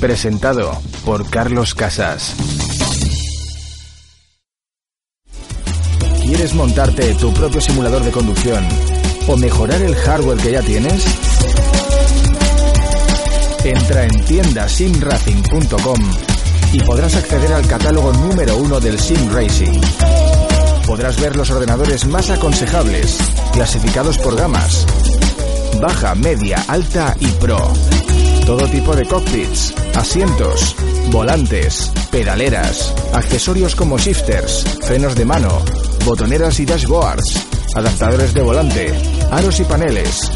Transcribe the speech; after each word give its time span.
Presentado 0.00 0.78
por 1.06 1.28
Carlos 1.30 1.74
Casas. 1.74 2.34
¿Quieres 6.22 6.54
montarte 6.54 7.14
tu 7.14 7.32
propio 7.32 7.60
simulador 7.62 8.04
de 8.04 8.10
conducción 8.10 8.66
o 9.26 9.36
mejorar 9.36 9.80
el 9.80 9.94
hardware 9.94 10.38
que 10.38 10.52
ya 10.52 10.60
tienes? 10.60 11.02
Entra 13.64 14.04
en 14.04 14.24
tiendasimracing.com 14.26 16.00
y 16.72 16.80
podrás 16.80 17.16
acceder 17.16 17.52
al 17.54 17.66
catálogo 17.66 18.12
número 18.12 18.56
uno 18.58 18.78
del 18.80 18.98
Sim 18.98 19.30
Racing. 19.32 19.80
Podrás 20.86 21.18
ver 21.18 21.36
los 21.36 21.50
ordenadores 21.50 22.06
más 22.06 22.28
aconsejables, 22.28 23.18
clasificados 23.52 24.18
por 24.18 24.36
gamas, 24.36 24.86
baja, 25.80 26.14
media, 26.14 26.62
alta 26.68 27.16
y 27.18 27.28
pro. 27.28 27.72
Todo 28.46 28.64
tipo 28.68 28.94
de 28.94 29.04
cockpits, 29.04 29.74
asientos, 29.96 30.76
volantes, 31.10 31.90
pedaleras, 32.12 32.94
accesorios 33.12 33.74
como 33.74 33.98
shifters, 33.98 34.64
frenos 34.86 35.16
de 35.16 35.24
mano, 35.24 35.48
botoneras 36.04 36.60
y 36.60 36.64
dashboards, 36.64 37.44
adaptadores 37.74 38.32
de 38.34 38.42
volante, 38.42 38.94
aros 39.32 39.58
y 39.58 39.64
paneles, 39.64 40.30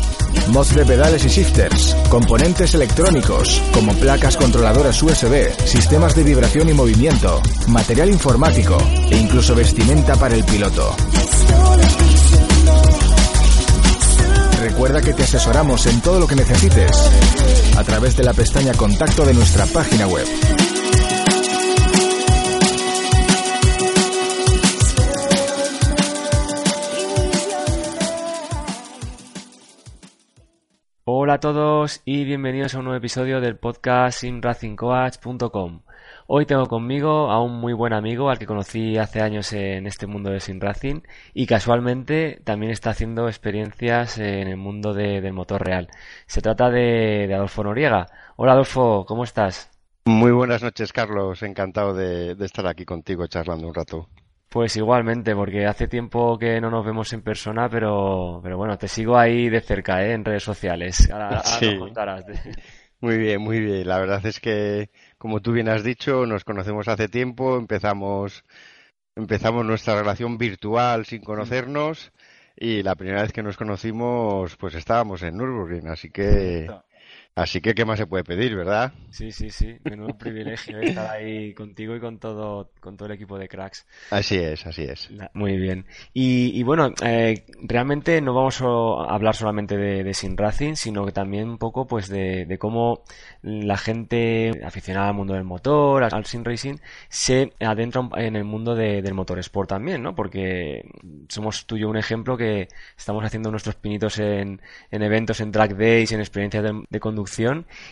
mods 0.49 0.75
de 0.75 0.85
pedales 0.85 1.25
y 1.25 1.29
shifters, 1.29 1.95
componentes 2.09 2.75
electrónicos 2.75 3.63
como 3.73 3.95
placas 3.95 4.37
controladoras 4.37 5.01
USB, 5.01 5.55
sistemas 5.65 6.17
de 6.17 6.25
vibración 6.25 6.69
y 6.69 6.75
movimiento, 6.75 7.41
material 7.69 8.11
informático 8.11 8.77
e 9.09 9.17
incluso 9.19 9.55
vestimenta 9.55 10.17
para 10.17 10.35
el 10.35 10.43
piloto. 10.43 10.97
Recuerda 14.61 15.01
que 15.01 15.15
te 15.15 15.23
asesoramos 15.23 15.87
en 15.87 16.03
todo 16.03 16.21
lo 16.21 16.27
que 16.27 16.37
necesites 16.37 16.91
a 17.79 17.83
través 17.83 18.15
de 18.15 18.25
la 18.25 18.35
pestaña 18.35 18.75
Contacto 18.75 19.25
de 19.25 19.33
nuestra 19.33 19.65
página 19.65 20.07
web. 20.07 20.27
Hola 31.05 31.35
a 31.35 31.41
todos 31.41 32.03
y 32.05 32.25
bienvenidos 32.25 32.75
a 32.75 32.81
un 32.81 32.85
nuevo 32.85 32.99
episodio 32.99 33.41
del 33.41 33.57
podcast 33.57 34.21
simracingcoach.com. 34.21 35.81
Hoy 36.33 36.47
tengo 36.47 36.67
conmigo 36.67 37.29
a 37.31 37.43
un 37.43 37.55
muy 37.61 37.73
buen 37.73 37.93
amigo 37.93 38.31
al 38.31 38.39
que 38.39 38.47
conocí 38.47 38.97
hace 38.97 39.21
años 39.21 39.53
en 39.53 39.87
este 39.89 40.07
mundo 40.07 40.31
de 40.31 40.39
simracing 40.39 41.03
y 41.35 41.45
casualmente 41.47 42.41
también 42.45 42.71
está 42.71 42.91
haciendo 42.91 43.27
experiencias 43.27 44.17
en 44.19 44.47
el 44.47 44.57
mundo 44.57 44.95
de- 44.95 45.21
del 45.21 45.33
motor 45.33 45.65
real. 45.65 45.89
Se 46.27 46.41
trata 46.41 46.71
de, 46.71 47.27
de 47.27 47.35
Adolfo 47.35 47.65
Noriega. 47.65 48.07
Hola 48.37 48.53
Adolfo, 48.53 49.05
¿cómo 49.07 49.25
estás? 49.25 49.71
Muy 50.05 50.31
buenas 50.31 50.63
noches, 50.63 50.93
Carlos. 50.93 51.43
Encantado 51.43 51.95
de, 51.95 52.37
de 52.37 52.47
estar 52.47 52.65
aquí 52.69 52.85
contigo 52.85 53.27
charlando 53.27 53.67
un 53.67 53.75
rato. 53.75 54.09
Pues 54.49 54.77
igualmente, 54.77 55.35
porque 55.35 55.67
hace 55.67 55.89
tiempo 55.89 56.39
que 56.39 56.61
no 56.61 56.71
nos 56.71 56.87
vemos 56.87 57.13
en 57.13 57.23
persona, 57.23 57.69
pero, 57.69 58.39
pero 58.43 58.57
bueno, 58.57 58.79
te 58.79 58.87
sigo 58.87 59.19
ahí 59.19 59.49
de 59.49 59.61
cerca, 59.63 60.05
¿eh? 60.05 60.13
en 60.13 60.25
redes 60.25 60.45
sociales. 60.45 61.11
Ahora, 61.11 61.27
ahora 61.27 61.43
Sí. 61.43 61.67
nos 61.67 61.79
contarás. 61.79 62.25
Muy 63.01 63.17
bien, 63.17 63.41
muy 63.41 63.61
bien. 63.61 63.89
La 63.89 63.99
verdad 63.99 64.25
es 64.27 64.41
que, 64.41 64.91
como 65.21 65.43
tú 65.43 65.53
bien 65.53 65.69
has 65.69 65.85
dicho, 65.85 66.25
nos 66.25 66.45
conocemos 66.45 66.89
hace 66.89 67.07
tiempo, 67.07 67.59
empezamos, 67.59 68.43
empezamos 69.15 69.67
nuestra 69.67 69.95
relación 69.95 70.39
virtual 70.39 71.05
sin 71.05 71.21
conocernos 71.21 72.11
y 72.57 72.83
la 72.83 72.95
primera 72.95 73.21
vez 73.21 73.31
que 73.31 73.43
nos 73.43 73.59
conocimos, 73.59 74.57
pues 74.57 74.75
estábamos 74.75 75.23
en 75.23 75.37
Nürburgring, 75.37 75.89
así 75.89 76.09
que, 76.09 76.71
así 77.35 77.61
que, 77.61 77.75
¿qué 77.75 77.85
más 77.85 77.99
se 77.99 78.07
puede 78.07 78.25
pedir, 78.25 78.57
verdad? 78.57 78.93
Sí, 79.11 79.33
sí, 79.33 79.51
sí. 79.51 79.77
Menudo 79.85 80.17
privilegio 80.17 80.81
estar 80.81 81.07
ahí 81.11 81.53
contigo 81.55 81.97
y 81.97 82.01
con 82.01 82.19
todo, 82.19 82.71
con 82.81 82.97
todo 82.97 83.07
el 83.07 83.15
equipo 83.15 83.39
de 83.39 83.49
cracks. 83.49 83.87
Así 84.11 84.37
es, 84.37 84.67
así 84.67 84.83
es. 84.85 85.11
Muy 85.35 85.57
bien. 85.57 85.87
Y, 86.13 86.59
y 86.59 86.63
bueno, 86.63 86.93
eh, 87.05 87.45
realmente 87.63 88.21
no 88.21 88.33
vamos 88.35 88.61
a 88.63 89.13
hablar 89.13 89.35
solamente 89.35 89.77
de, 89.77 90.05
de 90.05 90.15
Sim 90.15 90.37
Racing, 90.37 90.75
sino 90.75 91.05
que 91.05 91.13
también 91.13 91.49
un 91.49 91.59
poco 91.59 91.87
pues 91.87 92.09
de, 92.09 92.47
de 92.47 92.59
cómo 92.59 93.03
la 93.43 93.77
gente 93.77 94.61
aficionada 94.65 95.09
al 95.09 95.15
mundo 95.15 95.35
del 95.35 95.45
motor, 95.45 96.05
al, 96.05 96.25
Sim 96.27 96.45
Racing, 96.45 96.77
se 97.09 97.53
adentra 97.61 98.09
en 98.17 98.37
el 98.37 98.45
mundo 98.45 98.75
de- 98.75 99.03
del 99.03 99.15
motor 99.15 99.39
sport 99.41 99.69
también, 99.71 100.03
¿no? 100.03 100.15
Porque 100.15 100.85
somos 101.29 101.67
tú 101.67 101.77
y 101.77 101.81
yo 101.81 101.89
un 101.89 101.97
ejemplo 101.97 102.37
que 102.37 102.69
estamos 102.97 103.25
haciendo 103.25 103.51
nuestros 103.51 103.77
pinitos 103.77 104.19
en, 104.19 104.61
en 104.91 105.03
eventos, 105.03 105.41
en 105.41 105.53
track 105.53 105.73
days, 105.77 106.13
en 106.13 106.21
experiencias 106.21 106.63
de, 106.65 106.85
de 106.89 107.01
conducción. 107.01 107.20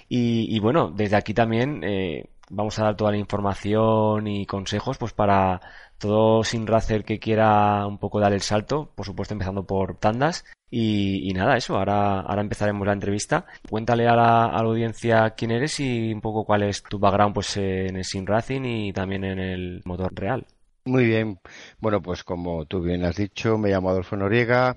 Y, 0.08 0.58
bueno, 0.60 0.90
desde 0.90 1.16
aquí 1.16 1.34
también 1.34 1.82
eh, 1.84 2.30
vamos 2.50 2.78
a 2.78 2.84
dar 2.84 2.96
toda 2.96 3.10
la 3.10 3.18
información 3.18 4.26
y 4.26 4.46
consejos 4.46 4.98
pues 4.98 5.12
para 5.12 5.60
todo 5.98 6.44
sin 6.44 6.66
racer 6.66 7.04
que 7.04 7.18
quiera 7.18 7.86
un 7.86 7.98
poco 7.98 8.20
dar 8.20 8.32
el 8.32 8.40
salto, 8.40 8.92
por 8.94 9.04
supuesto 9.04 9.34
empezando 9.34 9.66
por 9.66 9.96
tandas. 9.98 10.44
Y, 10.70 11.32
nada, 11.34 11.56
eso, 11.56 11.76
ahora, 11.76 12.20
ahora 12.20 12.42
empezaremos 12.42 12.86
la 12.86 12.92
entrevista. 12.92 13.46
Cuéntale 13.68 14.06
a 14.06 14.14
la, 14.14 14.44
a 14.46 14.62
la 14.62 14.68
audiencia 14.68 15.30
quién 15.30 15.50
eres 15.50 15.80
y 15.80 16.12
un 16.12 16.20
poco 16.20 16.44
cuál 16.44 16.62
es 16.64 16.82
tu 16.82 16.98
background 16.98 17.34
pues 17.34 17.56
en 17.56 17.96
el 17.96 18.04
sim 18.04 18.26
racing 18.26 18.62
y 18.64 18.92
también 18.92 19.24
en 19.24 19.38
el 19.38 19.82
motor 19.84 20.12
real. 20.14 20.46
Muy 20.84 21.04
bien. 21.04 21.38
Bueno, 21.80 22.00
pues 22.00 22.24
como 22.24 22.64
tú 22.66 22.80
bien 22.80 23.04
has 23.04 23.16
dicho, 23.16 23.58
me 23.58 23.70
llamo 23.70 23.90
Adolfo 23.90 24.16
Noriega. 24.16 24.76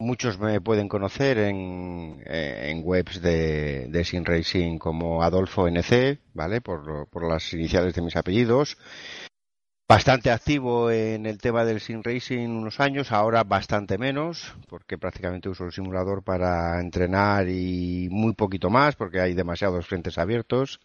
Muchos 0.00 0.38
me 0.38 0.60
pueden 0.60 0.88
conocer 0.88 1.38
en, 1.38 2.22
eh, 2.24 2.70
en 2.70 2.82
webs 2.84 3.20
de, 3.20 4.02
Sim 4.04 4.24
Racing 4.24 4.78
como 4.78 5.24
Adolfo 5.24 5.66
NC, 5.66 6.20
¿vale? 6.34 6.60
Por, 6.60 7.08
por 7.08 7.28
las 7.28 7.52
iniciales 7.52 7.94
de 7.94 8.02
mis 8.02 8.14
apellidos. 8.14 8.78
Bastante 9.88 10.30
activo 10.30 10.92
en 10.92 11.26
el 11.26 11.38
tema 11.38 11.64
del 11.64 11.80
Sim 11.80 12.02
Racing 12.04 12.48
unos 12.48 12.78
años, 12.78 13.10
ahora 13.10 13.42
bastante 13.42 13.98
menos, 13.98 14.54
porque 14.68 14.98
prácticamente 14.98 15.48
uso 15.48 15.64
el 15.64 15.72
simulador 15.72 16.22
para 16.22 16.78
entrenar 16.78 17.48
y 17.48 18.08
muy 18.10 18.34
poquito 18.34 18.70
más, 18.70 18.94
porque 18.94 19.20
hay 19.20 19.34
demasiados 19.34 19.84
frentes 19.86 20.16
abiertos. 20.16 20.78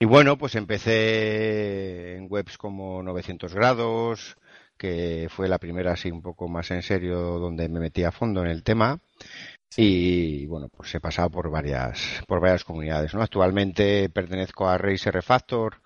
Y 0.00 0.04
bueno, 0.06 0.36
pues 0.36 0.56
empecé 0.56 2.16
en 2.16 2.26
webs 2.28 2.58
como 2.58 3.04
900 3.04 3.54
grados, 3.54 4.36
que 4.82 5.28
fue 5.30 5.48
la 5.48 5.58
primera 5.58 5.92
así 5.92 6.10
un 6.10 6.20
poco 6.20 6.48
más 6.48 6.72
en 6.72 6.82
serio 6.82 7.38
donde 7.38 7.68
me 7.68 7.78
metí 7.78 8.02
a 8.02 8.10
fondo 8.10 8.40
en 8.40 8.48
el 8.48 8.64
tema. 8.64 8.98
Y 9.76 10.44
bueno, 10.46 10.68
pues 10.68 10.92
he 10.96 11.00
pasado 11.00 11.30
por 11.30 11.48
varias, 11.52 12.20
por 12.26 12.40
varias 12.40 12.64
comunidades, 12.64 13.14
¿no? 13.14 13.22
Actualmente 13.22 14.08
pertenezco 14.08 14.68
a 14.68 14.78
Racer 14.78 15.14
Refactor 15.14 15.80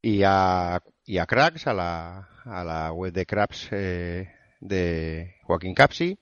y 0.00 0.22
a, 0.24 0.80
y 1.04 1.18
a 1.18 1.26
Cracks, 1.26 1.66
a 1.66 1.74
la, 1.74 2.30
a 2.46 2.64
la 2.64 2.90
web 2.92 3.12
de 3.12 3.26
Cracks 3.26 3.68
eh, 3.72 4.32
de 4.58 5.34
Joaquín 5.42 5.74
Capsi. 5.74 6.18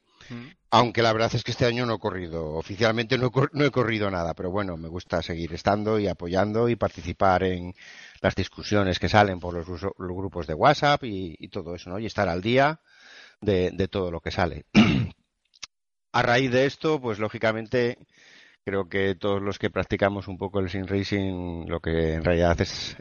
Aunque 0.71 1.03
la 1.03 1.13
verdad 1.15 1.35
es 1.35 1.45
que 1.45 1.51
este 1.51 1.65
año 1.65 1.87
no 1.87 1.95
he 1.95 1.99
corrido, 1.99 2.55
oficialmente 2.55 3.17
no 3.17 3.31
he, 3.65 3.71
corrido 3.71 4.11
nada, 4.11 4.35
pero 4.35 4.51
bueno, 4.51 4.77
me 4.77 4.89
gusta 4.89 5.23
seguir 5.23 5.55
estando 5.55 5.99
y 5.99 6.09
apoyando 6.09 6.69
y 6.69 6.77
participar 6.77 7.43
en 7.45 7.75
las 8.21 8.35
discusiones 8.35 8.99
que 8.99 9.09
salen 9.09 9.41
por 9.41 9.55
los, 9.55 9.67
grupos 9.97 10.47
de 10.47 10.53
WhatsApp 10.53 11.05
y, 11.05 11.49
todo 11.49 11.75
eso, 11.75 11.89
¿no? 11.89 11.99
Y 11.99 12.05
estar 12.05 12.29
al 12.29 12.43
día 12.43 12.81
de, 13.41 13.71
de 13.73 13.89
todo 13.89 14.11
lo 14.11 14.21
que 14.21 14.31
sale. 14.31 14.67
A 16.13 16.23
raíz 16.23 16.51
de 16.51 16.67
esto, 16.67 17.01
pues 17.01 17.19
lógicamente 17.19 17.99
creo 18.65 18.89
que 18.89 19.15
todos 19.15 19.41
los 19.41 19.59
que 19.59 19.71
practicamos 19.71 20.29
un 20.29 20.37
poco 20.37 20.61
el 20.61 20.69
sim 20.69 20.85
racing, 20.87 21.67
lo 21.67 21.81
que 21.81 22.15
en 22.15 22.25
realidad 22.25 22.61
es, 22.61 22.97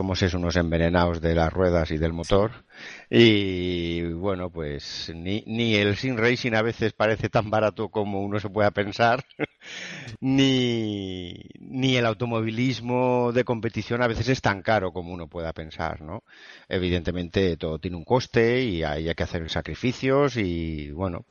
somos 0.00 0.22
es 0.22 0.32
unos 0.32 0.56
envenenados 0.56 1.20
de 1.20 1.34
las 1.34 1.52
ruedas 1.52 1.90
y 1.90 1.98
del 1.98 2.14
motor. 2.14 2.64
Y 3.10 4.04
bueno, 4.14 4.48
pues 4.48 5.12
ni, 5.14 5.44
ni 5.46 5.74
el 5.74 5.94
sim 5.98 6.16
racing 6.16 6.54
a 6.54 6.62
veces 6.62 6.94
parece 6.94 7.28
tan 7.28 7.50
barato 7.50 7.90
como 7.90 8.22
uno 8.22 8.40
se 8.40 8.48
pueda 8.48 8.70
pensar, 8.70 9.22
ni, 10.20 11.34
ni 11.58 11.96
el 11.98 12.06
automovilismo 12.06 13.30
de 13.32 13.44
competición 13.44 14.00
a 14.00 14.06
veces 14.06 14.30
es 14.30 14.40
tan 14.40 14.62
caro 14.62 14.90
como 14.90 15.12
uno 15.12 15.28
pueda 15.28 15.52
pensar, 15.52 16.00
¿no? 16.00 16.24
Evidentemente 16.66 17.58
todo 17.58 17.78
tiene 17.78 17.98
un 17.98 18.04
coste 18.04 18.62
y 18.62 18.82
hay 18.82 19.14
que 19.14 19.22
hacer 19.22 19.50
sacrificios 19.50 20.38
y 20.38 20.90
bueno, 20.92 21.26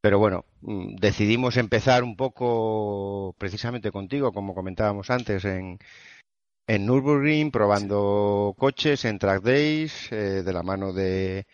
pero 0.00 0.20
bueno, 0.20 0.44
mm, 0.60 0.96
decidimos 0.96 1.56
empezar 1.56 2.04
un 2.04 2.14
poco 2.16 3.34
precisamente 3.38 3.90
contigo, 3.90 4.32
como 4.32 4.54
comentábamos 4.54 5.10
antes, 5.10 5.44
en, 5.44 5.78
en 6.66 6.86
Nürburgring, 6.86 7.50
probando 7.50 8.54
coches 8.58 9.04
en 9.04 9.18
track 9.18 9.42
days, 9.42 10.10
eh, 10.12 10.42
de 10.42 10.52
la 10.52 10.62
mano 10.62 10.92
de, 10.92 11.46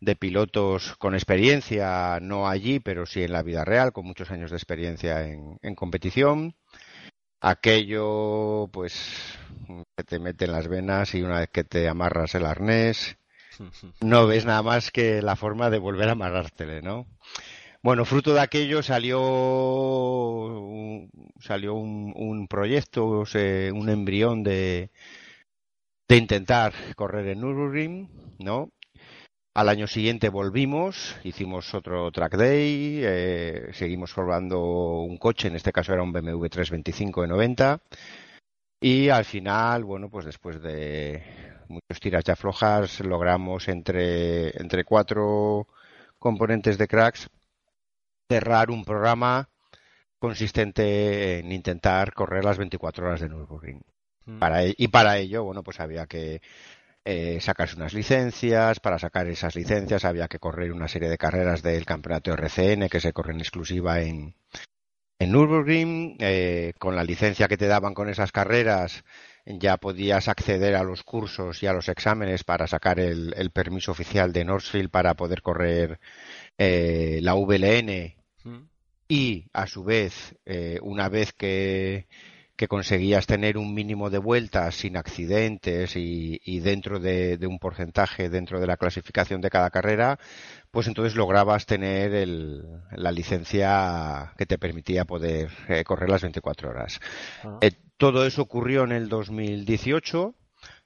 de 0.00 0.16
pilotos 0.16 0.96
con 0.96 1.14
experiencia, 1.14 2.18
no 2.20 2.48
allí, 2.48 2.80
pero 2.80 3.06
sí 3.06 3.22
en 3.22 3.32
la 3.32 3.42
vida 3.42 3.64
real, 3.64 3.92
con 3.92 4.06
muchos 4.06 4.30
años 4.30 4.50
de 4.50 4.56
experiencia 4.56 5.26
en, 5.26 5.58
en 5.62 5.74
competición. 5.74 6.54
Aquello, 7.40 8.68
pues, 8.72 9.38
que 9.96 10.04
te 10.04 10.18
mete 10.18 10.46
en 10.46 10.52
las 10.52 10.68
venas 10.68 11.14
y 11.14 11.22
una 11.22 11.40
vez 11.40 11.50
que 11.50 11.64
te 11.64 11.88
amarras 11.88 12.34
el 12.34 12.46
arnés, 12.46 13.16
no 14.00 14.26
ves 14.26 14.44
nada 14.44 14.62
más 14.62 14.90
que 14.90 15.22
la 15.22 15.36
forma 15.36 15.70
de 15.70 15.78
volver 15.78 16.08
a 16.08 16.12
amarrártele, 16.12 16.82
¿no? 16.82 17.06
Bueno, 17.82 18.04
fruto 18.04 18.34
de 18.34 18.40
aquello 18.40 18.82
salió, 18.82 19.18
salió 21.40 21.74
un, 21.74 22.46
proyecto, 22.48 23.24
un 23.72 23.88
embrión 23.88 24.42
de, 24.42 24.90
de 26.08 26.16
intentar 26.16 26.72
correr 26.96 27.28
en 27.28 27.40
Nürburgring, 27.40 28.08
¿no? 28.40 28.72
Al 29.54 29.68
año 29.68 29.86
siguiente 29.86 30.28
volvimos, 30.28 31.16
hicimos 31.24 31.72
otro 31.74 32.10
track 32.10 32.36
day, 32.36 33.00
eh, 33.02 33.70
seguimos 33.72 34.12
formando 34.12 34.60
un 35.02 35.16
coche, 35.18 35.48
en 35.48 35.56
este 35.56 35.72
caso 35.72 35.92
era 35.92 36.02
un 36.02 36.12
BMW 36.12 36.46
325 36.48 37.22
de 37.22 37.28
90, 37.28 37.80
y 38.80 39.08
al 39.08 39.24
final, 39.24 39.84
bueno, 39.84 40.10
pues 40.10 40.24
después 40.24 40.60
de 40.62 41.22
muchos 41.68 42.00
tiras 42.00 42.24
y 42.26 42.30
aflojas, 42.32 43.00
logramos 43.00 43.68
entre, 43.68 44.50
entre 44.60 44.84
cuatro 44.84 45.68
componentes 46.18 46.78
de 46.78 46.88
cracks 46.88 47.30
cerrar 48.28 48.70
un 48.70 48.84
programa 48.84 49.48
consistente 50.18 51.38
en 51.38 51.52
intentar 51.52 52.12
correr 52.12 52.44
las 52.44 52.58
24 52.58 53.06
horas 53.06 53.20
de 53.20 53.28
Nürburgring. 53.28 53.82
Mm. 54.26 54.38
Para, 54.38 54.64
e, 54.64 54.74
y 54.76 54.88
para 54.88 55.18
ello, 55.18 55.44
bueno, 55.44 55.62
pues 55.62 55.80
había 55.80 56.06
que 56.06 56.42
eh, 57.04 57.38
sacarse 57.40 57.76
unas 57.76 57.94
licencias. 57.94 58.80
Para 58.80 58.98
sacar 58.98 59.26
esas 59.28 59.56
licencias 59.56 60.04
había 60.04 60.28
que 60.28 60.38
correr 60.38 60.72
una 60.72 60.88
serie 60.88 61.08
de 61.08 61.18
carreras 61.18 61.62
del 61.62 61.86
campeonato 61.86 62.32
RCN 62.32 62.88
que 62.88 63.00
se 63.00 63.12
corren 63.12 63.38
exclusiva 63.40 64.00
en, 64.00 64.34
en 65.18 65.32
Nürburgring. 65.32 66.16
Eh, 66.18 66.74
con 66.78 66.96
la 66.96 67.04
licencia 67.04 67.48
que 67.48 67.56
te 67.56 67.68
daban 67.68 67.94
con 67.94 68.08
esas 68.08 68.32
carreras 68.32 69.04
ya 69.46 69.78
podías 69.78 70.28
acceder 70.28 70.74
a 70.74 70.82
los 70.82 71.02
cursos 71.02 71.62
y 71.62 71.66
a 71.66 71.72
los 71.72 71.88
exámenes 71.88 72.44
para 72.44 72.66
sacar 72.66 73.00
el, 73.00 73.32
el 73.34 73.50
permiso 73.50 73.92
oficial 73.92 74.30
de 74.30 74.44
Northfield 74.44 74.90
para 74.90 75.14
poder 75.14 75.40
correr 75.40 75.98
eh, 76.58 77.20
la 77.22 77.34
VLN 77.34 78.17
y 79.08 79.46
a 79.54 79.66
su 79.66 79.84
vez, 79.84 80.36
eh, 80.44 80.78
una 80.82 81.08
vez 81.08 81.32
que, 81.32 82.06
conseguías 82.68 83.26
tener 83.26 83.56
un 83.56 83.72
mínimo 83.72 84.10
de 84.10 84.18
vueltas 84.18 84.74
sin 84.74 84.96
accidentes 84.96 85.94
y, 85.96 86.60
dentro 86.60 86.98
de, 86.98 87.38
un 87.46 87.58
porcentaje 87.58 88.28
dentro 88.28 88.60
de 88.60 88.66
la 88.66 88.76
clasificación 88.76 89.40
de 89.40 89.48
cada 89.48 89.70
carrera, 89.70 90.18
pues 90.70 90.88
entonces 90.88 91.14
lograbas 91.14 91.66
tener 91.66 92.26
la 92.92 93.12
licencia 93.12 94.34
que 94.36 94.44
te 94.44 94.58
permitía 94.58 95.04
poder 95.04 95.50
eh, 95.68 95.84
correr 95.84 96.10
las 96.10 96.22
24 96.22 96.68
horas. 96.68 97.00
Ah. 97.44 97.58
Eh, 97.60 97.70
todo 97.96 98.26
eso 98.26 98.42
ocurrió 98.42 98.84
en 98.84 98.92
el 98.92 99.08
2018 99.08 100.34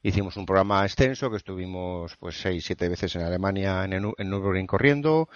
hicimos 0.03 0.37
un 0.37 0.47
programa 0.47 0.85
extenso 0.85 1.31
que 1.31 1.37
estuvimos 1.37 2.17
pues 2.17 2.41
seis 2.41 2.65
siete 2.65 2.89
veces 2.89 3.15
en 3.17 3.23
Alemania 3.23 3.85
en, 3.85 3.93
en 3.93 4.31
Nürburgring 4.31 4.67
corriendo 4.67 5.29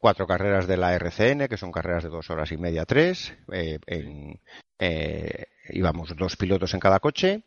cuatro 0.00 0.26
carreras 0.26 0.66
de 0.66 0.78
la 0.78 0.94
RCN 0.94 1.46
que 1.46 1.58
son 1.58 1.70
carreras 1.70 2.02
de 2.02 2.08
dos 2.08 2.30
horas 2.30 2.50
y 2.50 2.56
media 2.56 2.86
tres 2.86 3.34
eh, 3.52 3.78
eh, 4.78 5.46
íbamos 5.68 6.16
dos 6.16 6.36
pilotos 6.36 6.74
en 6.74 6.80
cada 6.80 6.98
coche 6.98 7.44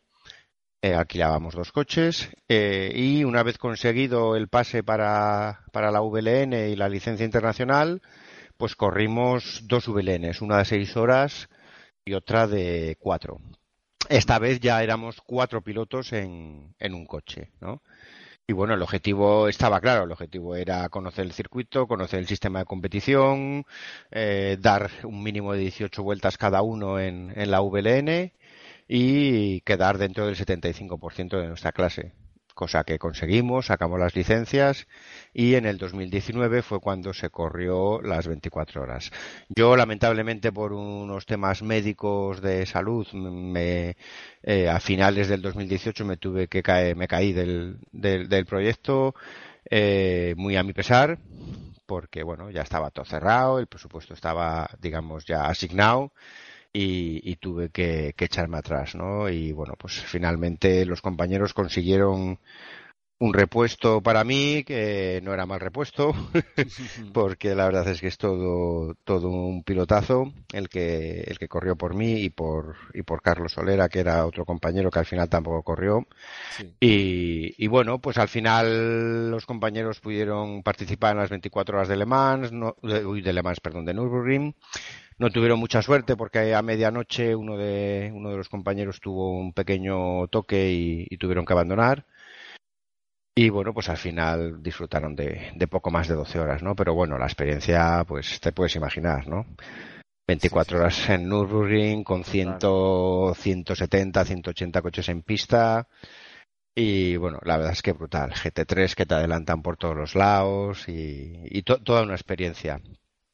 eh, 0.81 0.93
alquilábamos 0.93 1.55
dos 1.55 1.71
coches 1.71 2.29
y 2.47 3.23
una 3.23 3.41
vez 3.41 3.57
conseguido 3.57 4.35
el 4.35 4.49
pase 4.49 4.83
para, 4.83 5.65
para 5.71 5.91
la 5.91 6.01
VLN 6.01 6.53
y 6.53 6.75
la 6.75 6.89
licencia 6.89 7.25
internacional 7.25 8.01
pues 8.55 8.75
corrimos 8.75 9.63
dos 9.67 9.87
VLNs 9.87 10.41
una 10.41 10.59
de 10.59 10.65
seis 10.65 10.95
horas 10.95 11.49
y 12.05 12.13
otra 12.13 12.47
de 12.47 12.97
cuatro 12.99 13.39
esta 14.09 14.37
vez 14.37 14.59
ya 14.59 14.83
éramos 14.83 15.21
cuatro 15.21 15.61
pilotos 15.63 16.13
en, 16.13 16.75
en 16.77 16.93
un 16.93 17.05
coche, 17.05 17.51
¿no? 17.61 17.81
Y 18.47 18.53
bueno, 18.53 18.73
el 18.73 18.81
objetivo 18.81 19.47
estaba 19.47 19.79
claro, 19.79 20.03
el 20.03 20.11
objetivo 20.11 20.55
era 20.55 20.89
conocer 20.89 21.25
el 21.25 21.31
circuito, 21.31 21.87
conocer 21.87 22.19
el 22.19 22.27
sistema 22.27 22.59
de 22.59 22.65
competición, 22.65 23.65
eh, 24.11 24.57
dar 24.59 24.91
un 25.03 25.23
mínimo 25.23 25.53
de 25.53 25.59
18 25.59 26.03
vueltas 26.03 26.37
cada 26.37 26.61
uno 26.61 26.99
en, 26.99 27.31
en 27.35 27.51
la 27.51 27.61
VLN 27.61 28.33
y 28.87 29.61
quedar 29.61 29.97
dentro 29.97 30.25
del 30.25 30.35
75% 30.35 31.39
de 31.39 31.47
nuestra 31.47 31.71
clase 31.71 32.13
cosa 32.53 32.83
que 32.83 32.99
conseguimos, 32.99 33.67
sacamos 33.67 33.99
las 33.99 34.15
licencias 34.15 34.87
y 35.33 35.55
en 35.55 35.65
el 35.65 35.77
2019 35.77 36.61
fue 36.61 36.79
cuando 36.79 37.13
se 37.13 37.29
corrió 37.29 38.01
las 38.01 38.27
24 38.27 38.81
horas. 38.81 39.11
Yo, 39.49 39.75
lamentablemente, 39.75 40.51
por 40.51 40.73
unos 40.73 41.25
temas 41.25 41.61
médicos 41.63 42.41
de 42.41 42.65
salud, 42.65 43.07
me, 43.13 43.95
eh, 44.43 44.69
a 44.69 44.79
finales 44.79 45.27
del 45.27 45.41
2018 45.41 46.05
me 46.05 46.17
tuve 46.17 46.47
que 46.47 46.63
caer, 46.63 46.95
me 46.95 47.07
caí 47.07 47.33
del, 47.33 47.77
del, 47.91 48.45
proyecto, 48.45 49.15
eh, 49.69 50.33
muy 50.37 50.55
a 50.55 50.63
mi 50.63 50.73
pesar, 50.73 51.19
porque 51.85 52.23
bueno, 52.23 52.51
ya 52.51 52.61
estaba 52.61 52.91
todo 52.91 53.05
cerrado, 53.05 53.59
el 53.59 53.67
presupuesto 53.67 54.13
estaba, 54.13 54.69
digamos, 54.79 55.25
ya 55.25 55.45
asignado 55.47 56.11
y, 56.73 57.35
tuve 57.35 57.69
que, 57.69 58.15
echarme 58.17 58.57
atrás, 58.57 58.95
¿no? 58.95 59.29
Y 59.29 59.51
bueno, 59.51 59.75
pues 59.77 59.93
finalmente 60.01 60.85
los 60.85 61.01
compañeros 61.01 61.53
consiguieron 61.53 62.39
un 63.19 63.33
repuesto 63.33 64.01
para 64.01 64.23
mí 64.25 64.63
que 64.65 65.21
no 65.23 65.33
era 65.33 65.45
mal 65.45 65.59
repuesto 65.61 66.13
porque 67.13 67.55
la 67.55 67.65
verdad 67.65 67.87
es 67.87 68.01
que 68.01 68.07
es 68.07 68.17
todo 68.17 68.95
todo 69.05 69.29
un 69.29 69.63
pilotazo 69.63 70.33
el 70.51 70.67
que 70.67 71.21
el 71.21 71.39
que 71.39 71.47
corrió 71.47 71.77
por 71.77 71.93
mí 71.93 72.15
y 72.15 72.29
por 72.31 72.75
y 72.93 73.03
por 73.03 73.21
Carlos 73.21 73.53
Solera 73.53 73.87
que 73.87 73.99
era 73.99 74.25
otro 74.25 74.43
compañero 74.43 74.89
que 74.89 74.99
al 74.99 75.05
final 75.05 75.29
tampoco 75.29 75.63
corrió 75.63 76.05
y, 76.81 77.53
y, 77.57 77.67
bueno 77.67 77.99
pues 77.99 78.17
al 78.17 78.27
final 78.27 79.31
los 79.31 79.45
compañeros 79.45 80.01
pudieron 80.01 80.61
participar 80.61 81.13
en 81.13 81.19
las 81.19 81.29
24 81.29 81.77
horas 81.77 81.87
de 81.87 81.95
Le 81.95 82.05
Mans 82.05 82.51
no, 82.51 82.75
de, 82.81 83.05
uy, 83.05 83.21
de 83.21 83.31
Le 83.31 83.43
Mans 83.43 83.61
perdón 83.61 83.85
de 83.85 83.93
Nürburgring 83.93 84.53
no 85.23 85.31
tuvieron 85.31 85.57
mucha 85.57 85.81
suerte 85.81 86.17
porque 86.17 86.53
a 86.53 86.61
medianoche 86.61 87.33
uno 87.33 87.55
de, 87.55 88.11
uno 88.13 88.31
de 88.31 88.35
los 88.35 88.49
compañeros 88.49 88.99
tuvo 88.99 89.31
un 89.31 89.53
pequeño 89.53 90.27
toque 90.27 90.69
y, 90.69 91.17
tuvieron 91.17 91.45
que 91.45 91.53
abandonar. 91.53 92.05
Y 93.33 93.47
bueno, 93.49 93.73
pues 93.73 93.87
al 93.87 93.95
final 93.95 94.61
disfrutaron 94.61 95.15
de, 95.15 95.53
de, 95.55 95.67
poco 95.67 95.91
más 95.91 96.09
de 96.09 96.15
12 96.15 96.39
horas, 96.39 96.61
¿no? 96.61 96.75
Pero 96.75 96.93
bueno, 96.93 97.17
la 97.17 97.25
experiencia, 97.25 98.03
pues 98.05 98.41
te 98.41 98.51
puedes 98.51 98.75
imaginar, 98.75 99.25
¿no? 99.29 99.45
24 100.27 100.79
horas 100.79 101.09
en 101.09 101.29
Nürburgring 101.29 102.03
con 102.03 102.25
100, 102.25 102.57
170, 103.33 104.25
180 104.25 104.81
coches 104.81 105.07
en 105.07 105.21
pista. 105.21 105.87
Y 106.75 107.15
bueno, 107.15 107.39
la 107.43 107.55
verdad 107.55 107.71
es 107.71 107.81
que 107.81 107.93
brutal. 107.93 108.33
GT3 108.33 108.93
que 108.93 109.05
te 109.05 109.15
adelantan 109.15 109.61
por 109.61 109.77
todos 109.77 109.95
los 109.95 110.15
lados 110.15 110.89
y, 110.89 111.63
toda 111.63 112.03
una 112.03 112.15
experiencia 112.15 112.81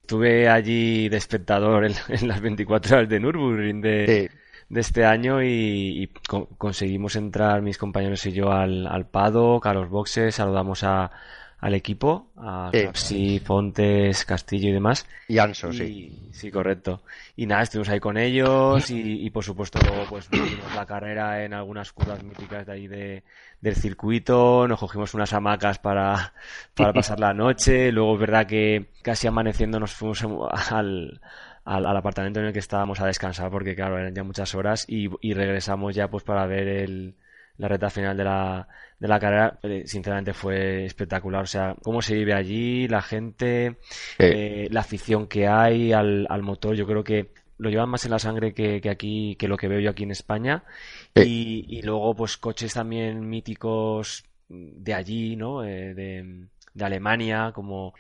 estuve 0.10 0.50
allí 0.50 1.08
de 1.08 1.18
espectador 1.18 1.86
en, 1.86 1.94
las 2.28 2.42
24 2.42 2.98
horas 2.98 3.10
de 3.10 3.20
Nürburgring 3.20 3.80
de, 3.80 4.32
este 4.74 5.06
año 5.06 5.44
y, 5.44 6.12
conseguimos 6.58 7.16
entrar 7.16 7.62
mis 7.62 7.78
compañeros 7.78 8.26
y 8.26 8.32
yo 8.32 8.52
al, 8.52 8.88
al 8.88 9.06
paddock, 9.06 9.68
a 9.68 9.74
los 9.76 9.88
boxes, 9.88 10.34
saludamos 10.34 10.84
a, 10.84 11.12
al 11.62 11.74
equipo, 11.74 12.32
a 12.38 12.72
sí. 12.94 13.40
Fontes, 13.40 14.24
Castillo 14.24 14.70
y 14.70 14.72
demás. 14.72 15.06
Y 15.28 15.40
Anso, 15.40 15.74
sí. 15.74 16.30
Sí, 16.32 16.52
correcto. 16.52 17.04
Y 17.36 17.46
nada, 17.46 17.64
estuvimos 17.64 17.90
ahí 17.90 18.00
con 18.00 18.18
ellos 18.18 18.90
y, 18.90 19.30
por 19.30 19.44
supuesto 19.44 19.80
luego 19.84 20.06
pues 20.10 20.30
vimos 20.30 20.74
la 20.76 20.86
carrera 20.86 21.44
en 21.44 21.54
algunas 21.54 21.92
curvas 21.92 22.24
míticas 22.24 22.66
de 22.66 22.72
ahí 22.72 22.88
de, 22.88 23.24
del 23.60 23.76
circuito, 23.76 24.68
nos 24.68 24.80
cogimos 24.80 25.14
unas 25.14 25.34
hamacas 25.34 25.80
para, 25.80 26.34
para 26.76 26.94
pasar 26.94 27.20
la 27.20 27.34
noche, 27.34 27.92
luego 27.92 28.14
es 28.14 28.20
verdad 28.22 28.48
que 28.48 28.88
casi 29.02 29.28
amaneciendo 29.28 29.80
nos 29.80 29.94
fuimos 29.94 30.24
al, 30.72 31.20
al, 31.66 31.98
apartamento 31.98 32.40
en 32.40 32.48
el 32.48 32.54
que 32.54 32.60
estábamos 32.60 33.02
a 33.02 33.06
descansar 33.06 33.52
porque 33.52 33.76
claro, 33.76 33.98
eran 33.98 34.16
ya 34.16 34.24
muchas 34.24 34.56
horas 34.56 34.86
y, 34.88 35.10
y 35.20 35.34
regresamos 35.34 35.94
ya 35.94 36.08
pues 36.10 36.24
para 36.24 36.46
ver 36.46 36.68
el, 36.70 37.16
la 37.60 37.68
reta 37.68 37.90
final 37.90 38.16
de 38.18 38.24
la, 38.24 38.68
de 38.98 39.08
la 39.08 39.20
carrera, 39.20 39.60
eh, 39.64 39.84
sinceramente 39.86 40.34
fue 40.34 40.86
espectacular. 40.86 41.44
O 41.44 41.48
sea, 41.48 41.76
cómo 41.84 42.02
se 42.02 42.16
vive 42.16 42.34
allí, 42.34 42.88
la 42.88 43.02
gente, 43.02 43.78
eh, 44.18 44.68
la 44.72 44.80
afición 44.80 45.28
que 45.28 45.48
hay 45.48 45.92
al, 45.92 46.26
al, 46.30 46.42
motor, 46.42 46.76
yo 46.76 46.88
creo 46.88 47.04
que 47.04 47.34
lo 47.58 47.70
llevan 47.70 47.90
más 47.90 48.06
en 48.06 48.12
la 48.12 48.20
sangre 48.20 48.54
que, 48.54 48.80
que 48.80 48.90
aquí, 48.90 49.36
que 49.36 49.50
lo 49.50 49.58
que 49.58 49.68
veo 49.68 49.82
yo 49.82 49.90
aquí 49.90 50.04
en 50.04 50.12
España. 50.12 50.64
Y, 51.14 51.66
y, 51.68 51.82
luego, 51.82 52.16
pues, 52.16 52.38
coches 52.38 52.74
también 52.74 53.28
míticos 53.28 54.24
de 54.48 54.94
allí, 54.94 55.36
¿no? 55.36 55.66
Eh, 55.66 55.94
de, 55.94 56.48
de 56.74 56.86
Alemania, 56.86 57.52
como 57.54 57.94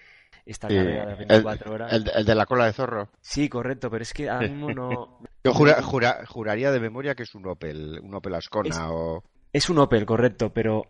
esta 0.45 0.69
carrera 0.69 1.05
de 1.05 1.15
24 1.15 1.73
horas. 1.73 1.93
El, 1.93 2.25
de 2.25 2.35
la 2.35 2.45
cola 2.45 2.65
de 2.65 2.73
zorro. 2.73 3.09
Sí, 3.19 3.49
correcto, 3.49 3.91
pero 3.91 4.03
es 4.03 4.13
que 4.13 4.29
a 4.29 4.39
mismo 4.39 4.71
no. 4.71 5.19
Yo 5.43 5.53
jura, 5.53 5.81
juraría 6.25 6.71
de 6.71 6.79
memoria 6.79 7.13
que 7.13 7.23
es 7.23 7.35
un 7.35 7.45
Opel, 7.47 7.99
un 8.01 8.15
Opel 8.15 8.35
Ascona 8.35 8.91
o. 8.91 9.23
Es 9.51 9.69
un 9.69 9.79
Opel, 9.79 10.05
correcto, 10.05 10.53
pero 10.53 10.83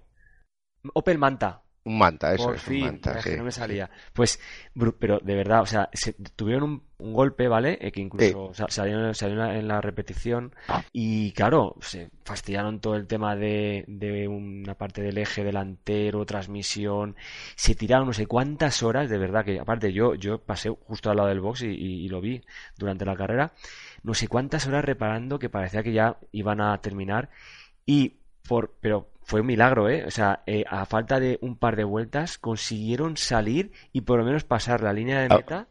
Opel 0.93 1.17
Manta. 1.17 1.63
Un 1.85 1.97
Manta, 1.97 2.33
eso 2.33 2.45
Por 2.45 2.55
es 2.55 2.61
fin, 2.61 2.83
un 2.83 2.85
Manta, 2.87 3.19
que 3.23 3.37
no 3.37 3.45
me 3.45 3.51
salía. 3.51 3.89
Pues, 4.13 4.39
pero 4.99 5.19
de 5.19 5.35
verdad, 5.35 5.61
o 5.61 5.65
sea, 5.65 5.89
se, 5.93 6.13
tuvieron 6.35 6.83
un, 6.99 7.13
golpe, 7.13 7.47
¿vale? 7.47 7.77
Eh, 7.81 7.91
que 7.91 8.01
incluso 8.01 8.51
salió, 8.67 8.99
en 8.99 9.67
la 9.67 9.79
repetición. 9.79 10.53
Y, 10.91 11.31
claro, 11.31 11.75
se 11.79 12.09
fastidiaron 12.25 12.81
todo 12.81 12.95
el 12.95 13.07
tema 13.07 13.37
de, 13.37 13.85
de 13.87 14.27
una 14.27 14.75
parte 14.75 15.01
del 15.01 15.17
eje 15.17 15.43
delantero, 15.43 16.25
transmisión, 16.25 17.15
se 17.55 17.75
tiraron 17.75 18.07
no 18.07 18.13
sé 18.13 18.27
cuántas 18.27 18.83
horas, 18.83 19.09
de 19.09 19.17
verdad, 19.17 19.45
que 19.45 19.59
aparte 19.59 19.93
yo, 19.93 20.15
yo 20.15 20.39
pasé 20.39 20.69
justo 20.69 21.09
al 21.09 21.17
lado 21.17 21.29
del 21.29 21.39
box 21.39 21.61
y, 21.61 21.67
y 21.69 22.09
lo 22.09 22.19
vi 22.19 22.43
durante 22.77 23.05
la 23.05 23.15
carrera, 23.15 23.53
no 24.03 24.13
sé 24.13 24.27
cuántas 24.27 24.67
horas 24.67 24.83
reparando 24.83 25.39
que 25.39 25.49
parecía 25.49 25.81
que 25.81 25.93
ya 25.93 26.17
iban 26.33 26.59
a 26.59 26.77
terminar. 26.81 27.29
Y 27.85 28.18
por, 28.49 28.73
pero 28.81 29.07
fue 29.21 29.41
un 29.41 29.47
milagro, 29.47 29.89
¿eh? 29.89 30.05
O 30.07 30.11
sea, 30.11 30.41
eh, 30.47 30.65
a 30.67 30.87
falta 30.87 31.19
de 31.19 31.37
un 31.41 31.55
par 31.55 31.75
de 31.75 31.83
vueltas 31.83 32.39
consiguieron 32.39 33.15
salir 33.15 33.71
y 33.93 34.01
por 34.01 34.17
lo 34.17 34.25
menos 34.25 34.43
pasar 34.43 34.81
la 34.81 34.91
línea 34.91 35.19
de 35.19 35.27
ah. 35.29 35.35
meta 35.37 35.67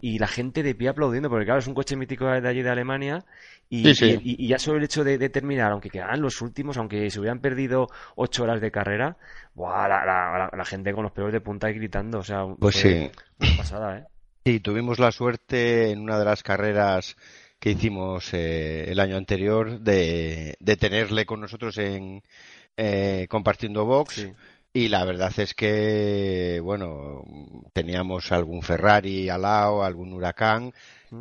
y 0.00 0.18
la 0.18 0.26
gente 0.26 0.62
de 0.62 0.74
pie 0.74 0.88
aplaudiendo, 0.88 1.28
porque 1.28 1.44
claro, 1.44 1.60
es 1.60 1.66
un 1.66 1.74
coche 1.74 1.94
mítico 1.94 2.24
de 2.24 2.48
allí 2.48 2.62
de 2.62 2.70
Alemania 2.70 3.24
y, 3.68 3.90
y, 3.90 4.48
ya 4.48 4.58
solo 4.58 4.78
el 4.78 4.84
hecho 4.84 5.04
de, 5.04 5.28
terminar, 5.28 5.72
aunque 5.72 5.90
quedaran 5.90 6.22
los 6.22 6.40
últimos, 6.40 6.78
aunque 6.78 7.10
se 7.10 7.20
hubieran 7.20 7.40
perdido 7.40 7.88
ocho 8.16 8.44
horas 8.44 8.62
de 8.62 8.70
carrera, 8.70 9.16
¡buah! 9.54 9.88
La, 9.88 10.64
gente 10.64 10.92
con 10.94 11.04
los 11.04 11.12
pelos 11.12 11.32
de 11.32 11.40
punta 11.42 11.70
y 11.70 11.74
gritando, 11.74 12.18
o 12.18 12.24
sea, 12.24 12.46
pues 12.58 12.76
sí. 12.76 13.10
una 13.38 13.56
pasada, 13.58 13.98
¿eh? 13.98 14.04
Sí, 14.44 14.58
tuvimos 14.58 14.98
la 14.98 15.12
suerte 15.12 15.90
en 15.90 16.00
una 16.00 16.18
de 16.18 16.24
las 16.24 16.42
carreras 16.42 17.16
que 17.62 17.70
hicimos 17.70 18.34
eh, 18.34 18.90
el 18.90 18.98
año 18.98 19.16
anterior 19.16 19.78
de, 19.78 20.56
de, 20.58 20.76
tenerle 20.76 21.24
con 21.24 21.40
nosotros 21.40 21.78
en 21.78 22.20
eh, 22.76 23.28
compartiendo 23.30 23.84
box. 23.84 24.26
Y 24.72 24.88
la 24.88 25.04
verdad 25.04 25.32
es 25.36 25.54
que, 25.54 26.58
bueno, 26.60 27.22
teníamos 27.72 28.32
algún 28.32 28.62
Ferrari 28.62 29.28
al 29.28 29.42
lado, 29.42 29.84
algún 29.84 30.12
Huracán, 30.12 30.74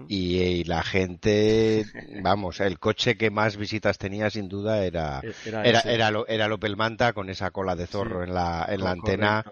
y, 0.08 0.64
la 0.64 0.82
gente, 0.82 1.86
vamos, 2.24 2.60
el 2.60 2.80
coche 2.80 3.18
que 3.18 3.30
más 3.30 3.56
visitas 3.56 4.00
tenía 4.00 4.32
sin 4.32 4.50
duda 4.50 4.84
era 4.84 5.22
era, 5.46 5.62
era, 5.84 6.24
era, 6.28 6.46
el 6.46 6.52
Opel 6.54 6.76
Manta 6.76 7.14
con 7.14 7.30
esa 7.30 7.52
cola 7.52 7.76
de 7.76 7.86
zorro 7.86 8.24
en 8.24 8.34
la, 8.34 8.66
en 8.68 8.84
la 8.84 8.92
antena 8.92 9.46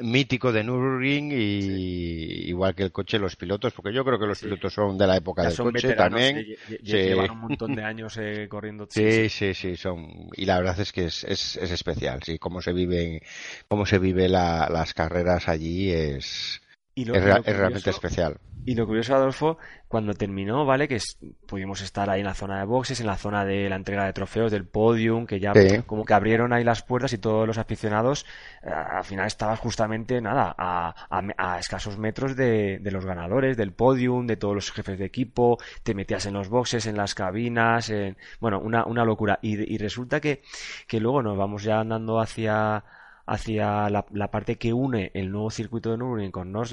mítico 0.00 0.52
de 0.52 0.64
Nürburgring 0.64 1.32
y 1.32 2.48
igual 2.48 2.74
que 2.74 2.84
el 2.84 2.92
coche 2.92 3.18
los 3.18 3.36
pilotos 3.36 3.72
porque 3.72 3.92
yo 3.92 4.04
creo 4.04 4.18
que 4.18 4.26
los 4.26 4.40
pilotos 4.40 4.72
son 4.72 4.98
de 4.98 5.06
la 5.06 5.16
época 5.16 5.42
del 5.42 5.56
coche 5.56 5.94
también. 5.94 6.44
llevan 6.82 7.30
un 7.30 7.40
montón 7.40 7.74
de 7.74 7.84
años 7.84 8.16
eh, 8.18 8.46
corriendo. 8.48 8.86
Sí, 8.90 9.28
sí 9.28 9.54
sí. 9.54 9.76
son 9.76 10.30
y 10.36 10.44
la 10.44 10.58
verdad 10.58 10.78
es 10.80 10.92
que 10.92 11.06
es, 11.06 11.24
es, 11.24 11.56
especial 11.56 12.22
sí 12.22 12.38
cómo 12.38 12.60
se 12.62 12.72
vive 12.72 13.22
cómo 13.68 13.86
se 13.86 13.98
vive 13.98 14.28
las 14.28 14.94
carreras 14.94 15.48
allí 15.48 15.90
es 15.90 16.60
es, 17.02 17.56
realmente 17.56 17.90
especial 17.90 18.38
y 18.64 18.74
lo 18.74 18.86
curioso, 18.86 19.14
Adolfo, 19.14 19.58
cuando 19.88 20.14
terminó, 20.14 20.64
¿vale? 20.66 20.86
Que 20.86 20.98
pudimos 21.46 21.80
estar 21.80 22.10
ahí 22.10 22.20
en 22.20 22.26
la 22.26 22.34
zona 22.34 22.58
de 22.58 22.66
boxes, 22.66 23.00
en 23.00 23.06
la 23.06 23.16
zona 23.16 23.44
de 23.44 23.68
la 23.68 23.76
entrega 23.76 24.04
de 24.04 24.12
trofeos, 24.12 24.52
del 24.52 24.66
podium, 24.66 25.26
que 25.26 25.40
ya 25.40 25.52
como 25.86 26.04
que 26.04 26.14
abrieron 26.14 26.52
ahí 26.52 26.62
las 26.62 26.82
puertas 26.82 27.12
y 27.12 27.18
todos 27.18 27.46
los 27.46 27.58
aficionados, 27.58 28.26
eh, 28.62 28.70
al 28.70 29.04
final 29.04 29.26
estabas 29.26 29.58
justamente, 29.58 30.20
nada, 30.20 30.54
a, 30.56 31.58
escasos 31.58 31.98
metros 31.98 32.36
de, 32.36 32.80
los 32.84 33.04
ganadores, 33.04 33.56
del 33.56 33.72
podium, 33.72 34.26
de 34.26 34.36
todos 34.36 34.54
los 34.54 34.70
jefes 34.70 34.98
de 34.98 35.06
equipo, 35.06 35.58
te 35.82 35.94
metías 35.94 36.26
en 36.26 36.34
los 36.34 36.48
boxes, 36.48 36.86
en 36.86 36.96
las 36.96 37.14
cabinas, 37.14 37.88
en, 37.90 38.16
bueno, 38.40 38.60
una, 38.60 38.84
una 38.84 39.04
locura. 39.04 39.38
Y, 39.42 39.74
y 39.74 39.78
resulta 39.78 40.20
que, 40.20 40.42
que 40.86 41.00
luego 41.00 41.22
nos 41.22 41.36
vamos 41.36 41.62
ya 41.62 41.80
andando 41.80 42.20
hacia 42.20 42.84
hacia 43.30 43.88
la, 43.90 44.30
parte 44.32 44.56
que 44.56 44.72
une 44.72 45.12
el 45.14 45.30
nuevo 45.30 45.50
circuito 45.52 45.92
de 45.92 45.98
Nürburgring 45.98 46.32
con 46.32 46.50
North 46.50 46.72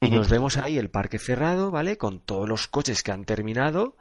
y 0.00 0.10
nos 0.10 0.30
vemos 0.30 0.56
ahí 0.56 0.78
el 0.78 0.88
parque 0.88 1.18
cerrado, 1.18 1.70
¿vale? 1.70 1.98
Con 1.98 2.20
todos 2.20 2.48
los 2.48 2.66
coches 2.66 3.02
que 3.02 3.12
han 3.12 3.26
terminado 3.26 3.96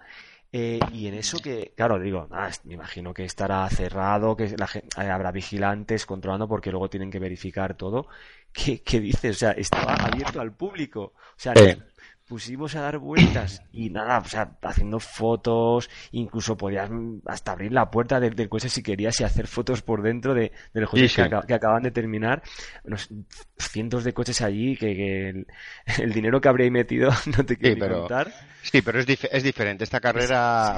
eh, 0.53 0.79
y 0.93 1.07
en 1.07 1.15
eso 1.15 1.39
que, 1.39 1.73
claro, 1.75 1.99
digo, 1.99 2.29
me 2.63 2.75
imagino 2.75 3.13
que 3.13 3.25
estará 3.25 3.69
cerrado, 3.69 4.37
que 4.37 4.55
la, 4.57 4.69
eh, 4.73 5.09
habrá 5.09 5.31
vigilantes 5.33 6.05
controlando 6.05 6.47
porque 6.47 6.71
luego 6.71 6.89
tienen 6.89 7.11
que 7.11 7.19
verificar 7.19 7.75
todo. 7.75 8.07
¿Qué, 8.53 8.81
qué 8.81 9.01
dices? 9.01 9.35
O 9.35 9.39
sea, 9.39 9.51
estaba 9.51 9.93
abierto 9.95 10.39
al 10.39 10.53
público. 10.53 11.01
O 11.01 11.13
sea, 11.35 11.53
pusimos 12.31 12.75
a 12.75 12.81
dar 12.83 12.97
vueltas 12.97 13.61
y 13.73 13.89
nada, 13.89 14.19
o 14.19 14.23
sea, 14.23 14.57
haciendo 14.61 15.01
fotos, 15.01 15.89
incluso 16.13 16.55
podías 16.55 16.89
hasta 17.25 17.51
abrir 17.51 17.73
la 17.73 17.91
puerta 17.91 18.21
del, 18.21 18.47
coche 18.47 18.69
si 18.69 18.81
querías 18.81 19.19
y 19.19 19.25
hacer 19.25 19.47
fotos 19.47 19.81
por 19.81 20.01
dentro 20.01 20.33
de, 20.33 20.53
los 20.71 20.89
coches 20.89 21.13
Que, 21.13 21.53
acaban 21.53 21.83
de 21.83 21.91
terminar. 21.91 22.41
cientos 23.57 24.05
de 24.05 24.13
coches 24.13 24.41
allí 24.41 24.77
que, 24.77 25.45
el, 25.99 26.13
dinero 26.13 26.39
que 26.39 26.47
habría 26.47 26.71
metido 26.71 27.11
no 27.37 27.43
te 27.43 27.57
quiero 27.57 27.99
contar. 27.99 28.31
Sí, 28.61 28.81
pero 28.81 29.01
es, 29.01 29.07
es 29.29 29.43
diferente. 29.43 29.83
Esta 29.83 29.99
carrera 29.99 30.77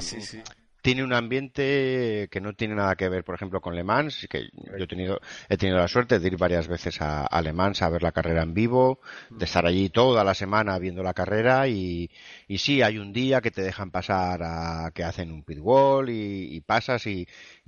tiene 0.83 1.01
un 1.01 1.13
ambiente 1.13 2.27
que 2.29 2.41
no 2.41 2.53
tiene 2.53 2.75
nada 2.75 2.95
que 2.95 3.07
ver, 3.07 3.23
por 3.23 3.35
ejemplo, 3.35 3.61
con 3.61 3.73
Le 3.73 3.85
Mans, 3.85 4.27
que 4.29 4.49
yo 4.53 4.83
he 4.83 4.85
tenido, 4.85 5.21
he 5.47 5.55
tenido 5.55 5.77
la 5.77 5.87
suerte 5.87 6.19
de 6.19 6.27
ir 6.27 6.37
varias 6.37 6.67
veces 6.67 6.97
a, 6.99 7.41
Le 7.41 7.53
Mans 7.53 7.81
a 7.81 7.89
ver 7.89 8.03
la 8.03 8.11
carrera 8.11 8.43
en 8.43 8.53
vivo, 8.53 8.99
de 9.29 9.45
estar 9.45 9.65
allí 9.65 9.89
toda 9.89 10.25
la 10.25 10.33
semana 10.33 10.77
viendo 10.79 11.01
la 11.01 11.13
carrera 11.13 11.69
y, 11.69 12.11
y 12.49 12.57
sí, 12.57 12.81
hay 12.81 12.97
un 12.97 13.13
día 13.13 13.39
que 13.39 13.49
te 13.49 13.61
dejan 13.61 13.91
pasar 13.91 14.41
a 14.43 14.91
que 14.93 15.05
hacen 15.05 15.31
un 15.31 15.43
pit 15.43 15.59
wall 15.61 16.09
y, 16.09 16.59
pasas 16.59 17.07
y, 17.07 17.25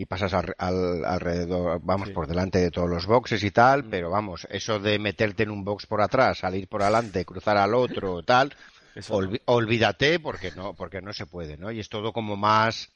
pasas 0.09 0.33
al, 0.33 1.05
alrededor, 1.05 1.79
vamos, 1.83 2.09
por 2.09 2.27
delante 2.27 2.59
de 2.59 2.69
todos 2.69 2.89
los 2.89 3.05
boxes 3.05 3.41
y 3.45 3.51
tal, 3.51 3.85
pero 3.85 4.09
vamos, 4.09 4.45
eso 4.51 4.77
de 4.77 4.99
meterte 4.99 5.43
en 5.43 5.51
un 5.51 5.63
box 5.63 5.85
por 5.85 6.01
atrás, 6.01 6.39
salir 6.39 6.67
por 6.67 6.83
adelante, 6.83 7.23
cruzar 7.23 7.55
al 7.55 7.75
otro, 7.75 8.23
tal, 8.23 8.53
olvídate 9.45 10.19
porque 10.19 10.51
no, 10.51 10.73
porque 10.73 11.01
no 11.01 11.13
se 11.13 11.25
puede, 11.25 11.55
¿no? 11.55 11.71
Y 11.71 11.79
es 11.79 11.87
todo 11.87 12.11
como 12.11 12.35
más, 12.35 12.89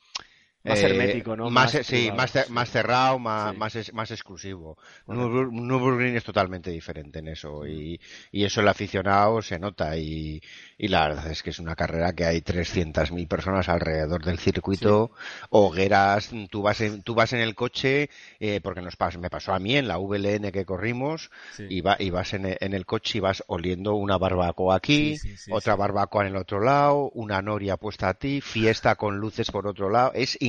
más 0.63 0.83
hermético, 0.83 1.35
¿no? 1.35 1.49
Más, 1.49 1.71
sí, 1.83 2.11
más, 2.15 2.49
más 2.49 2.69
cerrado, 2.69 3.17
más, 3.17 3.55
más, 3.55 3.93
más 3.93 4.11
exclusivo. 4.11 4.77
Nürburgring 5.07 6.15
es 6.15 6.23
totalmente 6.23 6.69
diferente 6.69 7.19
en 7.19 7.29
eso 7.29 7.65
y, 7.65 7.99
y, 8.31 8.43
eso 8.43 8.59
el 8.61 8.67
aficionado 8.67 9.41
se 9.41 9.57
nota 9.57 9.95
y, 9.97 10.41
y, 10.77 10.87
la 10.89 11.07
verdad 11.07 11.31
es 11.31 11.43
que 11.43 11.51
es 11.51 11.59
una 11.59 11.75
carrera 11.75 12.13
que 12.13 12.25
hay 12.25 12.41
300.000 12.41 13.27
personas 13.27 13.69
alrededor 13.69 14.23
del 14.23 14.37
circuito, 14.39 15.11
hogueras, 15.49 16.31
tú 16.49 16.61
vas 16.61 16.81
en, 16.81 17.03
tú 17.03 17.15
vas 17.15 17.31
en 17.33 17.39
el 17.39 17.55
coche, 17.55 18.09
eh, 18.39 18.59
porque 18.61 18.81
nos 18.81 18.97
pasó, 18.97 19.19
me 19.19 19.29
pasó 19.29 19.53
a 19.53 19.59
mí 19.59 19.77
en 19.77 19.87
la 19.87 19.97
VLN 19.97 20.51
que 20.51 20.65
corrimos, 20.65 21.31
y, 21.57 21.81
va, 21.81 21.95
y 21.99 22.09
vas 22.09 22.33
en, 22.33 22.57
en, 22.59 22.73
el 22.73 22.85
coche 22.85 23.19
y 23.19 23.21
vas 23.21 23.43
oliendo 23.47 23.95
una 23.95 24.17
barbacoa 24.17 24.75
aquí, 24.75 25.17
otra 25.51 25.75
barbacoa 25.75 26.23
en 26.23 26.29
el 26.29 26.35
otro 26.35 26.59
lado, 26.59 27.11
una 27.13 27.41
noria 27.41 27.77
puesta 27.77 28.09
a 28.09 28.13
ti, 28.13 28.41
fiesta 28.41 28.95
con 28.95 29.17
luces 29.19 29.51
por 29.51 29.65
otro 29.65 29.89
lado, 29.89 30.11
es 30.13 30.37
increíble. 30.41 30.49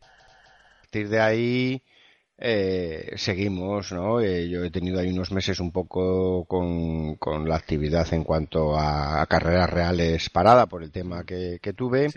A 0.00 0.80
partir 0.80 1.08
de 1.08 1.20
ahí 1.20 1.82
eh, 2.36 3.12
seguimos, 3.16 3.92
¿no? 3.92 4.20
Eh, 4.20 4.48
yo 4.48 4.64
he 4.64 4.70
tenido 4.70 5.00
ahí 5.00 5.10
unos 5.10 5.30
meses 5.30 5.60
un 5.60 5.70
poco 5.70 6.44
con, 6.46 7.16
con 7.16 7.48
la 7.48 7.56
actividad 7.56 8.12
en 8.12 8.24
cuanto 8.24 8.78
a, 8.78 9.24
carreras 9.26 9.70
reales 9.70 10.30
parada 10.30 10.66
por 10.66 10.82
el 10.82 10.90
tema 10.90 11.24
que, 11.24 11.58
tuve. 11.76 12.08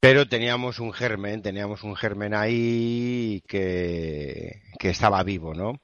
Pero 0.00 0.28
teníamos 0.28 0.80
un 0.80 0.92
germen, 0.92 1.42
teníamos 1.42 1.84
un 1.84 1.94
germen 1.94 2.34
ahí 2.34 3.42
que, 3.46 4.62
que 4.78 4.90
estaba 4.90 5.22
vivo, 5.22 5.54
¿no? 5.54 5.80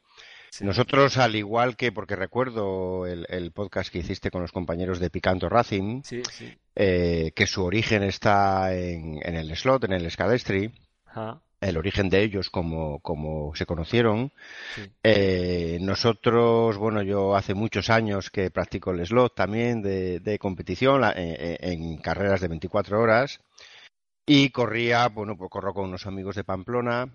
Nosotros, 0.60 1.18
al 1.18 1.36
igual 1.36 1.76
que, 1.76 1.92
porque 1.92 2.16
recuerdo 2.16 3.06
el, 3.06 3.52
podcast 3.52 3.92
que 3.92 3.98
hiciste 3.98 4.30
con 4.30 4.42
los 4.42 4.52
compañeros 4.52 4.98
de 4.98 5.10
Picanto 5.10 5.48
Racing, 5.48 6.02
eh, 6.80 7.32
que 7.34 7.48
su 7.48 7.64
origen 7.64 8.04
está 8.04 8.72
en, 8.72 9.18
el 9.24 9.56
slot, 9.56 9.82
en 9.82 9.94
el 9.94 10.08
Scalestri, 10.08 10.72
el 11.60 11.76
origen 11.76 12.08
de 12.08 12.22
ellos 12.22 12.50
como, 12.50 13.00
como 13.00 13.52
se 13.56 13.66
conocieron. 13.66 14.30
Eh, 15.02 15.78
nosotros, 15.80 16.78
bueno, 16.78 17.02
yo 17.02 17.34
hace 17.34 17.54
muchos 17.54 17.90
años 17.90 18.30
que 18.30 18.52
practico 18.52 18.92
el 18.92 19.04
slot 19.04 19.34
también 19.34 19.82
de, 19.82 20.38
competición 20.40 21.02
en, 21.16 21.96
carreras 21.96 22.40
de 22.42 22.46
24 22.46 23.00
horas 23.00 23.40
y 24.24 24.50
corría, 24.50 25.08
bueno, 25.08 25.36
pues 25.36 25.50
corro 25.50 25.74
con 25.74 25.86
unos 25.86 26.06
amigos 26.06 26.36
de 26.36 26.44
Pamplona 26.44 27.08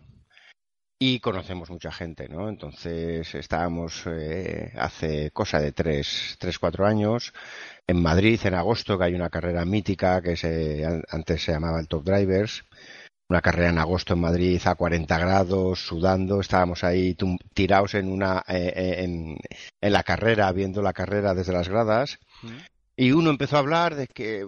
y 1.00 1.20
conocemos 1.20 1.70
mucha 1.70 1.92
gente, 1.92 2.30
¿no? 2.30 2.50
Entonces 2.50 3.34
estábamos 3.36 4.04
eh, 4.08 4.72
hace 4.78 5.32
cosa 5.32 5.60
de 5.60 5.72
tres, 5.72 6.38
tres, 6.40 6.60
cuatro 6.60 6.86
años 6.86 7.34
en 7.88 8.02
Madrid 8.02 8.40
en 8.46 8.54
agosto, 8.54 8.98
que 8.98 9.06
hay 9.06 9.14
una 9.16 9.30
carrera 9.30 9.66
mítica 9.66 10.22
que 10.22 10.38
se, 10.38 10.86
antes 11.10 11.44
se 11.44 11.52
llamaba 11.52 11.80
el 11.80 11.88
Top 11.88 12.06
Drivers, 12.06 12.64
una 13.30 13.42
carrera 13.42 13.70
en 13.70 13.80
agosto 13.80 14.14
en 14.14 14.22
Madrid 14.22 14.62
a 14.66 14.76
40 14.76 15.18
grados, 15.18 15.86
sudando, 15.86 16.40
estábamos 16.40 16.84
ahí 16.84 17.18
tirados 17.54 17.96
en 17.96 18.12
una 18.12 18.44
eh, 18.48 18.74
eh, 18.76 19.04
en, 19.04 19.38
en, 19.82 19.94
la 19.94 20.04
carrera, 20.04 20.52
viendo 20.52 20.82
la 20.82 20.94
carrera 20.94 21.34
desde 21.34 21.54
las 21.54 21.68
gradas. 21.68 22.20
Y 22.96 23.12
uno 23.12 23.32
empezó 23.32 23.56
a 23.56 23.60
hablar 23.60 23.96
de 23.96 24.08
que 24.08 24.46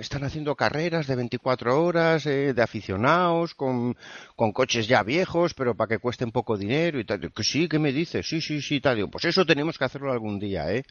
están 0.00 0.24
haciendo 0.24 0.56
carreras 0.56 1.06
de 1.06 1.14
24 1.14 1.80
horas, 1.80 2.26
eh, 2.26 2.52
de 2.52 2.62
aficionados, 2.62 3.54
con, 3.54 3.96
con, 4.34 4.52
coches 4.52 4.88
ya 4.88 5.04
viejos, 5.04 5.54
pero 5.54 5.76
para 5.76 5.88
que 5.88 5.98
cuesten 5.98 6.32
poco 6.32 6.56
dinero 6.56 6.98
y 6.98 7.04
tal. 7.04 7.32
Que 7.32 7.44
sí, 7.44 7.68
¿qué 7.68 7.78
me 7.78 7.92
dices? 7.92 8.28
Sí, 8.28 8.40
sí, 8.40 8.60
sí, 8.60 8.80
tal. 8.80 8.96
Digo, 8.96 9.08
pues 9.08 9.24
eso 9.26 9.46
tenemos 9.46 9.78
que 9.78 9.84
hacerlo 9.84 10.10
algún 10.10 10.40
día, 10.40 10.72
¿eh? 10.72 10.82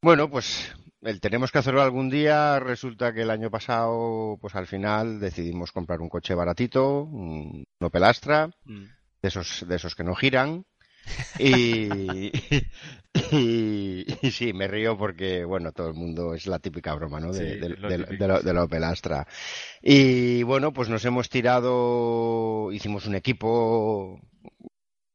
Bueno, 0.00 0.30
pues 0.30 0.72
el 1.02 1.20
tenemos 1.20 1.50
que 1.50 1.58
hacerlo 1.58 1.82
algún 1.82 2.08
día. 2.10 2.60
Resulta 2.60 3.12
que 3.12 3.22
el 3.22 3.30
año 3.30 3.50
pasado, 3.50 4.38
pues 4.40 4.54
al 4.54 4.68
final 4.68 5.18
decidimos 5.18 5.72
comprar 5.72 6.00
un 6.00 6.08
coche 6.08 6.34
baratito, 6.34 7.02
un 7.02 7.64
Opel 7.80 8.04
Astra, 8.04 8.48
mm. 8.64 8.84
de 9.22 9.28
esos, 9.28 9.66
de 9.66 9.74
esos 9.74 9.96
que 9.96 10.04
no 10.04 10.14
giran. 10.14 10.64
Y, 11.40 12.32
y, 13.32 14.30
sí, 14.30 14.52
me 14.52 14.68
río 14.68 14.96
porque, 14.96 15.44
bueno, 15.44 15.72
todo 15.72 15.88
el 15.88 15.94
mundo 15.94 16.34
es 16.34 16.46
la 16.46 16.58
típica 16.58 16.94
broma, 16.94 17.20
¿no? 17.20 17.32
De, 17.32 17.56
de, 17.56 18.52
la 18.52 18.64
Opel 18.64 18.84
Astra. 18.84 19.26
Y 19.82 20.42
bueno, 20.42 20.72
pues 20.72 20.88
nos 20.88 21.04
hemos 21.04 21.28
tirado, 21.28 22.70
hicimos 22.72 23.06
un 23.06 23.14
equipo 23.14 24.20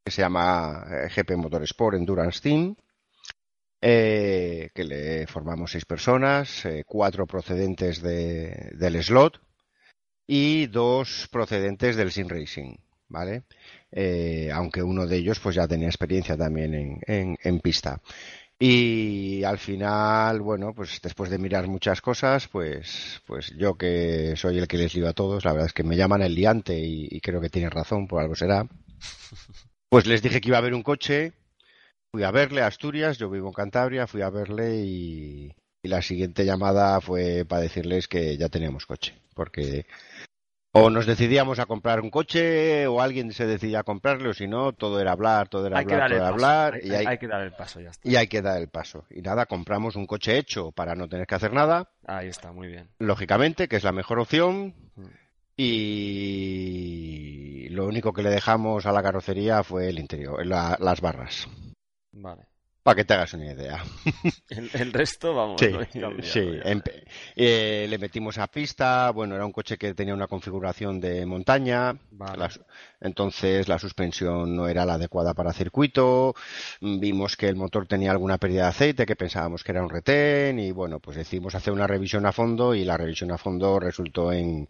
que 0.04 0.12
se 0.12 0.22
llama 0.22 0.86
eh, 0.90 1.10
GP 1.16 1.38
Motorsport 1.38 1.98
Endurance 1.98 2.42
Team. 2.42 2.76
Eh, 3.86 4.70
que 4.74 4.86
le 4.86 5.28
formamos 5.28 5.72
seis 5.72 5.84
personas, 5.84 6.64
eh, 6.64 6.86
cuatro 6.88 7.28
procedentes 7.28 8.02
del 8.02 9.04
slot 9.04 9.42
y 10.26 10.68
dos 10.68 11.28
procedentes 11.30 11.98
del 11.98 12.10
sim 12.10 12.30
racing, 12.30 12.78
¿vale? 13.10 13.44
Eh, 13.96 14.50
aunque 14.52 14.82
uno 14.82 15.06
de 15.06 15.18
ellos 15.18 15.40
pues 15.40 15.56
ya 15.56 15.68
tenía 15.68 15.88
experiencia 15.88 16.36
también 16.36 17.00
en, 17.06 17.60
pista. 17.60 18.02
Y 18.60 19.44
al 19.44 19.60
final, 19.60 20.42
bueno, 20.42 20.74
pues 20.74 21.00
después 21.02 21.30
de 21.30 21.38
mirar 21.38 21.68
muchas 21.68 22.02
cosas, 22.02 22.48
pues, 22.48 23.22
pues 23.28 23.54
yo 23.58 23.76
que 23.76 24.36
soy 24.36 24.58
el 24.58 24.68
que 24.68 24.78
les 24.78 24.96
lío 24.96 25.08
a 25.08 25.14
todos, 25.14 25.46
la 25.46 25.52
verdad 25.52 25.68
es 25.68 25.74
que 25.74 25.84
me 25.84 25.98
llaman 25.98 26.22
el 26.24 26.34
liante 26.34 26.80
y, 26.80 27.20
creo 27.20 27.42
que 27.42 27.50
tienen 27.50 27.72
razón, 27.72 28.08
por 28.08 28.22
algo 28.22 28.36
será. 28.36 28.68
Pues 29.90 30.08
les 30.08 30.24
dije 30.24 30.42
que 30.42 30.50
iba 30.50 30.58
a 30.58 30.60
haber 30.60 30.74
un 30.74 30.82
coche, 30.82 31.34
fui 32.12 32.24
a 32.24 32.32
verle 32.32 32.64
a 32.64 32.66
Asturias, 32.66 33.20
yo 33.20 33.30
vivo 33.30 33.50
en 33.50 33.54
Cantabria, 33.54 34.08
fui 34.08 34.24
a 34.24 34.32
verle 34.32 34.78
y, 34.78 35.54
y 35.84 35.88
la 35.88 36.02
siguiente 36.02 36.46
llamada 36.46 37.00
fue 37.00 37.46
para 37.46 37.62
decirles 37.62 38.08
que 38.08 38.36
ya 38.36 38.50
teníamos 38.50 38.88
coche, 38.88 39.14
porque 39.36 39.86
o 40.76 40.90
nos 40.90 41.06
decidíamos 41.06 41.60
a 41.60 41.68
comprar 41.68 42.02
un 42.02 42.10
coche 42.10 42.88
o 42.88 43.00
alguien 43.00 43.32
se 43.32 43.46
decidía 43.46 43.82
a 43.82 43.84
comprarlo, 43.84 44.32
o 44.32 44.34
si 44.34 44.48
no, 44.48 44.74
todo 44.74 45.00
era 45.00 45.12
hablar, 45.12 45.48
todo 45.48 45.68
era 45.68 45.78
hablar, 45.80 46.10
todo 46.10 46.18
era 46.18 46.28
hablar. 46.28 46.80
y 46.84 46.92
hay, 46.92 47.20
que 47.20 47.28
dar 47.28 47.42
el 47.42 47.52
paso, 47.52 47.80
ya 47.80 47.92
está. 47.92 48.10
Y 48.10 48.16
hay 48.16 48.28
que 48.28 48.42
dar 48.42 48.60
el 48.60 48.70
paso. 48.70 49.06
Y 49.12 49.22
nada, 49.22 49.46
compramos 49.46 49.96
un 49.96 50.08
coche 50.08 50.36
hecho 50.36 50.72
para 50.72 50.96
no 50.96 51.08
tener 51.08 51.28
que 51.28 51.36
hacer 51.36 51.54
nada. 51.54 51.92
Ahí 52.08 52.28
está, 52.28 52.52
muy 52.52 52.70
bien. 52.70 52.90
Lógicamente, 52.98 53.68
que 53.68 53.76
es 53.76 53.84
la 53.84 53.92
mejor 53.92 54.20
opción. 54.20 54.74
Mm. 54.96 55.06
Y 55.56 57.68
lo 57.70 57.86
único 57.86 58.12
que 58.12 58.24
le 58.24 58.32
dejamos 58.32 58.88
a 58.88 58.92
la 58.92 59.04
carrocería 59.04 59.64
fue 59.64 59.90
el 59.90 60.00
interior, 60.00 60.44
las 60.44 61.02
barras. 61.02 61.48
Vale. 62.12 62.48
Para 62.84 62.96
que 62.98 63.06
te 63.06 63.14
hagas 63.14 63.34
una 63.34 63.54
idea. 63.54 63.82
El, 64.50 64.92
resto, 64.92 65.34
vamos. 65.34 65.62
Sí, 65.62 65.72
sí. 66.22 66.60
Eh, 67.34 67.88
le 67.90 67.98
metimos 67.98 68.38
a 68.38 68.48
pista. 68.48 69.10
Bueno, 69.12 69.36
era 69.36 69.46
un 69.46 69.54
coche 69.54 69.78
que 69.78 69.94
tenía 69.94 70.14
una 70.14 70.28
configuración 70.28 71.00
de 71.00 71.26
montaña. 71.26 71.96
entonces 73.00 73.70
la 73.70 73.80
suspensión 73.80 74.54
no 74.54 74.68
era 74.68 74.86
la 74.86 74.96
adecuada 74.96 75.34
para 75.34 75.54
circuito. 75.54 76.36
Vimos 76.82 77.38
que 77.38 77.48
el 77.48 77.56
motor 77.56 77.88
tenía 77.88 78.12
alguna 78.12 78.38
pérdida 78.38 78.64
de 78.64 78.70
aceite, 78.70 79.06
que 79.06 79.16
pensábamos 79.16 79.64
que 79.64 79.72
era 79.72 79.82
un 79.82 79.90
retén. 79.90 80.60
Y 80.60 80.72
bueno, 80.72 81.00
pues 81.00 81.16
decidimos 81.16 81.56
hacer 81.56 81.72
una 81.72 81.88
revisión 81.88 82.26
a 82.26 82.34
fondo. 82.34 82.76
Y 82.76 82.84
la 82.84 82.98
revisión 82.98 83.32
a 83.32 83.38
fondo 83.38 83.80
resultó 83.80 84.34
en, 84.34 84.68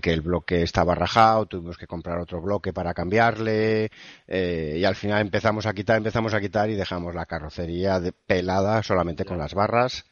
que 0.00 0.12
el 0.12 0.20
bloque 0.20 0.62
estaba 0.62 0.94
rajado. 0.94 1.46
Tuvimos 1.46 1.76
que 1.76 1.88
comprar 1.88 2.20
otro 2.20 2.40
bloque 2.40 2.72
para 2.72 2.94
cambiarle. 2.94 3.90
Eh, 4.28 4.76
y 4.78 4.84
al 4.84 4.94
final 4.94 5.20
empezamos 5.20 5.66
a 5.66 5.72
quitar, 5.72 5.96
empezamos 5.96 6.32
a 6.32 6.40
quitar 6.40 6.70
y 6.70 6.76
dejamos 6.76 7.12
la 7.12 7.26
carga 7.26 7.39
carrocería 7.40 8.00
de 8.00 8.12
pelada 8.12 8.82
solamente 8.82 9.24
con 9.24 9.38
las 9.38 9.54
barras. 9.54 10.04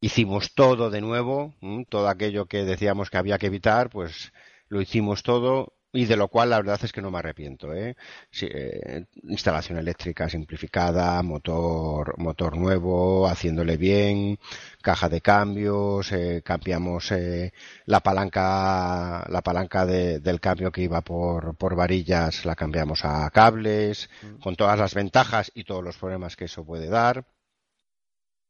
Hicimos 0.00 0.54
todo 0.54 0.88
de 0.88 1.00
nuevo, 1.00 1.52
todo 1.88 2.08
aquello 2.08 2.46
que 2.46 2.64
decíamos 2.64 3.10
que 3.10 3.18
había 3.18 3.38
que 3.38 3.46
evitar, 3.46 3.90
pues 3.90 4.32
lo 4.68 4.80
hicimos 4.80 5.24
todo 5.24 5.74
y 5.92 6.04
de 6.04 6.16
lo 6.16 6.28
cual 6.28 6.50
la 6.50 6.58
verdad 6.58 6.80
es 6.82 6.92
que 6.92 7.02
no 7.02 7.10
me 7.10 7.18
arrepiento. 7.18 7.72
¿eh? 7.74 7.96
eh 8.42 9.04
instalación 9.24 9.78
eléctrica 9.78 10.28
simplificada, 10.28 11.22
motor, 11.22 12.16
motor 12.18 12.56
nuevo, 12.56 13.26
haciéndole 13.26 13.76
bien, 13.76 14.38
caja 14.82 15.08
de 15.08 15.20
cambios, 15.20 16.12
eh, 16.12 16.42
cambiamos 16.44 17.10
eh, 17.12 17.52
la 17.86 18.00
palanca, 18.00 19.26
la 19.28 19.42
palanca 19.42 19.86
del 19.86 20.40
cambio 20.40 20.70
que 20.70 20.82
iba 20.82 21.00
por, 21.00 21.56
por 21.56 21.74
varillas, 21.74 22.44
la 22.44 22.54
cambiamos 22.54 23.04
a 23.04 23.28
cables, 23.30 24.08
mm. 24.22 24.40
con 24.40 24.56
todas 24.56 24.78
las 24.78 24.94
ventajas 24.94 25.50
y 25.54 25.64
todos 25.64 25.82
los 25.84 25.96
problemas 25.98 26.36
que 26.36 26.44
eso 26.44 26.64
puede 26.64 26.88
dar. 26.88 27.24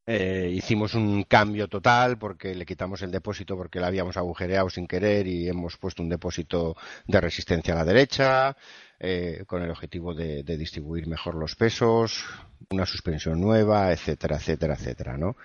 Eh, 0.06 0.50
hicimos 0.54 0.94
un 0.94 1.24
cambio 1.24 1.68
total 1.68 2.18
porque 2.18 2.54
le 2.54 2.64
quitamos 2.64 3.02
el 3.02 3.10
depósito 3.10 3.56
porque 3.56 3.78
lo 3.78 3.86
habíamos 3.86 4.16
agujereado 4.16 4.70
sin 4.70 4.86
querer 4.86 5.26
y 5.26 5.48
hemos 5.48 5.76
puesto 5.76 6.02
un 6.02 6.08
depósito 6.08 6.76
de 7.06 7.20
resistencia 7.20 7.74
a 7.74 7.76
la 7.76 7.84
derecha 7.84 8.56
eh, 8.98 9.44
con 9.46 9.62
el 9.62 9.70
objetivo 9.70 10.14
de, 10.14 10.42
distribuir 10.42 11.06
mejor 11.06 11.34
los 11.34 11.54
pesos, 11.54 12.24
una 12.70 12.86
suspensión 12.86 13.40
nueva, 13.40 13.92
etcétera, 13.92 14.36
etcétera, 14.36 14.74
etcétera, 14.74 15.16
¿no? 15.18 15.36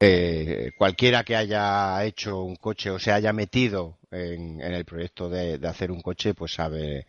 Eh, 0.00 0.72
cualquiera 0.76 1.22
que 1.22 1.36
haya 1.36 2.02
hecho 2.04 2.42
un 2.42 2.56
coche 2.56 2.90
o 2.90 2.98
se 2.98 3.12
haya 3.12 3.32
metido 3.32 3.98
en, 4.10 4.60
el 4.60 4.84
proyecto 4.86 5.28
de, 5.28 5.60
hacer 5.68 5.90
un 5.90 6.00
coche, 6.00 6.34
pues 6.34 6.54
sabe, 6.54 7.06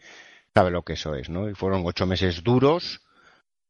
sabe 0.54 0.72
lo 0.72 0.84
que 0.84 0.94
eso 0.94 1.16
es, 1.16 1.30
¿no? 1.30 1.50
Y 1.50 1.56
fueron 1.56 1.84
ocho 1.86 2.06
meses 2.06 2.44
duros, 2.44 3.02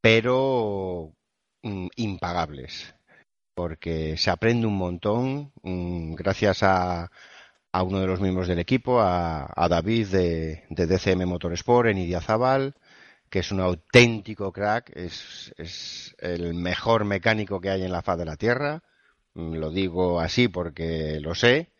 pero 0.01 1.13
mm, 1.61 1.87
impagables 1.95 2.93
porque 3.53 4.17
se 4.17 4.29
aprende 4.29 4.67
un 4.67 4.77
montón 4.77 5.51
mm, 5.63 6.15
gracias 6.15 6.63
a, 6.63 7.11
a, 7.71 7.83
uno 7.83 7.99
de 7.99 8.07
los 8.07 8.21
miembros 8.21 8.47
del 8.47 8.59
equipo, 8.59 9.01
a, 9.01 9.67
David 9.69 10.07
de, 10.07 10.63
DCM 10.69 11.25
Motorsport 11.25 11.89
en 11.89 11.97
Idiazabal, 11.99 12.75
que 13.29 13.39
es 13.39 13.51
un 13.51 13.61
auténtico 13.61 14.51
crack, 14.51 14.91
es, 14.95 15.53
es, 15.57 16.15
el 16.19 16.53
mejor 16.53 17.05
mecánico 17.05 17.61
que 17.61 17.69
hay 17.69 17.83
en 17.83 17.91
la 17.91 18.01
faz 18.01 18.17
de 18.17 18.25
la 18.25 18.37
Tierra. 18.37 18.83
Mm, 19.33 19.55
lo 19.55 19.71
digo 19.71 20.19
así 20.19 20.47
porque 20.47 21.19
lo 21.21 21.35
sé. 21.35 21.71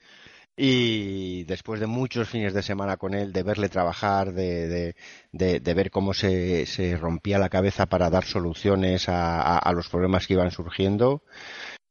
Y 0.63 1.43
después 1.45 1.80
de 1.80 1.88
muchos 1.88 2.30
fines 2.30 2.54
de 2.54 2.62
semana 2.62 2.97
con 2.97 3.15
él, 3.15 3.34
de 3.34 3.41
verle 3.41 3.67
trabajar, 3.67 4.32
de, 4.32 4.93
de, 5.32 5.60
de, 5.60 5.74
ver 5.74 5.89
cómo 5.89 6.13
se, 6.13 6.67
se, 6.67 6.95
rompía 6.97 7.39
la 7.39 7.50
cabeza 7.50 7.88
para 7.88 8.12
dar 8.12 8.26
soluciones 8.26 9.10
a, 9.10 9.58
a, 9.58 9.74
los 9.74 9.89
problemas 9.89 10.28
que 10.28 10.34
iban 10.34 10.52
surgiendo, 10.52 11.24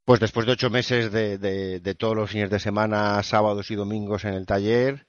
pues 0.05 0.21
después 0.21 0.45
de 0.45 0.53
ocho 0.53 0.69
meses 0.69 1.11
de, 1.11 1.37
de, 1.37 1.95
todos 1.95 2.15
los 2.15 2.31
fines 2.31 2.49
de 2.49 2.59
semana, 2.59 3.21
sábados 3.23 3.69
y 3.71 3.75
domingos 3.75 4.23
en 4.23 4.35
el 4.35 4.45
taller, 4.45 5.05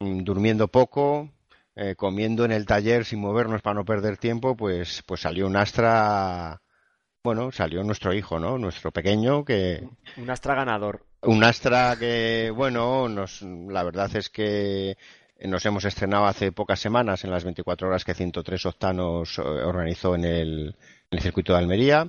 mm, 0.00 0.24
durmiendo 0.24 0.68
poco, 0.68 1.30
eh, 1.74 1.96
comiendo 1.96 2.46
en 2.46 2.52
el 2.52 2.64
taller 2.64 3.04
sin 3.04 3.20
movernos 3.20 3.60
para 3.60 3.74
no 3.74 3.84
perder 3.84 4.16
tiempo, 4.16 4.56
pues, 4.56 5.02
pues 5.06 5.20
salió 5.20 5.46
un 5.46 5.56
Astra, 5.56 6.62
bueno, 7.22 7.52
salió 7.52 7.82
nuestro 7.82 8.14
hijo, 8.14 8.38
¿no? 8.38 8.56
Nuestro 8.56 8.90
pequeño 8.90 9.44
que... 9.44 9.86
Un 10.16 10.30
Astra 10.30 10.54
ganador. 10.54 11.04
Un 11.26 11.44
Astra 11.44 11.96
que, 11.98 12.50
bueno, 12.54 13.08
nos, 13.08 13.42
la 13.42 13.82
verdad 13.82 14.14
es 14.16 14.28
que 14.30 14.96
nos 15.44 15.64
hemos 15.66 15.84
estrenado 15.84 16.26
hace 16.26 16.52
pocas 16.52 16.80
semanas 16.80 17.24
en 17.24 17.30
las 17.30 17.44
24 17.44 17.88
horas 17.88 18.04
que 18.04 18.14
103 18.14 18.64
Octanos 18.66 19.38
eh, 19.38 19.42
organizó 19.42 20.14
en 20.14 20.24
el, 20.24 20.68
en 21.10 21.18
el 21.18 21.20
circuito 21.20 21.52
de 21.52 21.58
Almería. 21.58 22.08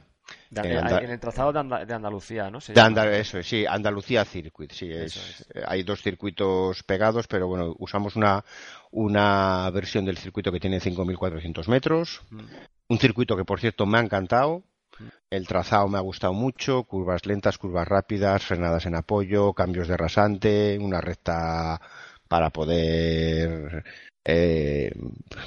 De- 0.50 0.62
Eh, 0.62 0.78
en, 1.04 1.10
el 1.12 1.20
trazado 1.22 1.54
de, 1.54 1.86
de 1.86 1.94
Andalucía, 1.94 2.50
¿no? 2.50 2.60
Se 2.60 2.74
de. 2.74 2.82
Andal- 2.82 3.14
eso 3.14 3.40
es, 3.40 3.48
sí, 3.48 3.66
Andalucía 3.66 4.26
Circuit, 4.26 4.72
sí, 4.74 4.92
es. 4.92 5.46
eh, 5.54 5.64
hay 5.66 5.84
dos 5.84 6.02
circuitos 6.02 6.84
pegados, 6.84 7.28
pero 7.28 7.48
bueno, 7.48 7.74
usamos 7.80 8.16
una, 8.18 8.44
una 8.92 9.70
versión 9.72 10.04
del 10.06 10.18
circuito 10.18 10.52
que 10.52 10.60
tiene 10.60 10.80
5.400 10.82 11.68
metros, 11.70 12.22
Mm. 12.30 12.42
un 12.90 13.00
circuito 13.00 13.38
que 13.38 13.46
por 13.46 13.60
cierto 13.62 13.86
me 13.86 13.98
ha 14.00 14.02
encantado, 14.02 14.64
el 15.30 15.48
trazado 15.48 15.88
me 15.88 15.98
ha 15.98 16.02
gustado 16.02 16.34
mucho, 16.34 16.84
curvas 16.84 17.26
lentas, 17.26 17.58
curvas 17.58 17.88
rápidas, 17.88 18.44
frenadas 18.46 18.86
en 18.86 18.96
apoyo, 18.96 19.54
cambios 19.54 19.88
de 19.88 19.98
rasante, 19.98 20.78
una 20.80 21.02
recta 21.02 21.82
para 22.28 22.50
poder 22.50 23.84
eh, 24.26 24.92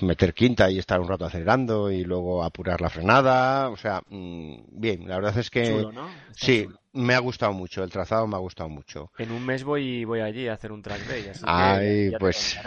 meter 0.03 0.33
quinta 0.35 0.71
y 0.71 0.79
estar 0.79 1.01
un 1.01 1.09
rato 1.09 1.25
acelerando 1.27 1.90
y 1.90 2.05
luego 2.05 2.43
apurar 2.43 2.81
la 2.81 2.90
frenada, 2.90 3.69
o 3.71 3.77
sea, 3.77 4.03
mm, 4.09 4.55
bien, 4.73 5.09
la 5.09 5.16
verdad 5.16 5.38
es 5.38 5.51
que 5.51 5.66
Chulo, 5.66 5.93
¿no? 5.93 6.07
Está 6.31 6.47
Sí, 6.47 6.64
chulo. 6.64 6.81
me 6.95 7.14
ha 7.14 7.19
gustado 7.19 7.53
mucho, 7.53 7.83
el 7.85 7.90
trazado 7.90 8.27
me 8.27 8.37
ha 8.37 8.40
gustado 8.40 8.69
mucho. 8.69 9.11
En 9.19 9.31
un 9.31 9.45
mes 9.45 9.64
voy, 9.64 10.05
voy 10.05 10.21
allí 10.21 10.49
a 10.49 10.55
hacer 10.55 10.73
un 10.73 10.83
track 10.83 11.07
day, 11.07 11.29
así 11.29 11.40
que 11.40 11.47
Ay, 11.47 12.11
ya 12.11 12.12
te 12.12 12.19
pues. 12.19 12.59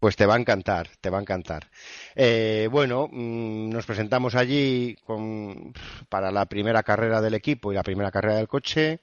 Pues 0.00 0.16
te 0.16 0.26
va 0.26 0.34
a 0.34 0.38
encantar, 0.38 0.88
te 1.00 1.10
va 1.10 1.18
a 1.18 1.20
encantar. 1.20 1.70
Eh, 2.16 2.68
bueno, 2.72 3.08
mm, 3.12 3.70
nos 3.70 3.86
presentamos 3.86 4.34
allí 4.34 4.96
con, 5.04 5.72
para 6.08 6.32
la 6.32 6.46
primera 6.46 6.82
carrera 6.82 7.20
del 7.20 7.34
equipo 7.34 7.70
y 7.70 7.76
la 7.76 7.82
primera 7.82 8.10
carrera 8.10 8.36
del 8.36 8.48
coche. 8.48 9.00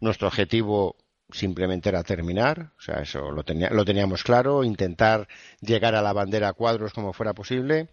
Nuestro 0.00 0.28
objetivo 0.28 0.96
simplemente 1.30 1.88
era 1.88 2.02
terminar, 2.02 2.72
o 2.78 2.80
sea, 2.80 2.96
eso 3.02 3.30
lo, 3.30 3.44
lo 3.44 3.84
teníamos 3.84 4.24
claro, 4.24 4.64
intentar 4.64 5.28
llegar 5.60 5.94
a 5.94 6.02
la 6.02 6.12
bandera 6.12 6.48
a 6.48 6.52
cuadros 6.54 6.92
como 6.92 7.12
fuera 7.12 7.34
posible. 7.34 7.88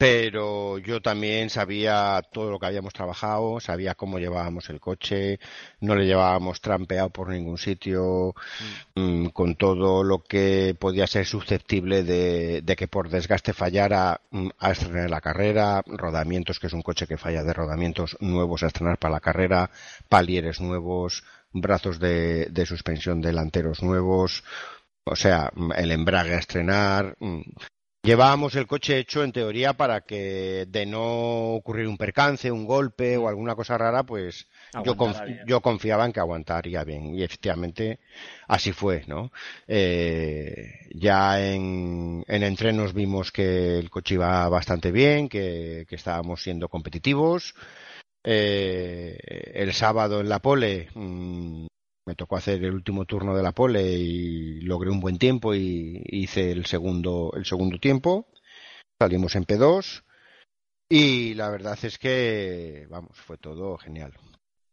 Pero 0.00 0.78
yo 0.78 1.02
también 1.02 1.50
sabía 1.50 2.22
todo 2.32 2.50
lo 2.50 2.58
que 2.58 2.64
habíamos 2.64 2.94
trabajado, 2.94 3.60
sabía 3.60 3.94
cómo 3.94 4.18
llevábamos 4.18 4.70
el 4.70 4.80
coche, 4.80 5.38
no 5.80 5.94
le 5.94 6.06
llevábamos 6.06 6.62
trampeado 6.62 7.10
por 7.10 7.28
ningún 7.28 7.58
sitio, 7.58 8.34
mm, 8.94 9.26
con 9.26 9.56
todo 9.56 10.02
lo 10.02 10.22
que 10.22 10.74
podía 10.80 11.06
ser 11.06 11.26
susceptible 11.26 12.02
de, 12.02 12.62
de 12.62 12.76
que 12.76 12.88
por 12.88 13.10
desgaste 13.10 13.52
fallara 13.52 14.22
mm, 14.30 14.48
a 14.58 14.70
estrenar 14.70 15.10
la 15.10 15.20
carrera, 15.20 15.82
rodamientos, 15.86 16.58
que 16.58 16.68
es 16.68 16.72
un 16.72 16.82
coche 16.82 17.06
que 17.06 17.18
falla 17.18 17.42
de 17.42 17.52
rodamientos 17.52 18.16
nuevos 18.20 18.62
a 18.62 18.68
estrenar 18.68 18.98
para 18.98 19.12
la 19.14 19.20
carrera, 19.20 19.70
palieres 20.08 20.62
nuevos, 20.62 21.24
brazos 21.52 21.98
de, 22.00 22.46
de 22.46 22.64
suspensión 22.64 23.20
delanteros 23.20 23.82
nuevos, 23.82 24.44
o 25.04 25.14
sea, 25.14 25.50
mm, 25.54 25.72
el 25.76 25.92
embrague 25.92 26.34
a 26.36 26.38
estrenar. 26.38 27.16
Llevábamos 28.02 28.54
el 28.54 28.66
coche 28.66 28.98
hecho 28.98 29.22
en 29.22 29.30
teoría 29.32 29.74
para 29.74 30.00
que 30.00 30.64
de 30.66 30.86
no 30.86 31.52
ocurrir 31.52 31.86
un 31.86 31.98
percance, 31.98 32.50
un 32.50 32.64
golpe 32.64 33.18
o 33.18 33.28
alguna 33.28 33.54
cosa 33.54 33.76
rara, 33.76 34.04
pues 34.04 34.46
yo, 34.82 34.94
conf- 34.96 35.26
bien. 35.26 35.40
yo 35.46 35.60
confiaba 35.60 36.06
en 36.06 36.12
que 36.12 36.20
aguantaría 36.20 36.82
bien 36.82 37.14
y 37.14 37.22
efectivamente 37.22 38.00
así 38.48 38.72
fue, 38.72 39.04
¿no? 39.06 39.30
Eh, 39.68 40.88
ya 40.94 41.44
en, 41.46 42.24
en 42.26 42.42
entrenos 42.42 42.94
vimos 42.94 43.30
que 43.32 43.78
el 43.78 43.90
coche 43.90 44.14
iba 44.14 44.48
bastante 44.48 44.90
bien, 44.92 45.28
que, 45.28 45.84
que 45.86 45.96
estábamos 45.96 46.42
siendo 46.42 46.68
competitivos. 46.70 47.54
Eh, 48.24 49.18
el 49.54 49.72
sábado 49.74 50.20
en 50.20 50.28
la 50.30 50.38
pole 50.40 50.88
mm, 50.94 51.66
me 52.10 52.16
tocó 52.16 52.36
hacer 52.36 52.64
el 52.64 52.74
último 52.74 53.04
turno 53.04 53.36
de 53.36 53.42
la 53.44 53.52
pole 53.52 53.82
y 53.82 54.60
logré 54.62 54.90
un 54.90 54.98
buen 54.98 55.16
tiempo 55.16 55.54
y 55.54 56.02
hice 56.06 56.50
el 56.50 56.66
segundo, 56.66 57.30
el 57.36 57.44
segundo 57.44 57.78
tiempo. 57.78 58.26
Salimos 59.00 59.36
en 59.36 59.44
P2 59.44 60.02
y 60.88 61.34
la 61.34 61.50
verdad 61.50 61.78
es 61.80 61.98
que, 61.98 62.88
vamos, 62.90 63.16
fue 63.16 63.36
todo 63.36 63.78
genial. 63.78 64.12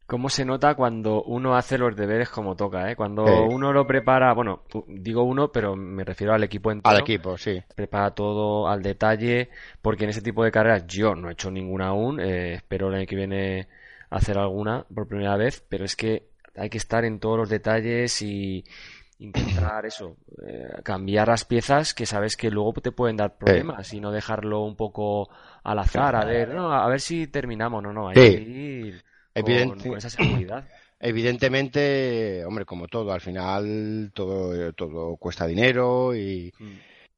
¿Cómo 0.08 0.30
se 0.30 0.46
nota 0.46 0.74
cuando 0.74 1.22
uno 1.26 1.56
hace 1.56 1.78
los 1.78 1.96
deberes 1.96 2.30
como 2.30 2.56
toca, 2.56 2.90
eh? 2.90 2.96
Cuando 2.96 3.24
Sí. 3.28 3.54
uno 3.54 3.72
lo 3.72 3.86
prepara, 3.86 4.34
bueno, 4.34 4.64
digo 4.88 5.22
uno, 5.22 5.52
pero 5.52 5.76
me 5.76 6.04
refiero 6.04 6.34
al 6.34 6.44
equipo 6.44 6.72
entero. 6.72 6.96
Al 6.96 7.02
equipo, 7.02 7.38
sí. 7.38 7.62
Prepara 7.76 8.16
todo 8.16 8.68
al 8.68 8.82
detalle, 8.82 9.50
porque 9.84 10.06
en 10.06 10.10
ese 10.10 10.24
tipo 10.24 10.44
de 10.44 10.52
carreras 10.52 10.88
yo 10.88 11.14
no 11.14 11.30
he 11.30 11.34
hecho 11.34 11.52
ninguna 11.52 11.90
aún, 11.90 12.20
eh, 12.20 12.54
espero 12.56 12.88
el 12.88 12.96
año 12.96 13.06
que 13.06 13.16
viene 13.16 13.68
hacer 14.10 14.40
alguna 14.40 14.88
por 14.96 15.08
primera 15.08 15.38
vez, 15.38 15.64
pero 15.70 15.86
es 15.86 15.96
que 15.96 16.30
hay 16.58 16.70
que 16.70 16.78
estar 16.78 17.06
en 17.06 17.20
todos 17.20 17.38
los 17.38 17.50
detalles 17.50 18.22
y 18.22 18.64
intentar 19.20 19.86
eso, 19.86 20.16
eh, 20.46 20.82
cambiar 20.84 21.28
las 21.28 21.44
piezas 21.46 21.94
que 21.94 22.06
sabes 22.06 22.38
que 22.38 22.52
luego 22.52 22.74
te 22.74 22.92
pueden 22.92 23.18
dar 23.18 23.38
problemas 23.38 23.94
y 23.94 24.00
no 24.00 24.12
dejarlo 24.12 24.62
un 24.64 24.76
poco 24.76 25.30
al 25.64 25.80
azar, 25.80 26.16
a 26.16 26.26
ver, 26.26 26.50
no, 26.50 26.72
a 26.72 26.88
ver 26.88 27.02
si 27.02 27.28
terminamos, 27.28 27.82
no, 27.82 27.92
no, 27.94 28.10
hay 28.10 28.16
Sí. 28.16 28.22
que 28.22 28.42
ir 28.42 29.04
con, 29.34 29.80
con 29.80 29.98
esa 29.98 30.10
seguridad. 30.10 30.68
Evidentemente, 31.00 32.44
hombre, 32.46 32.66
como 32.66 32.88
todo, 32.88 33.12
al 33.12 33.22
final 33.22 34.12
todo, 34.14 34.74
todo 34.74 35.16
cuesta 35.18 35.46
dinero 35.48 36.16
y, 36.16 36.54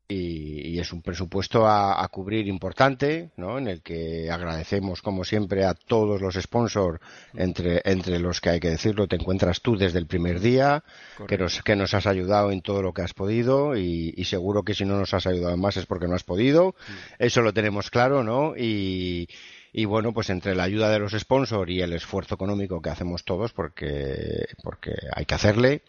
y, 0.09 0.67
y 0.67 0.79
es 0.79 0.91
un 0.91 1.03
presupuesto 1.03 1.67
a, 1.67 2.03
a 2.03 2.07
cubrir 2.07 2.47
importante, 2.47 3.29
¿no? 3.37 3.59
En 3.59 3.67
el 3.67 3.83
que 3.83 4.29
agradecemos, 4.31 5.03
como 5.03 5.23
siempre, 5.23 5.63
a 5.65 5.75
todos 5.75 6.19
los 6.19 6.33
sponsors, 6.33 6.99
entre, 7.35 7.81
entre 7.85 8.19
los 8.19 8.41
que 8.41 8.49
hay 8.49 8.59
que 8.59 8.71
decirlo, 8.71 9.07
te 9.07 9.15
encuentras 9.15 9.61
tú 9.61 9.77
desde 9.77 9.99
el 9.99 10.07
primer 10.07 10.39
día, 10.39 10.83
que 11.27 11.37
nos, 11.37 11.61
que 11.61 11.75
nos 11.75 11.93
has 11.93 12.07
ayudado 12.07 12.51
en 12.51 12.61
todo 12.61 12.81
lo 12.81 12.91
que 12.91 13.03
has 13.03 13.13
podido 13.13 13.77
y, 13.77 14.13
y 14.17 14.25
seguro 14.25 14.63
que 14.63 14.73
si 14.73 14.83
no 14.83 14.97
nos 14.97 15.13
has 15.13 15.27
ayudado 15.27 15.55
más 15.57 15.77
es 15.77 15.85
porque 15.85 16.07
no 16.07 16.15
has 16.15 16.23
podido. 16.23 16.75
Eso 17.19 17.41
lo 17.41 17.53
tenemos 17.53 17.91
claro, 17.91 18.23
¿no? 18.23 18.55
Y, 18.57 19.29
y 19.71 19.85
bueno, 19.85 20.13
pues 20.13 20.29
entre 20.29 20.55
la 20.55 20.63
ayuda 20.63 20.89
de 20.89 20.99
los 20.99 21.13
sponsors 21.13 21.71
y 21.71 21.81
el 21.81 21.93
esfuerzo 21.93 22.35
económico 22.35 22.81
que 22.81 22.89
hacemos 22.89 23.23
todos, 23.23 23.53
porque, 23.53 24.47
porque 24.63 24.93
hay 25.13 25.25
que 25.25 25.35
hacerle, 25.35 25.83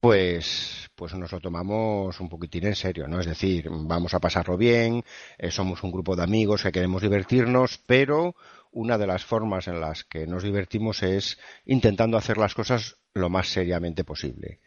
pues, 0.00 0.90
pues 0.94 1.14
nos 1.14 1.32
lo 1.32 1.40
tomamos 1.40 2.18
un 2.20 2.28
poquitín 2.28 2.66
en 2.66 2.74
serio, 2.74 3.06
¿no? 3.06 3.20
Es 3.20 3.26
decir, 3.26 3.68
vamos 3.70 4.14
a 4.14 4.20
pasarlo 4.20 4.56
bien, 4.56 5.04
eh, 5.38 5.50
somos 5.50 5.82
un 5.82 5.92
grupo 5.92 6.16
de 6.16 6.24
amigos 6.24 6.62
que 6.62 6.72
queremos 6.72 7.02
divertirnos, 7.02 7.78
pero 7.86 8.34
una 8.72 8.98
de 8.98 9.06
las 9.06 9.24
formas 9.24 9.68
en 9.68 9.80
las 9.80 10.04
que 10.04 10.26
nos 10.26 10.42
divertimos 10.42 11.02
es 11.02 11.38
intentando 11.66 12.16
hacer 12.16 12.38
las 12.38 12.54
cosas 12.54 12.96
lo 13.14 13.28
más 13.28 13.48
seriamente 13.48 14.04
posible. 14.04 14.60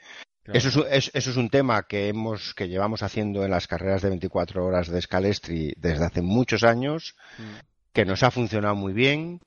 Claro. 0.44 0.60
Eso 0.60 0.88
es, 0.88 1.10
eso 1.16 1.32
es 1.32 1.38
un 1.38 1.50
tema 1.50 1.88
que 1.88 2.08
hemos, 2.08 2.54
que 2.54 2.68
llevamos 2.68 3.02
haciendo 3.02 3.44
en 3.44 3.50
las 3.50 3.66
carreras 3.66 4.04
de 4.04 4.10
24 4.10 4.64
horas 4.64 4.90
de 4.90 5.02
Scalestri 5.02 5.74
desde 5.76 6.06
hace 6.06 6.22
muchos 6.22 6.64
años, 6.64 7.16
que 7.96 8.06
nos 8.06 8.24
ha 8.24 8.32
funcionado 8.32 8.76
muy 8.76 8.94
bien, 8.94 9.42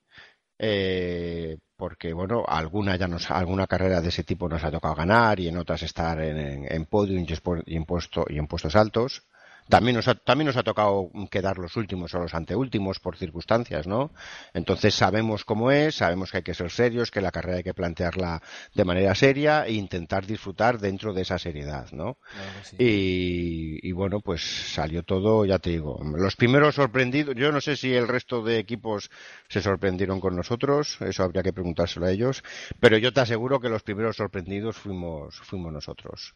eh, 0.59 1.57
porque 1.77 2.13
bueno, 2.13 2.45
alguna 2.47 2.95
ya 2.97 3.07
nos, 3.07 3.31
alguna 3.31 3.67
carrera 3.67 4.01
de 4.01 4.09
ese 4.09 4.23
tipo 4.25 4.49
nos 4.49 4.63
ha 4.65 4.71
tocado 4.71 4.95
ganar 4.95 5.39
y 5.39 5.47
en 5.49 5.57
otras 5.57 5.83
estar 5.83 6.21
en, 6.21 6.37
en, 6.39 6.87
espo- 7.27 7.63
y 7.65 7.75
en 7.77 7.85
puesto- 7.85 8.25
y 8.29 8.37
en 8.39 8.47
puestos 8.47 8.75
altos. 8.75 9.23
También 9.69 9.95
nos, 9.95 10.07
ha, 10.07 10.15
también 10.15 10.47
nos 10.47 10.57
ha 10.57 10.63
tocado 10.63 11.09
quedar 11.29 11.59
los 11.59 11.77
últimos 11.77 12.13
o 12.15 12.19
los 12.19 12.33
anteúltimos 12.33 12.99
por 12.99 13.17
circunstancias, 13.17 13.85
¿no? 13.87 14.11
Entonces 14.53 14.95
sabemos 14.95 15.45
cómo 15.45 15.71
es, 15.71 15.95
sabemos 15.95 16.31
que 16.31 16.37
hay 16.37 16.43
que 16.43 16.55
ser 16.55 16.71
serios, 16.71 17.11
que 17.11 17.21
la 17.21 17.31
carrera 17.31 17.57
hay 17.57 17.63
que 17.63 17.73
plantearla 17.73 18.41
de 18.73 18.85
manera 18.85 19.13
seria 19.13 19.65
e 19.65 19.73
intentar 19.73 20.25
disfrutar 20.25 20.79
dentro 20.79 21.13
de 21.13 21.21
esa 21.21 21.37
seriedad, 21.37 21.91
¿no? 21.91 22.17
Claro 22.31 22.49
que 22.59 22.65
sí. 22.65 22.75
Y, 22.79 23.87
y 23.87 23.91
bueno, 23.91 24.21
pues 24.21 24.41
salió 24.73 25.03
todo, 25.03 25.45
ya 25.45 25.59
te 25.59 25.69
digo, 25.69 25.99
los 26.15 26.35
primeros 26.35 26.75
sorprendidos, 26.75 27.35
yo 27.35 27.51
no 27.51 27.61
sé 27.61 27.75
si 27.75 27.93
el 27.93 28.07
resto 28.07 28.41
de 28.41 28.57
equipos 28.57 29.11
se 29.47 29.61
sorprendieron 29.61 30.19
con 30.19 30.35
nosotros, 30.35 30.97
eso 31.01 31.23
habría 31.23 31.43
que 31.43 31.53
preguntárselo 31.53 32.07
a 32.07 32.11
ellos, 32.11 32.43
pero 32.79 32.97
yo 32.97 33.13
te 33.13 33.21
aseguro 33.21 33.59
que 33.59 33.69
los 33.69 33.83
primeros 33.83 34.15
sorprendidos 34.15 34.77
fuimos, 34.77 35.35
fuimos 35.41 35.71
nosotros. 35.71 36.33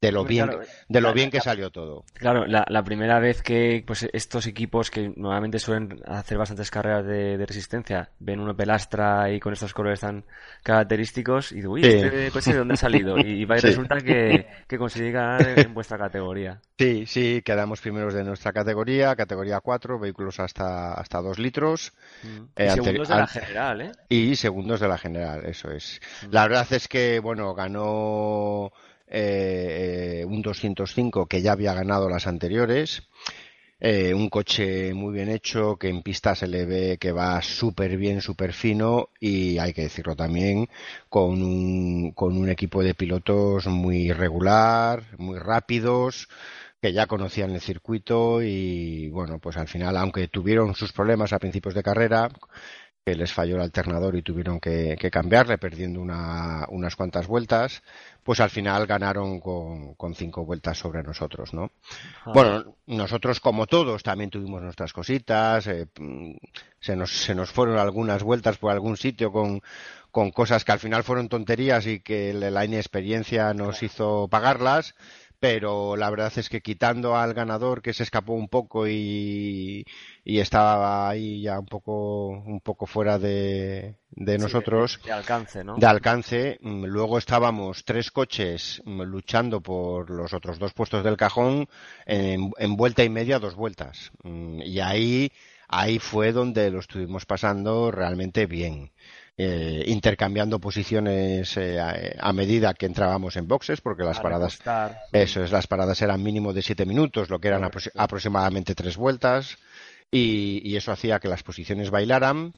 De 0.00 0.12
lo 0.12 0.24
bien, 0.24 0.46
claro, 0.46 0.62
de 0.88 1.00
lo 1.00 1.12
bien 1.14 1.30
que 1.30 1.40
salió 1.40 1.70
todo. 1.70 2.04
Claro, 2.14 2.46
la, 2.46 2.66
la 2.68 2.82
primera 2.84 3.18
vez 3.18 3.42
que 3.42 3.82
pues 3.86 4.06
estos 4.12 4.46
equipos 4.46 4.90
que 4.90 5.10
normalmente 5.16 5.58
suelen 5.58 6.00
hacer 6.06 6.36
bastantes 6.36 6.70
carreras 6.70 7.06
de, 7.06 7.38
de 7.38 7.46
resistencia, 7.46 8.10
ven 8.18 8.40
uno 8.40 8.54
pelastra 8.54 9.30
y 9.32 9.40
con 9.40 9.54
estos 9.54 9.72
colores 9.72 10.00
tan 10.00 10.24
característicos 10.62 11.52
y 11.52 11.56
dicen, 11.56 11.70
uy, 11.70 11.82
Sí. 11.82 11.88
¿este 11.90 12.30
coche 12.30 12.52
de 12.52 12.58
dónde 12.58 12.74
ha 12.74 12.76
salido? 12.76 13.16
Y, 13.18 13.22
y 13.22 13.42
y 13.42 13.46
Sí. 13.58 13.66
resulta 13.68 13.96
que, 13.96 14.46
que 14.68 14.76
consigue 14.78 15.12
ganar 15.12 15.58
en, 15.58 15.72
vuestra 15.72 15.96
categoría. 15.96 16.60
Sí, 16.78 17.06
sí, 17.06 17.40
quedamos 17.42 17.80
primeros 17.80 18.12
de 18.12 18.22
nuestra 18.22 18.52
categoría, 18.52 19.16
categoría 19.16 19.60
4, 19.60 19.98
vehículos 19.98 20.38
hasta, 20.40 20.92
hasta 20.92 21.22
2 21.22 21.38
litros. 21.38 21.94
Y 22.22 22.28
Eh, 22.62 22.68
anteri- 22.68 22.74
segundos 22.84 23.08
de 23.08 23.14
la 23.16 23.26
general, 23.26 23.80
¿eh? 23.80 23.92
Y 24.10 24.36
segundos 24.36 24.80
de 24.80 24.88
la 24.88 24.98
general, 24.98 25.46
eso 25.46 25.70
es. 25.70 26.00
Mm. 26.22 26.32
La 26.32 26.42
verdad 26.46 26.66
es 26.72 26.86
que, 26.86 27.18
bueno, 27.18 27.54
ganó 27.54 28.72
eh, 29.08 30.20
eh, 30.22 30.24
un 30.24 30.42
205 30.42 31.26
que 31.26 31.42
ya 31.42 31.52
había 31.52 31.74
ganado 31.74 32.08
las 32.08 32.26
anteriores. 32.26 33.02
Eh, 33.78 34.14
un 34.14 34.30
coche 34.30 34.94
muy 34.94 35.12
bien 35.12 35.28
hecho, 35.28 35.76
que 35.76 35.88
en 35.88 36.02
pista 36.02 36.34
se 36.34 36.46
le 36.46 36.64
ve 36.64 36.96
que 36.98 37.12
va 37.12 37.42
súper 37.42 37.98
bien, 37.98 38.22
súper 38.22 38.54
fino 38.54 39.10
y 39.20 39.58
hay 39.58 39.74
que 39.74 39.82
decirlo 39.82 40.16
también, 40.16 40.68
con 41.10 41.42
un, 41.42 42.12
con 42.12 42.38
un 42.38 42.48
equipo 42.48 42.82
de 42.82 42.94
pilotos 42.94 43.66
muy 43.66 44.12
regular, 44.12 45.04
muy 45.18 45.38
rápidos, 45.38 46.28
que 46.80 46.92
ya 46.94 47.06
conocían 47.06 47.50
el 47.52 47.60
circuito 47.60 48.42
y 48.42 49.10
bueno, 49.10 49.38
pues 49.40 49.56
al 49.58 49.68
final, 49.68 49.96
aunque 49.98 50.28
tuvieron 50.28 50.74
sus 50.74 50.92
problemas 50.92 51.32
a 51.34 51.38
principios 51.38 51.74
de 51.74 51.82
carrera, 51.82 52.30
que 53.06 53.14
les 53.14 53.32
falló 53.32 53.54
el 53.54 53.62
alternador 53.62 54.16
y 54.16 54.22
tuvieron 54.22 54.58
que, 54.58 54.96
cambiarle, 55.12 55.58
perdiendo 55.58 56.00
unas 56.00 56.96
cuantas 56.96 57.28
vueltas, 57.28 57.82
pues 58.26 58.40
al 58.40 58.50
final 58.50 58.88
ganaron 58.88 59.38
con, 59.38 60.14
cinco 60.16 60.44
vueltas 60.44 60.76
sobre 60.76 61.04
nosotros, 61.04 61.54
¿no? 61.54 61.70
Bueno, 62.34 62.74
nosotros 62.86 63.38
como 63.38 63.68
todos 63.68 64.02
también 64.02 64.30
tuvimos 64.30 64.60
nuestras 64.60 64.92
cositas, 64.92 65.68
eh, 65.68 65.86
se, 66.80 66.96
nos, 66.96 67.12
se 67.12 67.36
nos 67.36 67.52
fueron 67.52 67.78
algunas 67.78 68.24
vueltas 68.24 68.58
por 68.58 68.72
algún 68.72 68.96
sitio 68.96 69.30
con, 69.30 69.62
con 70.10 70.32
cosas 70.32 70.64
que 70.64 70.72
al 70.72 70.80
final 70.80 71.04
fueron 71.04 71.28
tonterías 71.28 71.86
y 71.86 72.00
que 72.00 72.32
la 72.32 72.64
inexperiencia 72.64 73.54
nos 73.54 73.84
hizo 73.84 74.26
pagarlas 74.28 74.96
pero 75.38 75.96
la 75.96 76.10
verdad 76.10 76.32
es 76.36 76.48
que 76.48 76.60
quitando 76.60 77.16
al 77.16 77.34
ganador 77.34 77.82
que 77.82 77.92
se 77.92 78.02
escapó 78.02 78.32
un 78.32 78.48
poco 78.48 78.88
y, 78.88 79.84
estaba 80.24 81.08
ahí 81.08 81.42
ya 81.42 81.58
un 81.58 81.66
poco 81.66 82.28
un 82.28 82.60
poco 82.60 82.86
fuera 82.86 83.18
de, 83.18 83.96
nosotros 84.10 85.00
de, 85.04 85.12
alcance 85.12 85.62
no 85.62 85.76
de 85.76 85.86
alcance 85.86 86.58
mm, 86.60 86.84
luego 86.84 87.18
estábamos 87.18 87.84
tres 87.84 88.10
coches 88.10 88.82
mm, 88.84 89.02
luchando 89.02 89.60
por 89.60 90.10
los 90.10 90.32
otros 90.32 90.58
dos 90.58 90.72
puestos 90.72 91.04
del 91.04 91.16
cajón 91.16 91.68
en, 92.06 92.50
en 92.58 92.76
vuelta 92.76 93.04
y 93.04 93.08
media 93.08 93.38
dos 93.38 93.54
vueltas. 93.54 94.12
Mm, 94.22 94.62
y 94.62 94.80
ahí 94.80 95.32
ahí 95.68 95.98
fue 95.98 96.32
donde 96.32 96.70
lo 96.70 96.80
estuvimos 96.80 97.26
pasando 97.26 97.90
realmente 97.90 98.46
bien 98.46 98.92
eh, 99.38 99.84
intercambiando 99.88 100.58
posiciones 100.58 101.58
eh, 101.58 101.78
a, 101.78 102.32
medida 102.32 102.72
que 102.72 102.86
entrábamos 102.86 103.36
en 103.36 103.46
boxes, 103.46 103.82
porque 103.82 104.02
las 104.02 104.18
paradas, 104.18 104.58
eso 105.12 105.44
es, 105.44 105.52
las 105.52 105.66
paradas 105.66 106.00
eran 106.00 106.22
mínimo 106.22 106.54
de 106.54 106.62
siete 106.62 106.86
minutos, 106.86 107.28
lo 107.28 107.38
que 107.38 107.48
eran 107.48 107.70
aproximadamente 107.96 108.74
tres 108.74 108.96
vueltas, 108.96 109.58
y, 110.10 110.74
eso 110.74 110.90
hacía 110.90 111.20
que 111.20 111.28
las 111.28 111.42
posiciones 111.42 111.90
bailaran. 111.90 112.54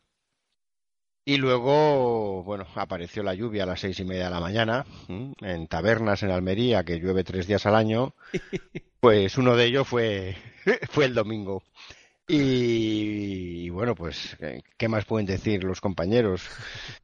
Y 1.24 1.36
luego, 1.36 2.44
bueno, 2.44 2.66
apareció 2.76 3.22
la 3.22 3.34
lluvia 3.34 3.64
a 3.64 3.66
las 3.66 3.80
seis 3.80 3.98
y 3.98 4.04
media 4.04 4.26
de 4.26 4.30
la 4.30 4.40
mañana, 4.40 4.86
en 5.08 5.66
tabernas 5.66 6.22
en 6.22 6.30
Almería, 6.30 6.84
que 6.84 7.00
llueve 7.00 7.24
tres 7.24 7.46
días 7.46 7.66
al 7.66 7.74
año. 7.74 8.14
Pues 9.00 9.38
uno 9.38 9.54
de 9.54 9.66
ellos 9.66 9.86
fue, 9.86 10.36
fue 10.90 11.04
el 11.04 11.14
domingo. 11.14 11.62
Y, 12.30 13.70
bueno, 13.70 13.94
pues, 13.94 14.36
¿qué 14.76 14.86
más 14.86 15.06
pueden 15.06 15.24
decir 15.24 15.64
los 15.64 15.80
compañeros? 15.80 16.46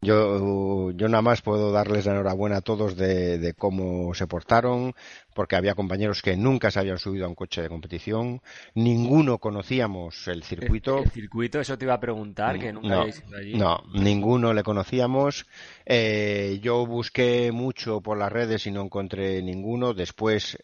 Yo, 0.03 0.91
yo 0.91 1.09
nada 1.09 1.23
más 1.23 1.41
puedo 1.41 1.73
darles 1.73 2.05
la 2.05 2.13
enhorabuena 2.13 2.59
a 2.59 2.61
todos 2.61 2.95
de, 2.95 3.55
cómo 3.57 4.13
se 4.13 4.27
portaron, 4.27 4.95
porque 5.35 5.57
había 5.57 5.75
compañeros 5.75 6.21
que 6.21 6.37
nunca 6.37 6.71
se 6.71 6.81
habían 6.81 6.99
subido 6.99 7.25
a 7.25 7.29
un 7.29 7.35
coche 7.35 7.63
de 7.63 7.71
competición, 7.71 8.43
ninguno 8.75 9.39
conocíamos 9.39 10.29
el 10.29 10.43
circuito. 10.43 10.99
El, 10.99 11.11
circuito, 11.11 11.59
eso 11.59 11.79
te 11.79 11.87
iba 11.87 11.95
a 11.95 12.01
preguntar, 12.01 12.59
que 12.59 12.75
nunca 12.75 12.89
no, 12.89 13.09
ido 13.09 13.37
allí. 13.39 13.55
No, 13.55 13.83
ninguno 13.95 14.53
le 14.53 14.63
conocíamos. 14.63 15.47
Eh, 15.87 16.59
yo 16.63 16.85
busqué 16.85 17.51
mucho 17.51 18.03
por 18.03 18.19
las 18.19 18.31
redes 18.31 18.67
y 18.67 18.71
no 18.71 18.83
encontré 18.83 19.43
ninguno. 19.43 19.95
Después 19.95 20.59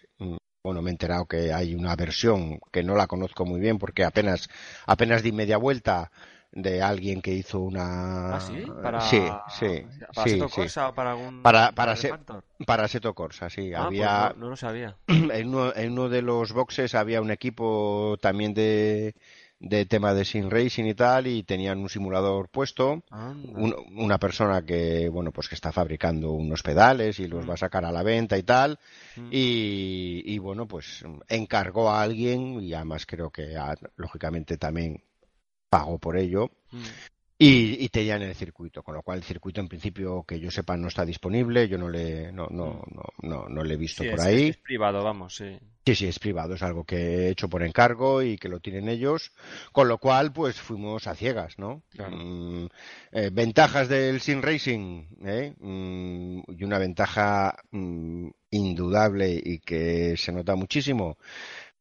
bueno, 0.62 0.82
me 0.82 0.90
he 0.90 0.92
enterado 0.92 1.26
que 1.26 1.52
hay 1.52 1.74
una 1.74 1.96
versión 1.96 2.60
que 2.70 2.82
no 2.82 2.94
la 2.94 3.06
conozco 3.06 3.44
muy 3.44 3.60
bien 3.60 3.78
porque 3.78 4.04
apenas, 4.04 4.48
apenas 4.86 5.22
di 5.22 5.32
media 5.32 5.56
vuelta 5.56 6.10
de 6.52 6.82
alguien 6.82 7.22
que 7.22 7.32
hizo 7.32 7.60
una. 7.60 8.36
¿Ah, 8.36 8.40
sí? 8.40 8.64
¿Para... 8.82 9.00
Sí, 9.00 9.22
sí. 9.58 9.86
¿Para 10.14 10.28
Seto 10.28 10.48
Corsa 10.48 10.88
o 10.88 10.94
para 10.94 11.12
algún. 11.12 11.42
Para, 11.42 11.72
para, 11.72 11.94
para 12.66 12.88
Seto 12.88 13.14
Corsa, 13.14 13.48
sí. 13.48 13.72
Ah, 13.72 13.86
pues 13.88 14.00
había... 14.00 14.34
no, 14.36 14.50
lo 14.50 14.56
sabía. 14.56 14.96
En 15.06 15.48
uno, 15.48 15.74
en 15.74 15.92
uno 15.92 16.08
de 16.08 16.22
los 16.22 16.52
boxes 16.52 16.94
había 16.94 17.20
un 17.20 17.30
equipo 17.30 18.16
también 18.20 18.52
de, 18.52 19.14
de 19.60 19.84
tema 19.84 20.14
de 20.14 20.24
sim 20.24 20.48
racing 20.48 20.84
y 20.84 20.94
tal 20.94 21.26
y 21.26 21.42
tenían 21.42 21.78
un 21.78 21.90
simulador 21.90 22.48
puesto 22.48 23.04
una 23.10 24.18
persona 24.18 24.64
que 24.64 25.10
bueno 25.10 25.32
pues 25.32 25.50
que 25.50 25.54
está 25.54 25.70
fabricando 25.70 26.32
unos 26.32 26.62
pedales 26.62 27.20
y 27.20 27.28
los 27.28 27.44
mm. 27.44 27.50
va 27.50 27.54
a 27.54 27.58
sacar 27.58 27.84
a 27.84 27.92
la 27.92 28.02
venta 28.02 28.38
y 28.38 28.42
tal 28.42 28.78
mm. 29.16 29.28
y, 29.30 30.38
bueno 30.38 30.66
pues 30.66 31.04
encargó 31.28 31.90
a 31.90 32.00
alguien 32.00 32.62
y 32.62 32.72
además 32.72 33.04
creo 33.04 33.30
que 33.30 33.54
lógicamente 33.96 34.56
también 34.56 35.04
pagó 35.68 35.98
por 35.98 36.16
ello 36.16 36.50
mm. 36.70 36.82
Y, 37.42 37.82
y 37.82 37.88
tenían 37.88 38.20
el 38.20 38.34
circuito, 38.34 38.82
con 38.82 38.94
lo 38.94 39.02
cual 39.02 39.16
el 39.16 39.24
circuito 39.24 39.62
en 39.62 39.68
principio 39.68 40.24
que 40.24 40.38
yo 40.38 40.50
sepa 40.50 40.76
no 40.76 40.88
está 40.88 41.06
disponible, 41.06 41.68
yo 41.68 41.78
no 41.78 41.88
le 41.88 42.30
no 42.32 42.46
no 42.50 42.84
no 43.22 43.48
no, 43.48 43.64
le 43.64 43.74
he 43.74 43.76
visto 43.78 44.04
por 44.04 44.20
ahí. 44.20 44.48
Es 44.48 44.58
privado, 44.58 45.02
vamos, 45.02 45.36
sí. 45.36 45.58
Sí, 45.86 45.94
sí, 45.94 46.06
es 46.06 46.18
privado, 46.18 46.54
es 46.54 46.62
algo 46.62 46.84
que 46.84 46.96
he 46.96 47.30
hecho 47.30 47.48
por 47.48 47.62
encargo 47.62 48.22
y 48.22 48.36
que 48.36 48.50
lo 48.50 48.60
tienen 48.60 48.90
ellos, 48.90 49.32
con 49.72 49.88
lo 49.88 49.96
cual 49.96 50.34
pues 50.34 50.60
fuimos 50.60 51.06
a 51.06 51.14
ciegas, 51.14 51.58
¿no? 51.58 51.82
Mm, 51.96 52.66
eh, 53.12 53.30
ventajas 53.32 53.88
del 53.88 54.20
sim 54.20 54.42
racing, 54.42 55.06
¿eh? 55.24 55.54
Mm, 55.58 56.42
y 56.48 56.62
una 56.62 56.78
ventaja 56.78 57.56
mm, 57.70 58.28
indudable 58.50 59.40
y 59.42 59.60
que 59.60 60.14
se 60.18 60.30
nota 60.32 60.54
muchísimo 60.56 61.16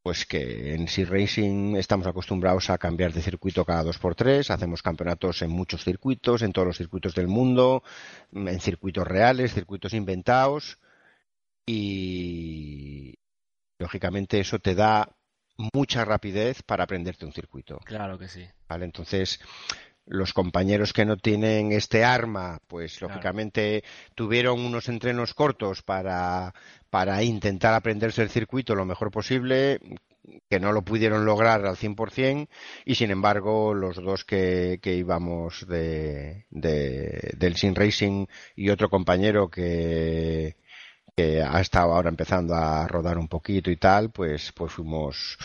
pues 0.10 0.26
que 0.26 0.74
en 0.74 0.88
Sea 0.88 1.06
Racing 1.06 1.76
estamos 1.76 2.08
acostumbrados 2.08 2.72
a 2.72 2.80
cambiar 2.80 3.13
de 3.13 3.22
circuito 3.22 3.63
cada 3.63 3.84
dos 3.84 4.00
por 4.00 4.15
tres, 4.15 4.50
hacemos 4.50 4.82
campeonatos 4.82 5.43
en 5.43 5.52
muchos 5.52 5.84
circuitos, 5.84 6.41
en 6.41 6.52
todos 6.52 6.69
los 6.69 6.78
circuitos 6.78 7.13
del 7.13 7.28
mundo, 7.28 7.84
en 8.34 8.60
circuitos 8.60 9.08
reales, 9.08 9.54
circuitos 9.54 9.93
inventados 9.93 10.80
y 11.63 13.19
lógicamente 13.78 14.39
eso 14.39 14.58
te 14.58 14.74
da 14.74 15.15
mucha 15.76 16.04
rapidez 16.06 16.63
para 16.63 16.86
aprenderte 16.86 17.28
un 17.28 17.32
circuito. 17.32 17.78
Claro 17.86 18.17
que 18.17 18.30
sí. 18.30 18.48
Vale, 18.67 18.86
entonces 18.86 19.39
los 20.10 20.34
compañeros 20.34 20.91
que 20.91 21.06
no 21.06 21.17
tienen 21.17 21.72
este 21.72 22.04
arma, 22.04 22.60
pues 22.67 23.00
lógicamente 23.00 23.84
tuvieron 24.15 24.60
unos 24.60 24.89
entrenos 24.89 25.36
cortos 25.36 25.84
para, 25.84 26.54
para 26.89 27.22
intentar 27.22 27.76
aprenderse 27.76 28.24
el 28.24 28.32
circuito 28.32 28.74
lo 28.74 28.86
mejor 28.86 29.12
posible, 29.12 29.80
que 30.50 30.60
no 30.60 30.72
lo 30.72 30.82
pudieron 30.82 31.26
lograr 31.26 31.63
al 31.65 31.76
100% 31.76 32.48
y 32.86 32.95
sin 32.95 33.12
embargo 33.12 33.76
los 33.76 33.98
dos 33.98 34.26
que, 34.26 34.80
que 34.82 34.95
íbamos 34.95 35.67
de, 35.67 36.45
de, 36.50 37.34
del 37.38 37.56
Sim 37.56 37.76
Racing 37.76 38.26
y 38.56 38.69
otro 38.69 38.89
compañero 38.89 39.50
que, 39.50 40.56
que 41.15 41.43
ha 41.43 41.62
estado 41.62 41.93
ahora 41.93 42.10
empezando 42.10 42.56
a 42.56 42.88
rodar 42.88 43.19
un 43.19 43.28
poquito 43.28 43.69
y 43.69 43.78
tal, 43.78 44.10
pues, 44.10 44.52
pues 44.54 44.74
fuimos, 44.74 45.38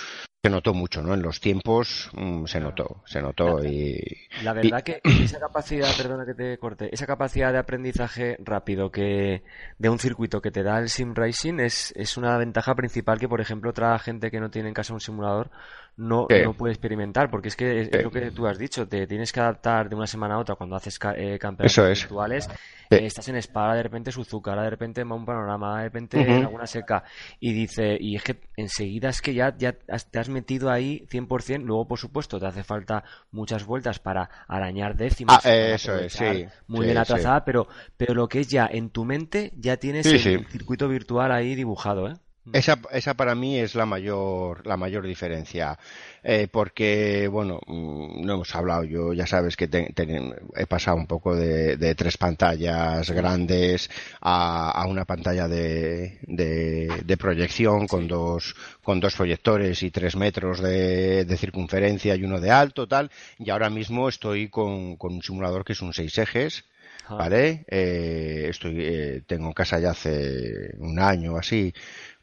se 0.45 0.51
notó 0.51 0.75
mucho, 0.75 1.01
¿no? 1.01 1.15
En 1.15 1.23
los 1.23 1.41
tiempos 1.41 2.11
mm, 2.13 2.45
se 2.45 2.61
notó, 2.61 3.01
se 3.07 3.23
notó 3.23 3.65
y... 3.65 3.99
La 4.43 4.53
verdad 4.53 4.83
que 4.83 5.01
esa 5.25 5.41
capacidad, 5.41 5.89
perdona 5.97 6.27
que 6.27 6.35
te 6.35 6.59
corte, 6.59 6.91
esa 6.93 7.07
capacidad 7.07 7.51
de 7.51 7.57
aprendizaje 7.57 8.37
rápido 8.45 8.91
que 8.91 9.43
de 9.79 9.89
un 9.89 9.99
circuito 9.99 10.43
que 10.43 10.51
te 10.51 10.63
da 10.63 10.81
el 10.81 10.91
sim 10.91 11.15
racing 11.15 11.61
es, 11.61 11.95
es 11.97 12.19
una 12.19 12.37
ventaja 12.37 12.75
principal 12.75 13.19
que, 13.19 13.27
por 13.27 13.41
ejemplo, 13.41 13.71
otra 13.71 13.99
gente 13.99 14.31
que 14.31 14.39
no 14.39 14.51
tiene 14.51 14.69
en 14.69 14.75
casa 14.75 14.93
un 14.93 15.01
simulador 15.01 15.51
no, 15.97 16.27
no 16.29 16.55
puede 16.55 16.73
experimentar, 16.73 17.31
porque 17.31 17.49
es 17.49 17.57
que 17.57 17.83
es 17.83 18.03
lo 18.03 18.11
que 18.11 18.31
tú 18.33 18.47
has 18.47 18.59
dicho, 18.59 18.87
te 18.87 19.07
tienes 19.07 19.33
que 19.33 19.41
adaptar 19.41 19.89
de 19.89 19.95
una 19.95 20.07
semana 20.07 20.35
a 20.35 20.39
otra 20.39 20.57
cuando 20.57 20.77
haces 20.77 20.99
eh, 21.17 21.39
campeonatos 21.39 22.01
virtuales, 22.01 22.49
eh, 22.91 23.07
estás 23.07 23.29
en 23.29 23.37
espada, 23.37 23.75
de 23.75 23.85
repente 23.85 24.11
Suzuka, 24.11 24.61
de 24.61 24.71
repente 24.71 25.03
un 25.05 25.25
panorama, 25.25 25.79
de 25.79 25.85
repente 25.85 26.19
alguna 26.19 26.67
seca, 26.67 27.05
y 27.39 27.53
dice, 27.53 27.97
y 27.99 28.17
es 28.17 28.23
que 28.25 28.41
enseguida 28.57 29.09
es 29.09 29.23
que 29.23 29.35
ya, 29.35 29.57
ya 29.57 29.73
te 29.73 30.19
has 30.19 30.29
metido 30.29 30.71
ahí 30.71 31.07
100%, 31.11 31.63
luego 31.63 31.87
por 31.87 31.99
supuesto 31.99 32.41
te 32.41 32.47
hace 32.47 32.65
falta 32.65 33.05
muchas 33.31 33.65
vueltas 33.65 34.01
para 34.01 34.29
arañar 34.49 34.97
décimas, 34.97 35.45
ah, 35.47 35.55
eso 35.55 35.95
es, 35.97 36.13
sí, 36.13 36.47
muy 36.67 36.87
bien 36.87 36.99
atrasada, 36.99 37.45
pero, 37.45 37.69
pero 37.97 38.15
lo 38.15 38.29
que 38.29 38.41
es 38.41 38.49
ya 38.49 38.69
en 38.71 38.91
tu 38.91 39.05
mente, 39.05 39.53
ya 39.57 39.77
tienes 39.77 40.07
el 40.07 40.47
circuito 40.47 40.89
virtual 40.89 41.31
ahí 41.31 41.55
dibujado, 41.55 42.09
¿eh? 42.09 42.15
Esa, 42.53 42.79
esa 42.93 43.15
para 43.15 43.35
mí 43.35 43.59
es 43.59 43.75
la 43.75 43.87
mayor, 43.87 44.67
la 44.67 44.77
mayor 44.77 45.07
diferencia, 45.07 45.79
eh, 46.23 46.47
porque, 46.51 47.27
bueno, 47.27 47.59
mm, 47.67 48.21
no 48.25 48.35
hemos 48.35 48.55
hablado, 48.55 48.85
yo 48.85 49.15
ya 49.15 49.27
sabes 49.27 49.57
que 49.57 49.65
he 49.65 50.67
pasado 50.67 50.99
un 50.99 51.07
poco 51.07 51.35
de, 51.35 51.79
de 51.79 51.95
tres 51.95 52.19
pantallas 52.19 53.11
grandes 53.11 53.89
a, 54.21 54.71
a 54.71 54.87
una 54.87 55.07
pantalla 55.07 55.49
de, 55.49 56.19
de, 56.23 57.17
proyección 57.17 57.87
con, 57.87 58.07
dos, 58.09 58.55
con 58.83 59.01
dos 59.01 59.15
proyectores 59.15 59.83
y 59.83 59.91
tres 59.91 60.15
metros 60.15 60.61
de, 60.61 61.25
de, 61.25 61.37
circunferencia 61.39 62.15
y 62.15 62.25
uno 62.25 62.41
de 62.41 62.51
alto, 62.51 62.87
tal, 62.87 63.11
y 63.39 63.49
ahora 63.51 63.71
mismo 63.71 64.09
estoy 64.09 64.51
con, 64.51 64.97
con 64.97 65.15
un 65.15 65.23
simulador 65.23 65.65
que 65.65 65.73
es 65.73 65.81
un 65.81 65.95
seis 65.95 66.19
ejes, 66.19 66.65
¿vale? 67.09 67.65
Eh, 67.69 68.47
estoy, 68.49 68.77
eh, 68.81 69.23
tengo 69.27 69.47
en 69.49 69.53
casa 69.53 69.79
ya 69.79 69.91
hace 69.91 70.75
un 70.79 70.99
año 70.99 71.35
o 71.35 71.39
así 71.39 71.73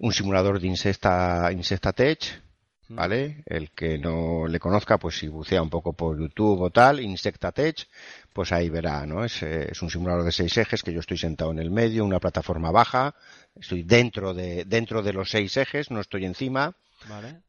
un 0.01 0.13
simulador 0.13 0.59
de 0.59 0.67
Insecta, 0.67 1.51
Insecta 1.51 1.93
Tech, 1.93 2.41
¿vale? 2.89 3.43
El 3.45 3.69
que 3.69 3.99
no 3.99 4.47
le 4.47 4.59
conozca, 4.59 4.97
pues 4.97 5.17
si 5.19 5.27
bucea 5.27 5.61
un 5.61 5.69
poco 5.69 5.93
por 5.93 6.19
YouTube 6.19 6.59
o 6.59 6.71
tal, 6.71 6.99
Insecta 6.99 7.51
Tech, 7.51 7.87
pues 8.33 8.51
ahí 8.51 8.69
verá, 8.69 9.05
¿no? 9.05 9.23
Es, 9.23 9.43
eh, 9.43 9.69
es, 9.71 9.81
un 9.81 9.91
simulador 9.91 10.25
de 10.25 10.31
seis 10.31 10.57
ejes 10.57 10.81
que 10.81 10.91
yo 10.91 11.01
estoy 11.01 11.17
sentado 11.17 11.51
en 11.51 11.59
el 11.59 11.69
medio, 11.69 12.03
una 12.03 12.19
plataforma 12.19 12.71
baja, 12.71 13.13
estoy 13.55 13.83
dentro 13.83 14.33
de, 14.33 14.65
dentro 14.65 15.03
de 15.03 15.13
los 15.13 15.29
seis 15.29 15.55
ejes, 15.57 15.91
no 15.91 16.01
estoy 16.01 16.25
encima. 16.25 16.75
Vale. 17.07 17.41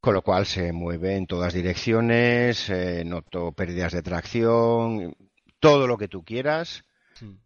Con 0.00 0.14
lo 0.14 0.22
cual 0.22 0.46
se 0.46 0.72
mueve 0.72 1.14
en 1.16 1.28
todas 1.28 1.54
direcciones, 1.54 2.68
eh, 2.68 3.04
noto 3.04 3.52
pérdidas 3.52 3.92
de 3.92 4.02
tracción, 4.02 5.14
todo 5.60 5.86
lo 5.86 5.96
que 5.96 6.08
tú 6.08 6.24
quieras, 6.24 6.84
Sí. 7.14 7.38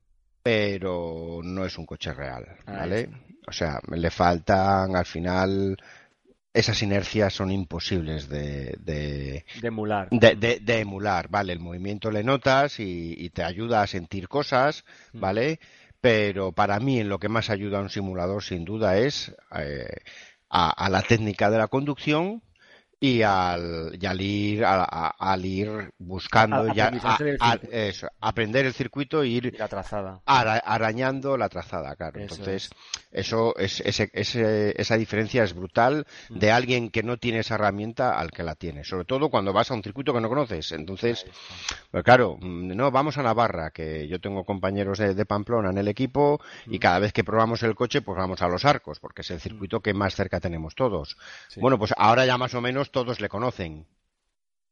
Pero 0.46 1.40
no 1.42 1.64
es 1.64 1.76
un 1.76 1.87
coche 1.87 2.12
real, 2.14 2.46
Ah, 2.66 2.72
¿vale? 2.78 3.09
O 3.48 3.52
sea, 3.52 3.80
le 3.90 4.11
faltan 4.12 4.94
al 4.94 5.04
final 5.04 5.76
esas 6.54 6.80
inercias 6.82 7.35
son 7.35 7.50
imposibles 7.50 8.28
de, 8.28 8.76
de, 8.78 9.44
De 9.61 9.66
emular. 9.66 10.06
de, 10.12 10.37
de- 10.37 10.61
de 10.61 10.78
emular, 10.80 11.28
¿vale? 11.28 11.52
El 11.52 11.59
movimiento 11.59 12.12
le 12.12 12.22
notas 12.22 12.78
y, 12.78 13.14
y 13.18 13.30
te 13.30 13.42
ayuda 13.42 13.82
a 13.82 13.88
sentir 13.88 14.28
cosas, 14.28 14.85
Mm. 15.12 15.20
¿vale? 15.20 15.61
Pero 16.00 16.52
para 16.52 16.78
mí 16.78 17.00
en 17.00 17.09
lo 17.09 17.18
que 17.18 17.28
más 17.28 17.50
ayuda 17.50 17.78
a 17.78 17.82
un 17.82 17.90
simulador 17.90 18.44
sin 18.44 18.64
duda 18.64 18.98
es 18.98 19.35
eh, 19.59 19.96
a, 20.48 20.70
a 20.70 20.88
la 20.90 21.02
técnica 21.02 21.50
de 21.50 21.59
la 21.59 21.66
conducción 21.66 22.40
y 22.98 23.20
al, 23.22 23.98
y 24.00 24.06
al 24.06 24.20
ir 24.22 24.64
a- 24.64 24.82
a- 24.85 25.14
al 25.18 25.44
ir 25.44 25.90
buscando 25.98 26.64
A- 27.40 27.59
eso, 27.70 28.09
aprender 28.20 28.64
el 28.64 28.72
circuito 28.72 29.22
e 29.22 29.28
ir 29.28 29.46
Y 29.46 29.50
la 29.59 29.68
trazada. 29.68 30.20
ara- 30.24 30.56
arañando 30.64 31.37
la 31.37 31.48
trazada, 31.50 31.94
claro. 31.94 32.18
Eso 32.20 32.35
Entonces, 32.37 32.70
eso 33.12 33.54
es, 33.59 33.80
ese- 33.80 34.11
ese- 34.14 34.80
esa 34.80 34.96
diferencia 34.96 35.44
es 35.44 35.52
brutal 35.54 36.06
Mm. 36.30 36.38
de 36.38 36.50
alguien 36.50 36.90
que 36.90 37.02
no 37.02 37.18
tiene 37.18 37.40
esa 37.40 37.56
herramienta 37.56 38.18
al 38.18 38.30
que 38.30 38.42
la 38.42 38.54
tiene. 38.54 38.82
Sobre 38.85 39.04
todo 39.04 39.28
cuando 39.28 39.52
vas 39.52 39.70
a 39.70 39.74
un 39.74 39.82
circuito 39.82 40.14
que 40.14 40.20
no 40.22 40.28
conoces. 40.30 40.72
Entonces, 40.72 41.26
pues 41.90 42.02
claro, 42.02 42.38
mm, 42.40 42.74
no, 42.74 42.90
vamos 42.90 43.18
a 43.18 43.22
Navarra, 43.22 43.70
que 43.72 44.09
yo 44.09 44.20
tengo 44.20 44.44
compañeros 44.44 44.98
de, 44.98 45.14
de 45.14 45.26
Pamplona 45.26 45.68
en 45.70 45.76
el 45.78 45.88
equipo 45.88 46.40
Mm. 46.66 46.74
y 46.74 46.78
cada 46.78 46.98
vez 46.98 47.12
que 47.12 47.24
probamos 47.24 47.62
el 47.62 47.74
coche, 47.74 48.00
pues 48.00 48.16
vamos 48.16 48.40
a 48.40 48.48
los 48.48 48.64
arcos, 48.64 49.00
porque 49.00 49.20
es 49.20 49.30
el 49.32 49.40
circuito 49.40 49.80
que 49.80 49.92
más 49.92 50.14
cerca 50.14 50.40
tenemos 50.40 50.74
todos. 50.74 51.18
Sí. 51.48 51.61
Bueno, 51.61 51.78
pues 51.78 51.92
ahora 51.98 52.24
ya 52.24 52.38
más 52.38 52.54
o 52.54 52.61
menos 52.62 52.86
todos 52.90 53.20
le 53.20 53.29
conocen. 53.29 53.87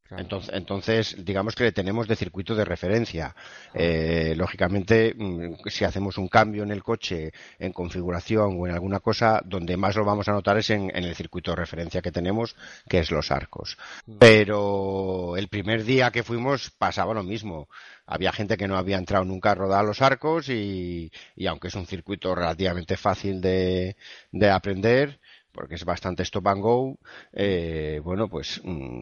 Claro. 0.06 0.22
Entonces, 0.22 0.50
entonces, 0.52 1.24
digamos 1.24 1.54
que 1.54 1.64
le 1.64 1.72
tenemos 1.72 2.06
de 2.06 2.14
circuito 2.14 2.54
de 2.54 2.66
referencia. 2.66 3.34
Eh, 3.72 4.34
lógicamente, 4.36 5.14
mm, 5.16 5.66
si 5.66 5.86
hacemos 5.86 6.18
un 6.18 6.28
cambio 6.28 6.62
en 6.62 6.70
el 6.70 6.82
coche, 6.82 7.32
en 7.58 7.72
configuración 7.72 8.60
o 8.60 8.66
en 8.66 8.74
alguna 8.74 9.00
cosa, 9.00 9.40
donde 9.46 9.78
más 9.78 9.96
lo 9.96 10.04
vamos 10.04 10.28
a 10.28 10.32
notar 10.32 10.58
es 10.58 10.68
en, 10.68 10.94
en 10.94 11.04
el 11.04 11.14
circuito 11.14 11.52
de 11.52 11.56
referencia 11.56 12.02
que 12.02 12.12
tenemos, 12.12 12.54
que 12.86 12.98
es 12.98 13.10
los 13.10 13.30
arcos. 13.30 13.78
Pero 14.18 15.38
el 15.38 15.48
primer 15.48 15.84
día 15.84 16.10
que 16.10 16.22
fuimos 16.22 16.70
pasaba 16.70 17.14
lo 17.14 17.22
mismo. 17.22 17.70
Había 18.04 18.32
gente 18.32 18.58
que 18.58 18.68
no 18.68 18.76
había 18.76 18.98
entrado 18.98 19.24
nunca 19.24 19.52
a 19.52 19.54
rodar 19.54 19.86
los 19.86 20.02
arcos 20.02 20.50
y, 20.50 21.10
y 21.34 21.46
aunque 21.46 21.68
es 21.68 21.74
un 21.76 21.86
circuito 21.86 22.34
relativamente 22.34 22.98
fácil 22.98 23.40
de, 23.40 23.96
de 24.30 24.50
aprender, 24.50 25.18
porque 25.54 25.76
es 25.76 25.84
bastante 25.86 26.24
stop 26.24 26.48
and 26.48 26.62
go, 26.62 26.98
eh, 27.32 28.00
bueno, 28.04 28.28
pues 28.28 28.60
mm, 28.64 29.00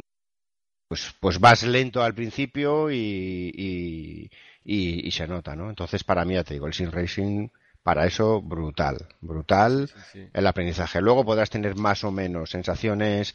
pues, 0.88 1.14
pues 1.20 1.40
vas 1.40 1.62
lento 1.64 2.02
al 2.02 2.14
principio 2.14 2.90
y, 2.90 2.96
y, 3.54 4.30
y- 4.64 5.06
y 5.08 5.10
se 5.10 5.26
nota, 5.26 5.56
¿no? 5.56 5.70
Entonces, 5.70 6.04
para 6.04 6.24
mí, 6.24 6.34
ya 6.34 6.44
te 6.44 6.54
digo, 6.54 6.66
el 6.66 6.74
Sim 6.74 6.90
Racing, 6.90 7.48
para 7.82 8.06
eso, 8.06 8.40
brutal, 8.42 8.96
brutal 9.20 9.90
Sí, 9.92 10.02
sí. 10.02 10.32
el 10.32 10.46
aprendizaje. 10.46 11.00
Luego 11.02 11.24
podrás 11.24 11.50
tener 11.50 11.74
más 11.76 12.04
o 12.04 12.10
menos 12.12 12.50
sensaciones, 12.50 13.34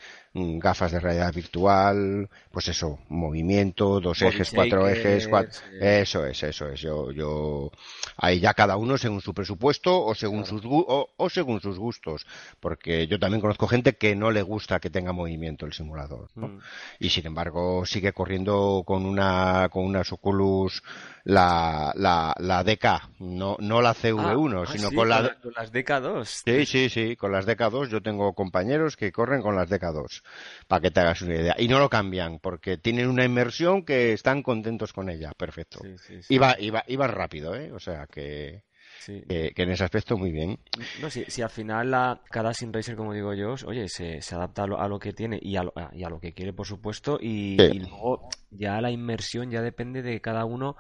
gafas 0.60 0.92
de 0.92 1.00
realidad 1.00 1.34
virtual, 1.34 2.30
pues 2.52 2.68
eso, 2.68 3.00
movimiento, 3.10 4.00
dos 4.00 4.20
Body 4.22 4.36
ejes, 4.36 4.52
cuatro 4.54 4.88
ejes, 4.88 5.28
cuatro... 5.28 5.52
Eso 5.80 6.26
es, 6.26 6.44
eso 6.44 6.70
es. 6.70 6.80
Yo, 6.82 7.12
yo, 7.12 7.72
ahí 8.18 8.40
ya 8.40 8.54
cada 8.54 8.78
uno 8.78 8.98
según 8.98 9.22
su 9.22 9.34
presupuesto 9.34 10.04
o 10.06 10.14
según 10.16 10.46
sus 10.46 10.64
gu- 10.64 10.86
o, 10.88 11.10
o 11.18 11.30
según 11.30 11.60
sus 11.62 11.78
gustos, 11.80 12.26
porque 12.60 13.08
yo 13.08 13.20
también 13.20 13.42
conozco 13.42 13.68
gente 13.68 13.94
que 13.94 14.16
no 14.16 14.32
le 14.32 14.42
gusta 14.42 14.80
que 14.80 14.90
tenga 14.90 15.12
movimiento 15.12 15.66
el 15.66 15.74
simulador. 15.74 16.30
¿no? 16.36 16.48
Mm. 16.48 16.60
y 17.00 17.10
sin 17.10 17.26
embargo 17.28 17.86
sigue 17.86 18.14
corriendo 18.14 18.84
con 18.86 19.06
una 19.06 19.70
con 19.70 19.84
una 19.86 20.04
Oculus 20.10 20.82
la, 21.24 21.92
la, 21.96 22.34
la 22.40 22.64
DK, 22.64 23.20
no, 23.20 23.58
no 23.60 23.82
la 23.82 23.94
CV1, 23.94 24.64
Ah, 24.68 24.72
sino 24.72 24.90
sí, 24.90 24.96
con 24.96 25.10
la... 25.10 25.36
con 25.42 25.54
las 25.56 25.74
DK2. 25.74 26.24
Sí, 26.26 26.66
sí, 26.66 26.90
sí, 26.90 27.16
con 27.18 27.32
las 27.34 27.46
DK2 27.46 27.90
yo 27.90 28.02
tengo 28.02 28.34
compañeros 28.34 28.96
que 28.96 29.12
corren 29.12 29.42
con 29.42 29.56
las 29.56 29.70
DK2, 29.70 30.22
para 30.68 30.82
que 30.82 30.92
te 30.92 31.00
hagas 31.00 31.22
una 31.22 31.36
idea. 31.36 31.56
Y 31.58 31.68
no 31.68 31.80
lo 31.80 31.90
cambian, 31.90 32.40
porque 32.40 32.78
tienen 32.78 33.08
una 33.10 33.26
inmersión 33.26 33.84
que 33.84 34.14
están 34.14 34.44
contentos 34.44 34.94
con 34.94 35.10
ella, 35.10 35.32
perfecto. 35.38 35.80
Sí, 35.82 35.98
sí, 35.98 36.24
sí. 36.24 36.34
Iba, 36.34 36.56
iba, 36.60 36.84
iba 36.88 37.08
rápido, 37.08 37.56
¿eh? 37.56 37.72
O 37.72 37.80
sea, 37.80 38.08
que, 38.08 38.64
Sí. 39.00 39.22
que, 39.28 39.52
que 39.56 39.64
en 39.64 39.72
ese 39.72 39.84
aspecto 39.84 40.18
muy 40.18 40.32
bien. 40.32 40.60
No, 41.02 41.10
si, 41.10 41.24
si 41.26 41.42
al 41.42 41.50
final 41.50 41.92
la, 41.92 42.22
cada 42.30 42.54
sim 42.54 42.72
racer, 42.74 42.96
como 42.96 43.14
digo 43.14 43.34
yo, 43.34 43.56
oye, 43.66 43.88
se, 43.88 44.22
se 44.22 44.36
adapta 44.36 44.64
a 44.64 44.68
lo, 44.68 44.82
a 44.82 44.88
lo 44.88 45.00
que 45.00 45.14
tiene 45.14 45.40
y 45.42 45.56
a 45.56 45.64
lo, 45.64 45.74
y 45.94 46.04
a 46.04 46.10
lo 46.10 46.20
que 46.20 46.34
quiere, 46.34 46.52
por 46.54 46.66
supuesto, 46.68 47.18
y, 47.22 47.58
Sí. 47.60 47.70
y 47.74 47.80
luego 47.80 48.30
ya 48.50 48.82
la 48.82 48.92
inmersión 48.92 49.50
ya 49.52 49.62
depende 49.62 50.02
de 50.02 50.20
cada 50.22 50.46
uno 50.46 50.76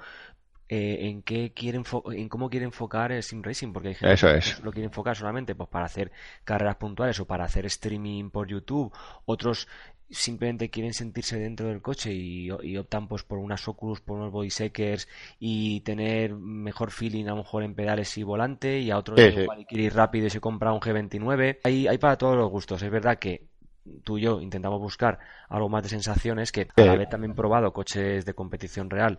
eh, 0.70 1.08
en 1.10 1.22
qué 1.24 1.54
quiere 1.54 1.82
en 2.14 2.30
cómo 2.30 2.50
quiere 2.50 2.66
enfocar 2.66 3.12
el 3.12 3.24
sim 3.24 3.42
racing, 3.44 3.72
porque 3.74 3.90
hay 3.90 3.96
gente 3.96 4.14
Eso 4.14 4.28
que 4.28 4.38
es. 4.38 4.60
lo 4.62 4.72
quiere 4.72 4.86
enfocar 4.88 5.16
solamente 5.16 5.56
pues 5.56 5.70
para 5.70 5.86
hacer 5.86 6.12
carreras 6.44 6.76
puntuales 6.78 7.20
o 7.20 7.26
para 7.26 7.46
hacer 7.46 7.66
streaming 7.66 8.30
por 8.30 8.48
YouTube, 8.48 8.94
otros 9.26 9.68
simplemente 10.10 10.70
quieren 10.70 10.94
sentirse 10.94 11.38
dentro 11.38 11.68
del 11.68 11.82
coche 11.82 12.14
y, 12.14 12.48
y 12.64 12.78
optan 12.78 13.08
pues 13.10 13.24
por 13.24 13.40
unas 13.40 13.68
Oculus, 13.68 14.00
por 14.00 14.18
unos 14.18 14.32
body 14.32 14.48
shakers 14.50 15.08
y 15.40 15.82
tener 15.82 16.34
mejor 16.34 16.92
feeling 16.92 17.26
a 17.26 17.32
lo 17.32 17.38
mejor 17.38 17.64
en 17.64 17.76
pedales 17.76 18.18
y 18.18 18.24
volante 18.24 18.80
y 18.80 18.90
a 18.90 18.98
otros 18.98 19.20
Sí, 19.20 19.32
sí. 19.32 19.46
quiere 19.68 19.84
ir 19.84 19.94
rápido 19.94 20.28
y 20.28 20.30
se 20.30 20.40
compra 20.40 20.72
un 20.72 20.80
G29. 20.80 21.60
Hay, 21.64 21.88
hay 21.88 21.98
para 21.98 22.18
todos 22.18 22.38
los 22.38 22.50
gustos. 22.50 22.82
Es 22.82 22.90
verdad 22.90 23.20
que 23.20 23.48
tú 24.04 24.18
y 24.18 24.22
yo 24.22 24.42
intentamos 24.42 24.80
buscar 24.80 25.20
algo 25.50 25.70
más 25.70 25.84
de 25.84 25.90
sensaciones 25.90 26.52
que 26.52 26.68
al 26.76 26.90
haber 26.90 27.10
también 27.10 27.36
probado 27.36 27.72
coches 27.74 28.26
de 28.26 28.34
competición 28.34 28.90
real 28.90 29.18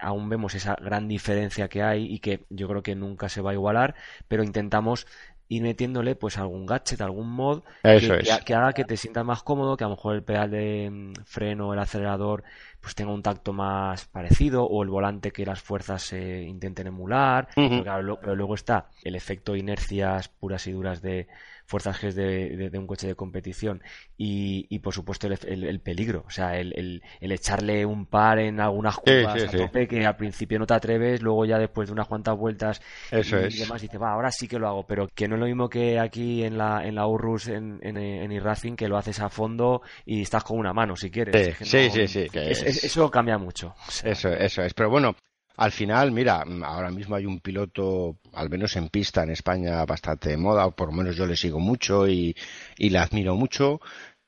aún 0.00 0.28
vemos 0.28 0.54
esa 0.54 0.74
gran 0.76 1.08
diferencia 1.08 1.68
que 1.68 1.82
hay 1.82 2.06
y 2.12 2.18
que 2.20 2.44
yo 2.50 2.68
creo 2.68 2.82
que 2.82 2.94
nunca 2.94 3.28
se 3.28 3.40
va 3.42 3.50
a 3.50 3.54
igualar, 3.54 3.94
pero 4.28 4.42
intentamos 4.44 5.06
ir 5.48 5.62
metiéndole 5.62 6.16
pues 6.16 6.38
algún 6.38 6.66
gadget, 6.66 7.00
algún 7.00 7.30
mod 7.30 7.62
Eso 7.84 8.14
que, 8.14 8.20
es. 8.20 8.28
que- 8.38 8.44
que 8.44 8.54
haga 8.54 8.72
que 8.72 8.84
te 8.84 8.96
sientas 8.96 9.24
más 9.24 9.42
cómodo, 9.44 9.76
que 9.76 9.84
a 9.84 9.88
lo 9.88 9.94
mejor 9.94 10.16
el 10.16 10.24
pedal 10.24 10.50
de 10.50 10.88
mm, 10.90 11.12
freno, 11.24 11.72
el 11.72 11.78
acelerador, 11.78 12.42
pues 12.80 12.94
tenga 12.96 13.12
un 13.12 13.22
tacto 13.22 13.52
más 13.52 14.06
parecido, 14.06 14.64
o 14.64 14.82
el 14.82 14.88
volante 14.90 15.30
que 15.32 15.46
las 15.46 15.60
fuerzas 15.62 16.02
se 16.02 16.42
intenten 16.42 16.88
emular. 16.88 17.48
Pero, 17.70 17.82
claro, 17.84 18.02
lo- 18.02 18.20
pero 18.20 18.34
luego 18.34 18.54
está 18.54 18.88
el 19.04 19.14
efecto 19.14 19.54
inercias 19.56 20.28
puras 20.28 20.66
y 20.66 20.72
duras 20.72 21.00
de 21.02 21.28
fuerzas 21.66 22.00
G 22.02 22.12
de, 22.12 22.56
de- 22.56 22.70
de 22.70 22.78
un 22.78 22.86
coche 22.86 23.06
de 23.06 23.14
competición 23.14 23.82
y, 24.16 24.66
y, 24.70 24.78
por 24.78 24.94
supuesto 24.94 25.26
el, 25.26 25.38
el- 25.46 25.64
el 25.64 25.80
peligro, 25.80 26.24
o 26.26 26.30
sea, 26.30 26.58
el, 26.58 26.72
el- 26.76 27.02
el 27.20 27.32
echarle 27.32 27.84
un 27.84 28.06
par 28.06 28.38
en 28.38 28.60
algunas 28.60 28.96
curvas 28.96 29.40
sí, 29.40 29.46
a 29.46 29.50
sí. 29.50 29.56
tope 29.58 29.86
que 29.88 30.06
al 30.06 30.16
principio 30.16 30.58
no 30.58 30.66
te 30.66 30.74
atreves, 30.74 31.22
luego 31.22 31.44
ya 31.44 31.58
después 31.58 31.88
de 31.88 31.92
unas 31.92 32.06
cuantas 32.08 32.36
vueltas 32.36 32.80
Eso 33.10 33.38
y 33.40 33.44
es. 33.46 33.58
demás 33.58 33.82
dice, 33.82 33.98
va, 33.98 34.12
ahora 34.12 34.30
sí 34.30 34.48
que 34.48 34.58
lo 34.58 34.68
hago, 34.68 34.86
pero 34.86 35.08
que 35.14 35.28
no 35.28 35.34
es 35.34 35.40
lo 35.40 35.46
mismo 35.46 35.68
que 35.68 35.98
aquí 35.98 36.44
en 36.44 36.56
la, 36.56 36.86
en 36.86 36.94
la 36.94 37.06
Urrus, 37.06 37.48
en, 37.48 37.78
en, 37.82 37.96
en 37.96 38.32
iRacing, 38.32 38.76
que 38.76 38.88
lo 38.88 38.96
haces 38.96 39.20
a 39.20 39.28
fondo 39.28 39.82
y 40.04 40.22
estás 40.22 40.44
con 40.44 40.58
una 40.58 40.72
mano 40.72 40.96
si 40.96 41.10
quieres. 41.10 41.34
Sí, 41.36 41.50
Es 41.50 41.58
que 41.58 41.64
sí, 41.64 41.86
no- 41.88 41.92
sí, 41.94 42.08
sí, 42.08 42.28
que 42.30 42.50
es- 42.50 42.62
es- 42.62 42.76
es- 42.78 42.84
eso 42.84 43.10
cambia 43.10 43.38
mucho. 43.38 43.74
O 43.86 43.90
sea, 43.90 44.12
Eso, 44.12 44.28
eso 44.30 44.62
es. 44.62 44.72
Pero 44.74 44.88
bueno, 44.90 45.14
al 45.56 45.72
final, 45.72 46.12
mira, 46.12 46.44
mm, 46.44 46.62
ahora 46.64 46.90
mismo 46.90 47.14
hay 47.16 47.26
un 47.26 47.40
piloto, 47.40 48.18
al 48.34 48.50
menos 48.50 48.76
en 48.76 48.88
pista 48.88 49.22
en 49.22 49.30
España, 49.30 49.84
bastante 49.84 50.30
de 50.30 50.36
moda, 50.36 50.66
o 50.66 50.72
por 50.76 50.88
lo 50.88 50.92
menos 50.94 51.16
yo 51.16 51.26
le 51.26 51.36
sigo 51.36 51.58
mucho 51.60 52.06
y, 52.08 52.36
y 52.76 52.90
le 52.90 52.98
admiro 52.98 53.34
mucho, 53.36 53.80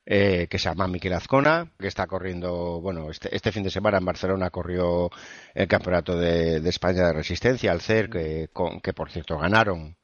eh, 0.05 0.47
que 0.49 0.57
se 0.57 0.69
llama 0.69 0.87
Miquel 0.87 1.13
Azcona, 1.13 1.71
que 1.77 1.87
está 1.87 2.07
corriendo, 2.07 2.81
bueno, 2.81 3.11
este, 3.11 3.35
este 3.35 3.51
fin 3.51 3.61
de 3.63 3.69
semana 3.69 3.99
en 3.99 4.05
Barcelona 4.05 4.49
corrió 4.49 5.09
el 5.53 5.67
Campeonato 5.67 6.17
de, 6.17 6.61
de 6.61 6.69
España 6.69 7.05
de 7.07 7.13
Resistencia, 7.13 7.71
al 7.71 7.81
CER, 7.81 8.09
que, 8.09 8.49
con- 8.51 8.81
que 8.81 8.93
por 8.93 9.11
cierto 9.11 9.37
ganaron 9.37 9.95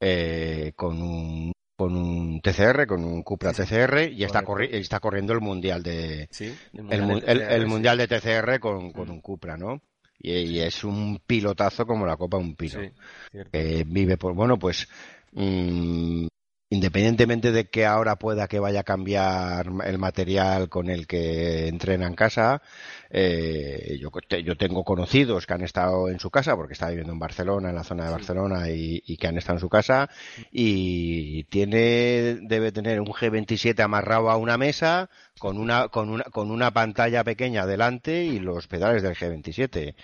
eh, 0.00 0.72
con 0.76 1.00
un 1.02 1.52
con 1.76 1.96
un 1.96 2.42
TCR, 2.42 2.86
con 2.86 3.02
un 3.02 3.22
Cupra 3.22 3.52
TCR, 3.54 4.10
y 4.12 4.22
está, 4.24 4.40
corri- 4.44 4.68
está 4.70 5.00
corriendo 5.00 5.32
el 5.32 5.40
Mundial 5.40 5.82
de, 5.82 6.28
sí, 6.30 6.54
el, 6.90 7.02
mu- 7.02 7.18
de 7.18 7.26
el- 7.26 7.38
TCR, 7.38 7.54
el 7.56 7.66
mundial 7.66 7.98
de 7.98 8.06
TCR 8.08 8.60
con, 8.60 8.92
con 8.92 9.10
un 9.10 9.20
Cupra, 9.22 9.56
¿no? 9.56 9.80
Y, 10.20 10.32
y 10.32 10.60
es 10.60 10.84
un 10.84 11.20
pilotazo 11.26 11.86
como 11.86 12.06
la 12.06 12.16
copa 12.16 12.36
de 12.36 12.44
un 12.44 12.54
pino. 12.54 12.80
Sí. 12.80 13.38
Que 13.50 13.84
vive 13.86 14.16
por, 14.16 14.34
bueno, 14.34 14.58
pues 14.58 14.88
mm, 15.32 16.26
independientemente 16.70 17.50
de 17.50 17.68
que 17.68 17.84
ahora 17.84 18.16
pueda 18.16 18.46
que 18.46 18.60
vaya 18.60 18.80
a 18.80 18.84
cambiar 18.84 19.66
el 19.84 19.98
material 19.98 20.68
con 20.68 20.88
el 20.88 21.08
que 21.08 21.66
entrena 21.66 22.06
en 22.06 22.14
casa, 22.14 22.62
eh, 23.10 23.98
yo, 24.00 24.10
yo, 24.44 24.56
tengo 24.56 24.84
conocidos 24.84 25.46
que 25.46 25.54
han 25.54 25.62
estado 25.62 26.08
en 26.08 26.20
su 26.20 26.30
casa, 26.30 26.54
porque 26.54 26.74
está 26.74 26.88
viviendo 26.88 27.12
en 27.12 27.18
Barcelona, 27.18 27.70
en 27.70 27.74
la 27.74 27.82
zona 27.82 28.04
de 28.04 28.12
Barcelona, 28.12 28.70
y, 28.70 29.02
y, 29.04 29.16
que 29.16 29.26
han 29.26 29.36
estado 29.36 29.56
en 29.56 29.60
su 29.60 29.68
casa, 29.68 30.08
y 30.52 31.42
tiene, 31.44 32.38
debe 32.42 32.70
tener 32.70 33.00
un 33.00 33.08
G27 33.08 33.80
amarrado 33.82 34.30
a 34.30 34.36
una 34.36 34.56
mesa 34.56 35.10
con 35.40 35.58
una, 35.58 35.88
con 35.88 36.08
una, 36.08 36.24
con 36.24 36.52
una 36.52 36.70
pantalla 36.72 37.24
pequeña 37.24 37.66
delante 37.66 38.24
y 38.24 38.38
los 38.38 38.68
pedales 38.68 39.02
del 39.02 39.16
G27. 39.16 39.94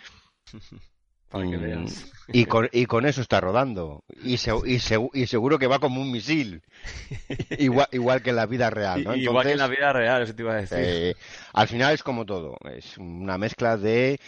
Mm, 1.38 1.86
y, 2.28 2.44
con, 2.46 2.68
y 2.72 2.86
con 2.86 3.06
eso 3.06 3.20
está 3.20 3.40
rodando. 3.40 4.04
Y, 4.22 4.34
y, 4.34 4.78
y, 5.14 5.26
seguro 5.26 5.58
que 5.58 5.66
va 5.66 5.78
como 5.78 6.00
un 6.00 6.10
misil. 6.10 6.62
igual, 7.58 7.88
igual 7.92 8.22
que 8.22 8.30
en 8.30 8.36
la 8.36 8.46
vida 8.46 8.70
real. 8.70 9.04
¿no? 9.04 9.14
igual 9.14 9.46
que 9.46 9.52
en 9.52 9.58
la 9.58 9.68
vida 9.68 9.92
real, 9.92 10.22
eso 10.22 10.34
te 10.34 10.42
iba 10.42 10.52
a 10.52 10.56
decir. 10.56 10.78
Eh, 10.80 11.14
al 11.52 11.68
final 11.68 11.94
es 11.94 12.02
como 12.02 12.26
todo. 12.26 12.56
Es 12.74 12.98
una 12.98 13.38
mezcla 13.38 13.76
de 13.76 14.18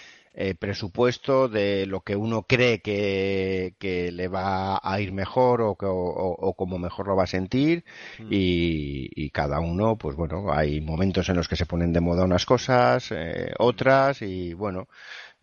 eh, 0.41 0.55
presupuesto, 0.55 1.49
de 1.49 1.85
lo 1.87 2.03
que 2.03 2.15
uno 2.15 2.45
cree 2.45 2.81
que, 2.81 3.75
que, 3.81 4.13
le 4.13 4.29
va 4.29 4.79
a 4.81 5.01
ir 5.01 5.11
mejor 5.11 5.61
o, 5.63 5.71
o, 5.71 5.77
o 5.77 6.55
como 6.55 6.79
mejor 6.79 7.09
lo 7.09 7.17
va 7.17 7.25
a 7.25 7.27
sentir. 7.27 7.85
Mm. 8.21 8.27
Y, 8.31 9.11
y, 9.17 9.31
cada 9.31 9.59
uno, 9.59 9.97
pues 9.97 10.15
bueno, 10.15 10.53
hay 10.53 10.81
momentos 10.81 11.29
en 11.29 11.37
los 11.37 11.49
que 11.49 11.57
se 11.57 11.67
ponen 11.67 11.93
de 11.93 12.01
moda 12.01 12.23
unas 12.23 12.47
cosas, 12.47 13.11
eh, 13.11 13.53
otras, 13.59 14.23
y 14.23 14.55
bueno 14.55 14.87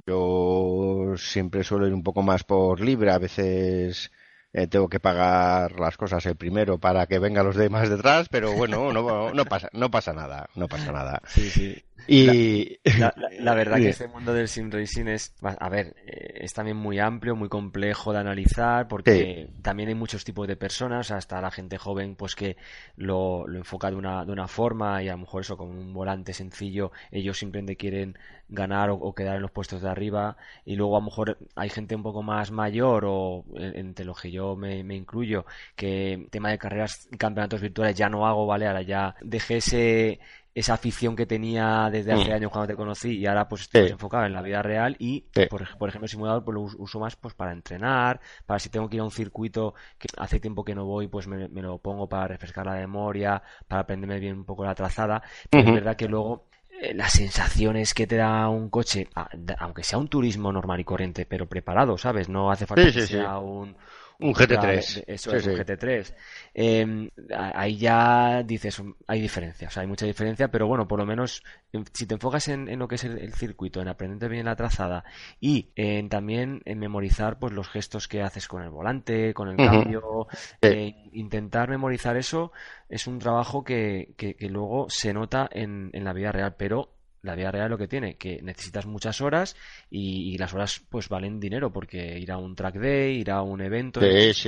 yo 0.06 1.14
siempre 1.18 1.64
suelo 1.64 1.88
ir 1.88 1.93
un 1.93 2.03
poco 2.03 2.22
más 2.22 2.43
por 2.43 2.80
libre, 2.82 3.12
a 3.12 3.18
veces 3.18 4.12
eh, 4.53 4.68
tengo 4.68 4.89
que 4.89 4.99
pagar 4.99 5.80
las 5.80 5.97
cosas 5.97 6.26
el 6.26 6.36
primero 6.36 6.80
para 6.80 7.08
que 7.08 7.20
vengan 7.20 7.45
los 7.45 7.56
demás 7.56 7.89
detrás, 7.89 8.28
pero 8.30 8.53
bueno, 8.53 8.91
no, 8.91 9.34
no 9.34 9.45
pasa, 9.45 9.70
no 9.74 9.91
pasa 9.91 10.14
nada, 10.14 10.49
no 10.56 10.68
pasa 10.68 10.91
nada. 10.91 11.22
Sí, 11.28 11.49
sí. 11.49 11.85
Y 12.08 12.80
la, 13.39 13.53
verdad 13.53 13.78
que 13.78 13.89
este 13.89 14.08
mundo 14.08 14.34
del 14.34 14.47
sim 14.47 14.70
racing 14.72 15.08
es, 15.08 15.34
a 15.41 15.70
ver, 15.70 15.95
eh, 16.06 16.39
es 16.41 16.53
también 16.53 16.78
muy 16.78 16.99
amplio, 16.99 17.36
muy 17.36 17.49
complejo 17.49 18.14
de 18.14 18.20
analizar, 18.20 18.88
porque 18.88 19.49
también 19.62 19.89
hay 19.89 19.95
muchos 19.95 20.24
tipos 20.24 20.47
de 20.47 20.56
personas, 20.56 21.12
hasta 21.12 21.41
la 21.41 21.51
gente 21.51 21.78
joven, 21.78 22.16
pues 22.16 22.36
que 22.36 22.58
lo, 22.95 23.47
lo 23.47 23.58
enfoca 23.58 23.89
de 23.89 23.95
una, 23.97 24.26
de 24.26 24.32
una 24.32 24.47
forma 24.47 25.01
y 25.03 25.10
a 25.10 25.14
lo 25.14 25.20
mejor 25.20 25.41
eso 25.41 25.58
con 25.58 25.70
un 25.70 25.93
volante 25.93 26.34
sencillo, 26.34 26.91
ellos 27.12 27.38
simplemente 27.38 27.76
quieren 27.76 28.18
ganar 28.49 28.89
o, 28.91 29.14
quedar 29.14 29.38
en 29.38 29.41
los 29.41 29.51
puestos 29.51 29.82
de 29.82 29.89
arriba 29.89 30.38
y 30.66 30.76
luego 30.76 30.97
a 30.97 30.99
lo 30.99 31.06
mejor 31.06 31.38
hay 31.56 31.70
gente 31.70 31.95
un 31.95 32.03
poco 32.03 32.22
más 32.22 32.51
mayor 32.51 33.06
o 33.08 33.43
entre 33.56 34.06
los 34.06 34.22
que 34.22 34.32
yo 34.32 34.56
me, 34.56 34.84
me 34.84 34.95
incluyo 34.95 35.45
que 35.76 36.28
tema 36.30 36.49
de 36.49 36.58
carreras 36.58 37.08
campeonatos 37.18 37.62
virtuales 37.62 37.95
ya 37.95 38.10
no 38.10 38.28
hago 38.28 38.45
vale 38.45 38.68
ahora 38.68 38.84
ya 38.84 39.16
dejé 39.22 39.58
ese 39.58 40.20
esa 40.56 40.76
afición 40.76 41.18
que 41.18 41.26
tenía 41.26 41.89
desde 41.91 42.14
hace 42.14 42.32
mm. 42.32 42.34
años 42.34 42.51
cuando 42.51 42.68
te 42.68 42.76
conocí 42.78 43.18
y 43.18 43.26
ahora 43.26 43.47
pues 43.49 43.64
estoy 43.64 43.89
enfocado 43.89 44.26
en 44.26 44.32
la 44.32 44.41
vida 44.41 44.62
real 44.62 44.95
y 44.99 45.26
por, 45.49 45.78
por, 45.78 45.89
ejemplo 45.89 46.06
el 46.06 46.10
simulador 46.10 46.45
pues 46.45 46.56
lo 46.56 46.62
uso 46.62 46.97
más 46.97 47.18
pues 47.18 47.34
para 47.34 47.51
entrenar, 47.51 48.22
para 48.45 48.58
si 48.58 48.70
tengo 48.70 48.89
que 48.89 48.95
ir 48.95 49.01
a 49.01 49.03
un 49.03 49.12
circuito 49.12 49.76
que 49.99 50.08
hace 50.18 50.39
tiempo 50.39 50.64
que 50.64 50.74
no 50.74 50.86
voy 50.86 51.10
pues 51.10 51.28
me, 51.28 51.49
lo 51.49 51.78
pongo 51.80 52.08
para 52.08 52.30
refrescar 52.30 52.66
la 52.66 52.76
memoria, 52.76 53.43
para 53.68 53.82
aprenderme 53.82 54.18
bien 54.18 54.38
un 54.38 54.45
poco 54.45 54.64
la 54.64 54.74
trazada, 54.74 55.22
pero 55.49 55.68
es 55.68 55.74
verdad 55.74 55.97
que 55.97 56.08
luego 56.08 56.47
eh, 56.70 56.93
las 56.93 57.12
sensaciones 57.12 57.93
que 57.93 58.08
te 58.08 58.16
da 58.16 58.47
un 58.47 58.70
coche, 58.70 59.10
aunque 59.58 59.84
sea 59.84 59.99
un 59.99 60.08
turismo 60.08 60.53
normal 60.53 60.80
y 60.80 60.86
corriente, 60.86 61.26
pero 61.26 61.49
preparado, 61.49 61.97
¿sabes? 61.97 62.30
No 62.30 62.49
hace 62.49 62.66
falta 62.66 62.93
que 62.93 63.06
sea 63.06 63.39
un, 63.39 63.76
un 64.20 64.34
GT3. 64.34 65.03
Eso 65.07 65.36
es, 65.36 65.45
un 65.45 65.55
GT3. 65.55 66.13
Em, 66.53 67.09
ahí 67.36 67.78
ya 67.78 68.43
dices, 68.43 68.82
hay 69.07 69.22
diferencia, 69.22 69.68
o 69.68 69.72
sea, 69.72 69.82
hay 69.82 69.88
mucha 69.88 70.05
diferencia, 70.05 70.49
pero 70.49 70.68
bueno, 70.68 70.88
por 70.88 70.99
lo 70.99 71.05
menos 71.05 71.43
em, 71.74 71.84
si 71.93 72.05
te 72.05 72.16
enfocas 72.16 72.47
en, 72.47 72.80
lo 72.80 72.88
que 72.88 72.95
es 72.95 73.03
el, 73.03 73.34
circuito, 73.34 73.82
en 73.82 73.88
aprender 73.88 74.30
bien 74.30 74.45
la 74.45 74.55
trazada 74.55 75.03
y 75.39 75.72
en, 75.76 76.09
también 76.09 76.61
en 76.66 76.80
memorizar 76.80 77.39
pues 77.39 77.53
los 77.53 77.68
gestos 77.68 78.07
que 78.07 78.22
haces 78.22 78.47
con 78.47 78.63
el 78.63 78.70
volante, 78.70 79.34
con 79.34 79.49
el 79.49 79.57
cambio, 79.57 80.28
eh, 80.61 80.95
intentar 81.11 81.70
memorizar 81.70 82.18
eso 82.18 82.51
es 82.89 83.07
un 83.07 83.20
trabajo 83.20 83.63
que, 83.63 84.13
que, 84.18 84.36
que 84.36 84.49
luego 84.49 84.88
se 84.89 85.13
nota 85.13 85.49
en, 85.51 85.89
en 85.93 86.03
la 86.03 86.13
vida 86.13 86.32
real, 86.32 86.55
pero 86.57 86.95
la 87.26 87.36
vida 87.36 87.51
real 87.51 87.69
lo 87.69 87.78
que 87.78 87.88
tiene, 87.88 88.15
que 88.15 88.41
necesitas 88.41 88.86
muchas 88.86 89.21
horas 89.21 89.55
y, 89.89 90.38
las 90.38 90.53
horas 90.53 90.82
pues 90.89 91.07
valen 91.07 91.39
dinero 91.39 91.71
porque 91.71 92.19
ir 92.19 92.32
a 92.32 92.38
un 92.38 92.55
track 92.55 92.76
day, 92.76 93.19
ir 93.19 93.32
a 93.32 93.41
un 93.41 93.61
evento 93.61 94.01
es, 94.01 94.45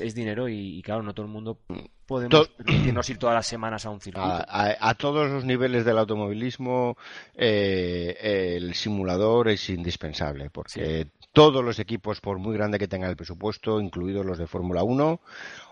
es, 0.00 0.14
dinero 0.14 0.48
y, 0.48 0.80
claro, 0.82 1.02
no 1.02 1.14
todo 1.14 1.26
el 1.26 1.32
mundo 1.32 1.58
podemos 2.06 2.48
permitirnos 2.48 3.10
ir 3.10 3.18
todas 3.18 3.34
las 3.34 3.46
semanas 3.46 3.84
a 3.84 3.90
un 3.90 4.00
circuito. 4.00 4.44
A, 4.48 4.94
todos 4.94 5.30
los 5.30 5.44
niveles 5.44 5.84
del 5.84 5.98
automovilismo 5.98 6.96
eh, 7.34 8.56
el 8.56 8.74
simulador 8.74 9.48
es 9.48 9.68
indispensable 9.68 10.50
porque 10.50 11.08
todos 11.36 11.62
los 11.62 11.78
equipos, 11.78 12.22
por 12.22 12.38
muy 12.38 12.56
grande 12.56 12.78
que 12.78 12.88
tengan 12.88 13.10
el 13.10 13.16
presupuesto, 13.16 13.78
incluidos 13.78 14.24
los 14.24 14.38
de 14.38 14.46
Fórmula 14.46 14.82
1, 14.82 15.20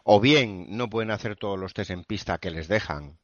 o 0.04 0.20
bien 0.20 0.66
no 0.68 0.90
pueden 0.90 1.10
hacer 1.10 1.36
todos 1.36 1.58
los 1.58 1.72
test 1.72 1.90
en 1.90 2.04
pista 2.04 2.36
que 2.36 2.50
les 2.50 2.68
dejan, 2.68 3.16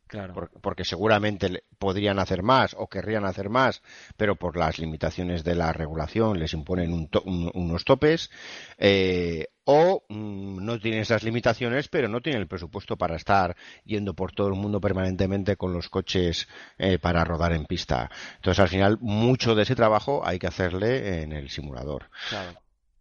porque 0.62 0.86
seguramente 0.86 1.64
podrían 1.78 2.18
hacer 2.18 2.42
más 2.42 2.74
o 2.78 2.88
querrían 2.88 3.26
hacer 3.26 3.50
más, 3.50 3.82
pero 4.16 4.36
por 4.36 4.56
las 4.56 4.78
limitaciones 4.78 5.44
de 5.44 5.54
la 5.54 5.74
regulación 5.74 6.38
les 6.38 6.54
imponen 6.54 7.10
unos 7.52 7.84
topes, 7.84 8.30
eh, 8.78 9.48
o 9.72 10.02
mm, 10.08 10.64
no 10.64 10.80
tienen 10.80 11.02
esas 11.02 11.22
limitaciones, 11.22 11.86
pero 11.86 12.08
no 12.08 12.20
tienen 12.20 12.42
el 12.42 12.48
presupuesto 12.48 12.96
para 12.96 13.14
estar 13.14 13.56
yendo 13.84 14.14
por 14.14 14.32
todo 14.32 14.48
el 14.48 14.54
mundo 14.54 14.80
permanentemente 14.80 15.56
con 15.56 15.72
los 15.72 15.88
coches 15.88 16.48
eh, 16.76 16.98
para 16.98 17.24
rodar 17.24 17.52
en 17.52 17.66
pista. 17.66 18.10
Entonces, 18.34 18.58
al 18.58 18.68
final, 18.68 18.98
mucho 19.00 19.54
de 19.54 19.62
ese 19.62 19.76
trabajo 19.76 20.26
hay 20.26 20.40
que 20.40 20.48
hacerle 20.48 21.22
en 21.22 21.32
el 21.32 21.50
simulador. 21.50 22.10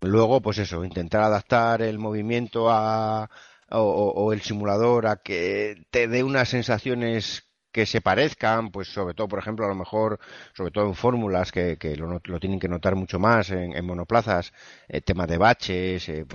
Luego, 0.01 0.41
pues 0.41 0.59
eso, 0.59 0.85
intentar 0.85 1.23
adaptar 1.23 1.81
el 1.81 1.97
movimiento 1.97 2.69
a, 2.69 3.31
o, 3.71 4.31
el 4.31 4.41
simulador 4.41 5.07
a 5.07 5.15
que 5.15 5.87
te 5.89 6.07
dé 6.07 6.23
unas 6.23 6.49
sensaciones 6.49 7.48
que 7.71 7.85
se 7.85 8.01
parezcan, 8.01 8.71
pues 8.71 8.87
sobre 8.87 9.13
todo, 9.13 9.27
por 9.27 9.39
ejemplo, 9.39 9.65
a 9.65 9.69
lo 9.69 9.75
mejor, 9.75 10.19
sobre 10.53 10.71
todo 10.71 10.87
en 10.87 10.95
fórmulas 10.95 11.51
que, 11.51 11.77
que 11.77 11.95
lo, 11.95 12.19
tienen 12.39 12.59
que 12.59 12.67
notar 12.67 12.95
mucho 12.95 13.19
más 13.19 13.51
en, 13.51 13.85
monoplazas, 13.85 14.53
eh, 14.87 15.01
tema 15.01 15.27
de 15.27 15.37
baches, 15.37 16.09
eh, 16.09 16.25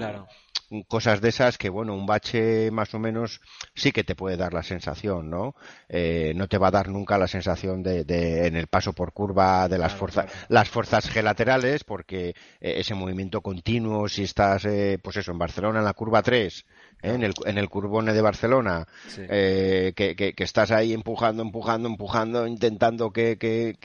cosas 0.89 1.21
de 1.21 1.29
esas 1.29 1.59
que, 1.59 1.69
bueno, 1.69 1.95
un 1.95 2.07
bache 2.07 2.71
más 2.71 2.95
o 2.95 2.99
menos 2.99 3.41
sí 3.75 3.93
que 3.93 4.03
te 4.05 4.17
puede 4.17 4.37
dar 4.37 4.53
la 4.53 4.63
sensación, 4.63 5.31
¿no? 5.31 5.55
Eh, 5.89 6.33
no 6.35 6.49
te 6.49 6.59
va 6.59 6.69
a 6.69 6.73
dar 6.73 6.89
nunca 6.89 7.19
la 7.19 7.29
sensación 7.29 7.83
de, 7.83 8.05
de 8.05 8.47
en 8.47 8.57
el 8.57 8.67
paso 8.67 8.93
por 8.93 9.13
curva 9.13 9.69
de 9.69 9.79
las 9.79 9.95
fuerzas, 9.95 10.27
las 10.49 10.69
fuerzas 10.69 11.09
gelaterales, 11.09 11.85
porque 11.85 12.35
ese 12.61 12.95
movimiento 12.95 13.41
continuo, 13.41 14.09
si 14.09 14.25
estás, 14.25 14.67
pues 15.03 15.17
eso, 15.17 15.33
en 15.33 15.39
Barcelona 15.39 15.81
en 15.81 15.85
la 15.85 15.93
curva 15.93 16.23
3, 16.23 16.65
¿eh? 16.65 16.65
En, 17.05 17.23
el, 17.23 17.35
en 17.45 17.59
el 17.59 17.69
Curbone 17.69 18.13
de 18.13 18.21
Barcelona, 18.23 18.87
eh, 19.17 19.93
que, 19.95 20.17
que, 20.17 20.35
estás 20.39 20.71
ahí 20.71 20.93
empujando, 20.93 21.43
empujando, 21.43 21.89
empujando, 21.89 22.47
intentando 22.47 23.11
que, 23.11 23.37
que, 23.37 23.77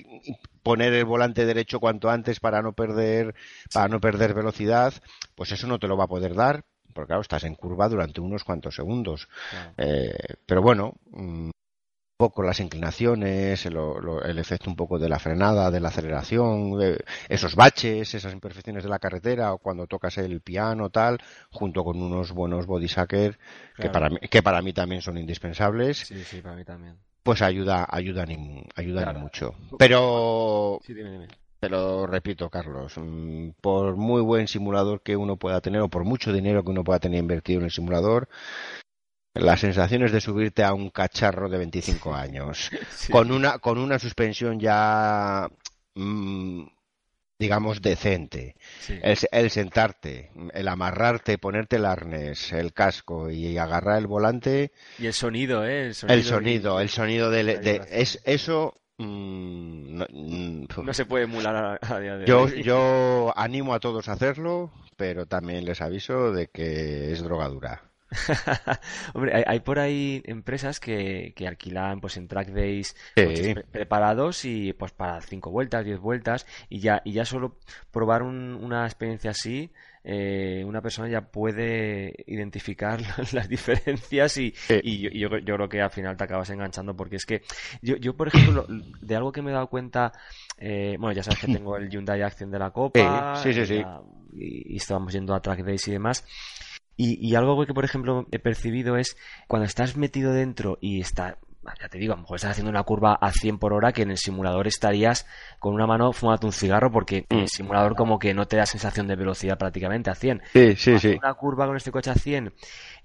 poner 0.63 0.93
el 0.93 1.05
volante 1.05 1.45
derecho 1.45 1.79
cuanto 1.79 2.09
antes 2.09 2.39
para 2.39 2.61
no 2.61 2.73
perder, 2.73 3.35
para 3.73 3.87
no 3.87 3.99
perder 3.99 4.33
velocidad, 4.33 4.93
pues 5.35 5.51
eso 5.51 5.67
no 5.67 5.79
te 5.79 5.87
lo 5.87 5.97
va 5.97 6.05
a 6.05 6.07
poder 6.07 6.33
dar, 6.33 6.63
porque 6.93 7.07
claro, 7.07 7.21
estás 7.21 7.43
en 7.43 7.55
curva 7.55 7.89
durante 7.89 8.21
unos 8.21 8.43
cuantos 8.43 8.75
segundos. 8.75 9.27
Eh, 9.77 10.35
pero 10.45 10.61
bueno, 10.61 10.93
mm, 11.11 11.49
poco 12.19 12.43
las 12.43 12.59
inclinaciones, 12.59 13.65
el, 13.65 13.77
efecto 14.37 14.69
un 14.69 14.75
poco 14.75 14.99
de 14.99 15.07
la 15.07 15.19
frenada, 15.19 15.71
de 15.71 15.79
la 15.79 15.87
aceleración, 15.87 16.73
esos 17.29 17.55
baches, 17.55 18.13
esas 18.13 18.33
imperfecciones 18.33 18.83
de 18.83 18.89
la 18.89 18.99
carretera 18.99 19.53
o 19.53 19.57
cuando 19.57 19.87
tocas 19.87 20.17
el 20.17 20.41
piano 20.41 20.89
tal, 20.89 21.17
junto 21.49 21.81
con 21.85 22.01
unos 22.01 22.33
buenos 22.33 22.65
body 22.65 22.87
que 23.07 23.89
para 23.89 24.09
mí, 24.09 24.17
que 24.29 24.43
para 24.43 24.61
mí 24.61 24.73
también 24.73 25.01
son 25.01 25.17
indispensables. 25.17 25.99
Sí, 25.99 26.21
sí, 26.25 26.41
para 26.41 26.57
mí 26.57 26.65
también. 26.65 26.97
Pues 27.23 27.41
ayuda, 27.41 27.87
ayudan, 27.89 28.65
ayudan 28.75 29.21
mucho. 29.21 29.55
Pero 29.77 30.81
Te 31.61 31.69
lo 31.69 32.05
repito, 32.05 32.49
Carlos, 32.49 32.95
mm, 32.97 33.51
por 33.61 33.95
muy 33.95 34.21
buen 34.21 34.49
simulador 34.49 35.03
que 35.03 35.15
uno 35.15 35.37
pueda 35.37 35.61
tener 35.61 35.79
o 35.79 35.87
por 35.87 36.03
mucho 36.03 36.33
dinero 36.33 36.65
que 36.65 36.71
uno 36.71 36.83
pueda 36.83 36.99
tener 36.99 37.19
invertido 37.19 37.59
en 37.59 37.65
el 37.65 37.71
simulador, 37.71 38.27
las 39.39 39.59
sensaciones 39.59 40.11
de 40.11 40.21
subirte 40.21 40.63
a 40.63 40.73
un 40.73 40.89
cacharro 40.89 41.49
de 41.49 41.57
25 41.57 42.13
años 42.13 42.69
con 43.11 43.31
una 43.31 43.59
con 43.59 43.77
una 43.77 43.99
suspensión 43.99 44.59
ya 44.59 45.49
mm, 45.95 46.63
digamos 47.39 47.81
decente. 47.81 48.55
El, 49.31 49.49
sentarte 49.49 50.31
el 50.53 50.67
amarrarte 50.67 51.37
ponerte 51.37 51.77
el 51.77 51.85
arnés 51.85 52.51
el 52.51 52.73
casco 52.73 53.31
y 53.31 53.57
agarrar 53.57 53.97
el 53.97 54.07
volante. 54.07 54.73
Y 54.99 55.07
el 55.07 55.13
sonido 55.13 55.65
eh 55.65 55.87
el 55.87 55.95
sonido 55.95 56.79
el 56.81 56.89
sonido, 56.89 57.31
de, 57.31 57.81
es 57.89 58.21
eso 58.25 58.81
mm, 58.97 60.01
mm, 60.09 60.67
no, 60.83 60.93
se 60.93 61.05
puede 61.05 61.23
emular 61.23 61.79
a, 61.81 61.99
día 61.99 62.17
de 62.17 62.25
yo, 62.25 62.47
yo 62.49 63.33
animo 63.37 63.73
a 63.73 63.79
todos 63.79 64.09
a 64.09 64.13
hacerlo 64.13 64.71
pero 64.97 65.25
también 65.25 65.63
les 65.63 65.79
aviso 65.79 66.33
de 66.33 66.47
que 66.47 67.13
es 67.13 67.23
drogadura 67.23 67.88
Hombre, 69.13 69.35
hay, 69.35 69.43
hay, 69.45 69.59
por 69.59 69.79
ahí 69.79 70.21
empresas 70.25 70.79
que, 70.79 71.33
que 71.35 71.47
alquilan 71.47 72.01
pues 72.01 72.17
en 72.17 72.27
track 72.27 72.49
days 72.49 72.95
Sí. 73.15 73.23
coches 73.23 73.53
pre- 73.53 73.63
preparados 73.63 74.45
y 74.45 74.73
pues 74.73 74.91
para 74.91 75.21
cinco 75.21 75.51
vueltas, 75.51 75.85
diez 75.85 75.99
vueltas 75.99 76.45
y 76.69 76.79
ya 76.79 77.01
y 77.05 77.13
ya 77.13 77.25
solo 77.25 77.57
probar 77.91 78.23
un- 78.23 78.55
una 78.55 78.85
experiencia 78.85 79.31
así 79.31 79.71
eh, 80.03 80.63
una 80.65 80.81
persona 80.81 81.09
ya 81.09 81.21
puede 81.29 82.13
identificar 82.25 82.99
las 83.33 83.49
diferencias 83.49 84.37
y, 84.37 84.53
Sí. 84.55 84.79
y 84.81 84.99
yo, 85.01 85.09
yo, 85.11 85.37
yo 85.39 85.55
creo 85.55 85.69
que 85.69 85.81
al 85.81 85.91
final 85.91 86.15
te 86.17 86.23
acabas 86.23 86.49
enganchando 86.49 86.95
porque 86.95 87.17
es 87.17 87.25
que 87.25 87.41
yo, 87.81 87.95
yo 87.97 88.15
por 88.15 88.27
ejemplo, 88.27 88.53
lo- 88.53 88.67
de 89.01 89.15
algo 89.15 89.31
que 89.31 89.41
me 89.41 89.51
he 89.51 89.53
dado 89.53 89.67
cuenta, 89.67 90.13
eh, 90.57 90.95
bueno, 90.99 91.13
ya 91.13 91.21
sabes 91.23 91.39
que 91.39 91.47
tengo 91.47 91.75
el 91.77 91.89
Hyundai 91.89 92.21
Accent 92.21 92.51
de 92.51 92.59
la 92.59 92.71
Copa 92.71 93.35
Sí, 93.35 93.53
sí, 93.53 93.53
sí, 93.53 93.65
sí. 93.65 93.81
la- 93.83 94.01
y, 94.33 94.73
y 94.73 94.77
estábamos 94.77 95.11
yendo 95.13 95.33
a 95.35 95.41
track 95.41 95.63
days 95.63 95.87
y 95.87 95.91
demás. 95.91 96.23
Y, 97.01 97.17
y 97.25 97.35
algo 97.35 97.65
que, 97.65 97.73
por 97.73 97.85
ejemplo, 97.85 98.27
he 98.31 98.39
percibido 98.39 98.97
es 98.97 99.15
cuando 99.47 99.65
estás 99.65 99.95
metido 99.95 100.33
dentro 100.33 100.77
y 100.81 100.99
está, 100.99 101.37
ya 101.79 101.87
te 101.87 101.97
digo, 101.97 102.11
a 102.11 102.17
lo 102.17 102.23
mejor 102.23 102.35
estás 102.35 102.51
haciendo 102.51 102.69
una 102.71 102.83
curva 102.83 103.13
a 103.13 103.31
100 103.31 103.57
por 103.57 103.71
hora 103.71 103.93
que 103.93 104.01
en 104.01 104.11
el 104.11 104.17
simulador 104.17 104.67
estarías 104.67 105.25
con 105.59 105.73
una 105.73 105.87
mano 105.87 106.11
fumando 106.11 106.47
un 106.47 106.51
cigarro 106.51 106.91
porque 106.91 107.25
en 107.29 107.37
Mm. 107.37 107.41
el 107.43 107.47
simulador 107.47 107.95
como 107.95 108.19
que 108.19 108.33
no 108.33 108.47
te 108.47 108.57
da 108.57 108.65
sensación 108.65 109.07
de 109.07 109.15
velocidad 109.15 109.57
prácticamente 109.57 110.09
a 110.09 110.15
100. 110.15 110.41
Sí, 110.51 110.75
sí, 110.75 110.91
Hacer 110.95 111.11
sí. 111.13 111.17
una 111.17 111.33
curva 111.35 111.67
con 111.67 111.77
este 111.77 111.91
coche 111.91 112.09
a 112.11 112.15
100, 112.15 112.53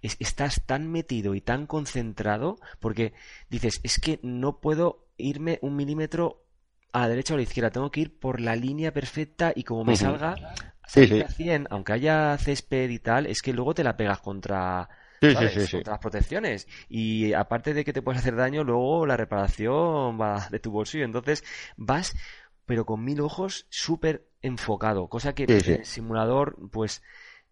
es- 0.03 0.17
estás 0.19 0.63
tan 0.67 0.91
metido 0.91 1.37
y 1.37 1.41
tan 1.41 1.67
concentrado 1.67 2.59
porque 2.81 3.13
dices, 3.49 3.79
es 3.85 4.01
que 4.01 4.19
no 4.25 4.59
puedo 4.59 5.07
irme 5.19 5.61
un 5.63 5.77
milímetro 5.77 6.43
a 6.93 7.01
la 7.03 7.09
derecha 7.11 7.35
o 7.35 7.37
a 7.37 7.39
la 7.39 7.43
izquierda, 7.45 7.71
tengo 7.71 7.91
que 7.93 8.01
ir 8.01 8.19
por 8.19 8.41
la 8.41 8.57
línea 8.57 8.93
perfecta 8.93 9.53
y 9.55 9.63
como 9.63 9.85
me 9.85 9.95
salga, 9.97 10.35
Sí, 10.87 11.07
sí. 11.07 11.21
a 11.21 11.29
100, 11.29 11.67
aunque 11.71 11.93
haya 11.93 12.37
césped 12.39 12.91
y 12.91 12.99
tal, 12.99 13.27
es 13.27 13.43
que 13.43 13.53
luego 13.53 13.75
te 13.75 13.85
la 13.85 13.97
pegas 13.97 14.21
contra, 14.21 14.89
sí, 15.21 15.35
¿sabes? 15.35 15.53
sí, 15.55 15.67
sí. 15.67 15.73
contra 15.73 15.93
las 15.95 16.01
protecciones. 16.01 16.69
Y 16.89 17.33
aparte 17.33 17.75
de 17.75 17.85
que 17.85 17.93
te 17.93 18.03
puedes 18.03 18.21
hacer 18.21 18.37
daño, 18.37 18.65
luego 18.65 19.07
la 19.07 19.17
reparación 19.17 20.21
va 20.21 20.49
de 20.51 20.61
tu 20.61 20.71
bolsillo. 20.71 21.05
Entonces 21.05 21.45
vas, 21.77 22.15
pero 22.67 22.87
con 22.87 23.05
mil 23.05 23.21
ojos, 23.21 23.67
súper 23.71 24.27
enfocado. 24.43 25.09
Cosa 25.09 25.35
que 25.35 25.45
en 25.45 25.51
el 25.51 25.85
simulador, 25.85 26.57
pues 26.71 27.03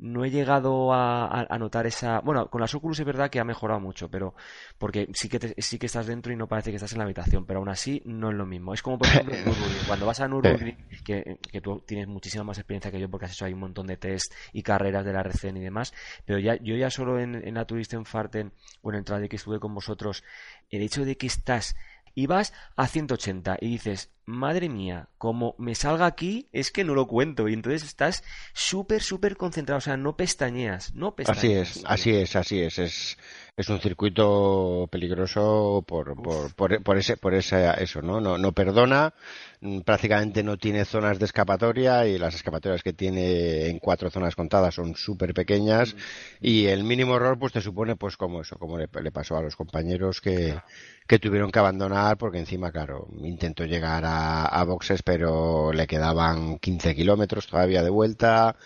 no 0.02 0.24
he 0.24 0.30
llegado 0.30 0.92
a, 0.92 1.26
a- 1.26 1.46
a 1.48 1.58
notar 1.58 1.86
esa. 1.86 2.20
Bueno, 2.20 2.48
con 2.50 2.60
las 2.60 2.74
Oculus 2.74 2.98
es 3.00 3.06
verdad 3.06 3.30
que 3.30 3.40
ha 3.40 3.44
mejorado 3.44 3.80
mucho, 3.80 4.10
pero 4.10 4.34
porque 4.78 5.08
sí 5.14 5.28
que 5.28 5.38
te- 5.38 5.54
sí 5.62 5.78
que 5.78 5.86
estás 5.86 6.06
dentro 6.06 6.32
y 6.32 6.36
no 6.36 6.48
parece 6.48 6.70
que 6.70 6.76
estás 6.76 6.92
en 6.92 6.98
la 6.98 7.04
habitación, 7.04 7.46
pero 7.46 7.60
aún 7.60 7.68
así 7.68 8.02
no 8.04 8.30
es 8.30 8.36
lo 8.36 8.44
mismo. 8.46 8.74
Es 8.74 8.82
como 8.82 8.98
por 8.98 9.06
ejemplo 9.06 9.34
Nürburgring. 9.46 9.86
Cuando 9.86 10.06
vas 10.06 10.20
a 10.20 10.28
Nürburgring, 10.28 10.76
que, 11.04 11.38
que 11.50 11.60
tú 11.60 11.82
tienes 11.86 12.08
muchísima 12.08 12.44
más 12.44 12.58
experiencia 12.58 12.90
que 12.90 13.00
yo 13.00 13.08
porque 13.08 13.26
has 13.26 13.32
hecho 13.32 13.44
ahí 13.44 13.52
un 13.52 13.60
montón 13.60 13.86
de 13.86 13.96
test 13.96 14.32
y 14.52 14.62
carreras 14.62 15.04
de 15.04 15.12
la 15.12 15.20
RCN 15.20 15.56
y 15.56 15.60
demás, 15.62 15.94
pero 16.24 16.38
ya 16.38 16.56
yo 16.56 16.74
ya 16.76 16.90
solo 16.90 17.20
en, 17.20 17.34
en 17.36 17.54
la 17.54 17.64
Turista 17.64 17.96
en 17.96 18.04
Farten 18.04 18.52
o 18.82 18.90
en 18.90 18.96
el 18.98 19.04
trail 19.04 19.28
que 19.28 19.36
estuve 19.36 19.60
con 19.60 19.74
vosotros, 19.74 20.24
el 20.70 20.82
hecho 20.82 21.04
de 21.04 21.16
que 21.16 21.26
estás 21.28 21.76
y 22.14 22.26
vas 22.26 22.52
a 22.76 22.86
180 22.88 23.56
y 23.60 23.68
dices, 23.70 24.10
madre 24.26 24.68
mía, 24.68 25.08
como 25.18 25.54
me 25.58 25.74
salga 25.74 26.06
aquí, 26.06 26.48
es 26.52 26.70
que 26.70 26.84
no 26.84 26.94
lo 26.94 27.06
cuento. 27.06 27.48
Y 27.48 27.54
entonces 27.54 27.84
estás 27.84 28.22
súper, 28.52 29.02
súper 29.02 29.36
concentrado, 29.36 29.78
o 29.78 29.80
sea, 29.82 29.96
no 29.96 30.16
pestañeas, 30.16 30.94
no 30.94 31.14
Así 31.24 31.48
pestañeas. 31.50 31.76
es, 31.76 31.82
así 31.84 32.10
es, 32.10 32.36
así 32.36 32.60
es. 32.60 32.78
Es, 32.78 33.18
es 33.56 33.68
un 33.68 33.80
circuito 33.80 34.88
peligroso 34.90 35.84
por, 35.86 36.20
por, 36.20 36.54
por, 36.54 36.82
por 36.82 36.98
ese, 36.98 37.16
por 37.16 37.34
ese, 37.34 37.70
eso, 37.82 38.00
¿no? 38.02 38.20
No, 38.20 38.38
no 38.38 38.52
perdona, 38.52 39.14
mm, 39.60 39.80
prácticamente 39.80 40.42
no 40.42 40.56
tiene 40.56 40.84
zonas 40.84 41.18
de 41.18 41.26
escapatoria 41.26 42.06
y 42.06 42.18
las 42.18 42.34
escapatorias 42.34 42.82
que 42.82 42.92
tiene 42.94 43.68
en 43.68 43.78
cuatro 43.78 44.10
zonas 44.10 44.34
contadas 44.34 44.74
son 44.74 44.94
súper 44.96 45.34
pequeñas 45.34 45.94
y 46.40 46.66
el 46.66 46.82
mínimo 46.84 47.16
error 47.16 47.38
pues 47.38 47.52
te 47.52 47.60
supone 47.60 47.94
pues 47.96 48.16
como 48.16 48.40
eso, 48.40 48.56
como 48.58 48.78
le, 48.78 48.88
le 49.02 49.12
pasó 49.12 49.36
a 49.36 49.42
los 49.42 49.54
compañeros 49.54 50.20
que, 50.20 50.58
que 51.06 51.18
tuvieron 51.18 51.50
que 51.52 51.58
abandonar 51.58 52.16
porque 52.16 52.38
encima, 52.38 52.72
claro, 52.72 53.06
intentó 53.22 53.64
llegar 53.66 54.04
a, 54.04 54.11
a 54.46 54.64
boxes 54.64 55.02
pero 55.02 55.72
le 55.72 55.86
quedaban 55.86 56.58
15 56.58 56.94
kilómetros 56.94 57.46
todavía 57.46 57.82
de 57.82 57.90
vuelta 57.90 58.56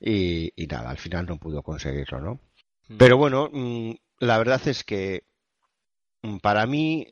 y, 0.00 0.52
y 0.56 0.66
nada, 0.66 0.90
al 0.90 0.98
final 0.98 1.26
no 1.26 1.38
pudo 1.38 1.62
conseguirlo, 1.62 2.20
¿no? 2.20 2.40
Mm. 2.88 2.96
Pero 2.98 3.16
bueno, 3.16 3.48
mm, 3.52 3.92
la 4.20 4.38
verdad 4.38 4.60
es 4.66 4.84
que 4.84 5.24
mm, 6.22 6.38
para 6.38 6.66
mí 6.66 7.06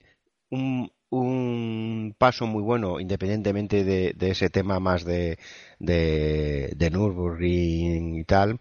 un, 0.50 0.90
un 1.10 2.14
paso 2.18 2.46
muy 2.46 2.62
bueno, 2.62 3.00
independientemente 3.00 3.84
de, 3.84 4.12
de 4.16 4.30
ese 4.30 4.50
tema 4.50 4.80
más 4.80 5.04
de, 5.04 5.38
de, 5.78 6.72
de 6.76 6.90
Nürburgring 6.90 8.16
y 8.18 8.24
tal, 8.24 8.60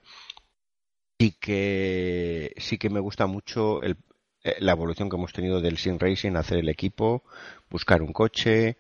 sí 1.19 1.35
que, 1.39 2.53
sí 2.57 2.77
que 2.77 2.89
me 2.89 2.99
gusta 2.99 3.27
mucho 3.27 3.81
el- 3.83 3.97
eh, 4.43 4.55
la 4.59 4.71
evolución 4.71 5.09
que 5.09 5.17
hemos 5.17 5.33
tenido 5.33 5.61
del 5.61 5.77
sim 5.77 5.97
racing, 5.99 6.35
hacer 6.35 6.59
el 6.59 6.69
equipo, 6.69 7.23
buscar 7.69 8.01
un 8.01 8.13
coche, 8.13 8.77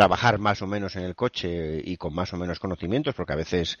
trabajar 0.00 0.38
más 0.38 0.60
o 0.60 0.66
menos 0.66 0.94
en 0.96 1.04
el 1.04 1.14
coche 1.14 1.80
y 1.82 1.96
con 1.96 2.14
más 2.14 2.30
o 2.34 2.36
menos 2.36 2.60
conocimientos, 2.60 3.14
porque 3.14 3.32
a 3.32 3.36
veces 3.36 3.78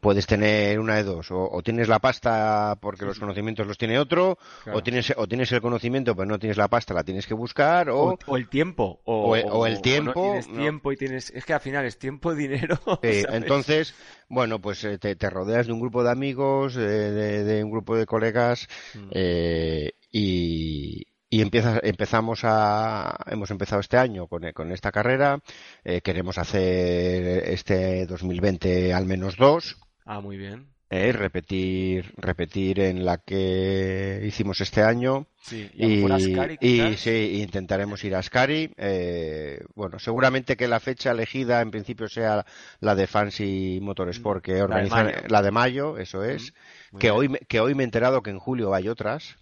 puedes 0.00 0.24
tener 0.28 0.78
una 0.78 0.94
de 0.94 1.02
dos, 1.02 1.32
o, 1.32 1.50
o 1.50 1.60
tienes 1.60 1.88
la 1.88 1.98
pasta 1.98 2.78
porque 2.80 3.04
los 3.04 3.18
conocimientos 3.18 3.66
los 3.66 3.76
tiene 3.76 3.98
otro, 3.98 4.38
Claro. 4.62 4.78
o 4.78 4.82
tienes 4.84 5.12
o 5.16 5.26
tienes 5.26 5.50
el 5.50 5.60
conocimiento 5.60 6.14
pero 6.14 6.28
no 6.28 6.38
tienes 6.38 6.56
la 6.56 6.68
pasta, 6.68 6.94
la 6.94 7.02
tienes 7.02 7.26
que 7.26 7.34
buscar, 7.34 7.90
o, 7.90 8.10
O, 8.10 8.18
o 8.26 8.36
el 8.36 8.48
tiempo, 8.48 9.00
o, 9.04 9.30
o 9.32 9.66
el- 9.66 9.80
tiempo, 9.82 10.12
no 10.14 10.22
tienes 10.22 10.48
no. 10.48 10.54
tiempo 10.60 10.92
y 10.92 10.96
tienes. 10.96 11.30
Es 11.30 11.44
que 11.44 11.52
al 11.52 11.60
final 11.60 11.84
es 11.84 11.98
tiempo, 11.98 12.32
dinero. 12.36 12.78
Entonces, 13.02 13.92
bueno, 14.28 14.60
pues 14.60 14.84
eh, 14.84 14.98
te, 14.98 15.16
te 15.16 15.30
rodeas 15.30 15.66
de 15.66 15.72
un 15.72 15.80
grupo 15.80 16.04
de 16.04 16.12
amigos, 16.12 16.76
de, 16.76 17.10
de- 17.10 17.42
de 17.42 17.64
un 17.64 17.72
grupo 17.72 17.96
de 17.96 18.06
colegas 18.06 18.68
Mm. 18.94 19.08
eh, 19.10 19.92
y, 20.12 21.06
y 21.30 21.40
empieza, 21.42 21.78
empezamos 21.82 22.40
a, 22.42 23.16
hemos 23.28 23.50
empezado 23.50 23.80
este 23.80 23.96
año 23.96 24.26
con, 24.26 24.44
eh, 24.44 24.52
con 24.52 24.72
esta 24.72 24.90
carrera. 24.92 25.40
eh, 25.84 26.00
queremos 26.02 26.38
hacer 26.38 27.44
este 27.48 28.06
2020 28.06 28.92
al 28.92 29.06
menos 29.06 29.36
dos. 29.36 29.78
Ah, 30.04 30.20
muy 30.20 30.36
bien. 30.36 30.66
eh, 30.92 31.12
repetir, 31.12 32.12
repetir 32.16 32.80
en 32.80 33.04
la 33.04 33.18
que 33.18 34.22
hicimos 34.26 34.60
este 34.60 34.82
año. 34.82 35.26
Sí, 35.40 35.70
y 35.74 36.04
Ascari, 36.10 36.58
y 36.60 36.96
sí, 36.96 37.40
intentaremos 37.40 38.02
ir 38.04 38.16
a 38.16 38.18
Ascari. 38.18 38.72
Eh, 38.76 39.62
bueno, 39.76 40.00
seguramente 40.00 40.56
que 40.56 40.66
la 40.66 40.80
fecha 40.80 41.12
elegida 41.12 41.60
en 41.60 41.70
principio 41.70 42.08
sea 42.08 42.44
la 42.80 42.94
de 42.96 43.06
Fancy 43.06 43.78
Motorsport 43.80 44.42
que 44.44 44.60
organizan 44.62 45.06
mayo. 45.06 45.18
la 45.28 45.42
de 45.42 45.50
mayo, 45.52 45.96
eso 45.96 46.24
es. 46.24 46.52
Muy 46.90 46.98
Que 47.00 47.12
bien. 47.12 47.18
hoy, 47.34 47.38
que 47.48 47.60
hoy 47.60 47.74
me 47.76 47.84
he 47.84 47.86
enterado 47.86 48.20
que 48.22 48.30
en 48.30 48.40
julio 48.40 48.74
hay 48.74 48.88
otras. 48.88 49.36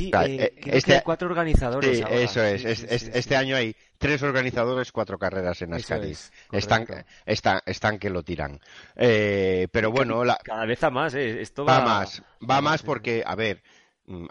Sí, 0.00 0.10
eh, 0.14 0.36
eh, 0.44 0.54
creo 0.60 0.74
este- 0.76 0.90
que 0.90 0.96
hay 0.96 1.02
cuatro 1.02 1.28
organizadores 1.28 1.96
Sí, 1.96 2.02
ahora. 2.02 2.16
eso 2.16 2.42
es. 2.42 2.62
Sí, 2.62 2.68
Es- 2.68 2.78
sí, 2.80 2.86
es- 2.88 3.02
sí, 3.02 3.10
este 3.12 3.36
año 3.36 3.56
hay 3.56 3.76
tres 3.98 4.22
organizadores, 4.22 4.92
cuatro 4.92 5.18
carreras 5.18 5.60
en 5.62 5.74
Eso 5.74 5.94
Ascari. 5.94 6.12
es, 6.12 6.32
están, 6.52 6.86
están, 7.26 7.60
están 7.66 7.98
que 7.98 8.08
lo 8.08 8.22
tiran. 8.22 8.58
Eh, 8.96 9.68
pero 9.70 9.90
bueno, 9.90 10.24
la, 10.24 10.38
Cada 10.42 10.64
vez 10.64 10.82
a 10.82 10.90
más, 10.90 11.14
¿eh? 11.14 11.42
Esto 11.42 11.64
Va 11.64 11.78
va, 11.80 11.84
más, 11.84 12.22
va 12.48 12.60
más 12.62 12.82
porque, 12.82 13.22
a 13.26 13.34
ver, 13.34 13.62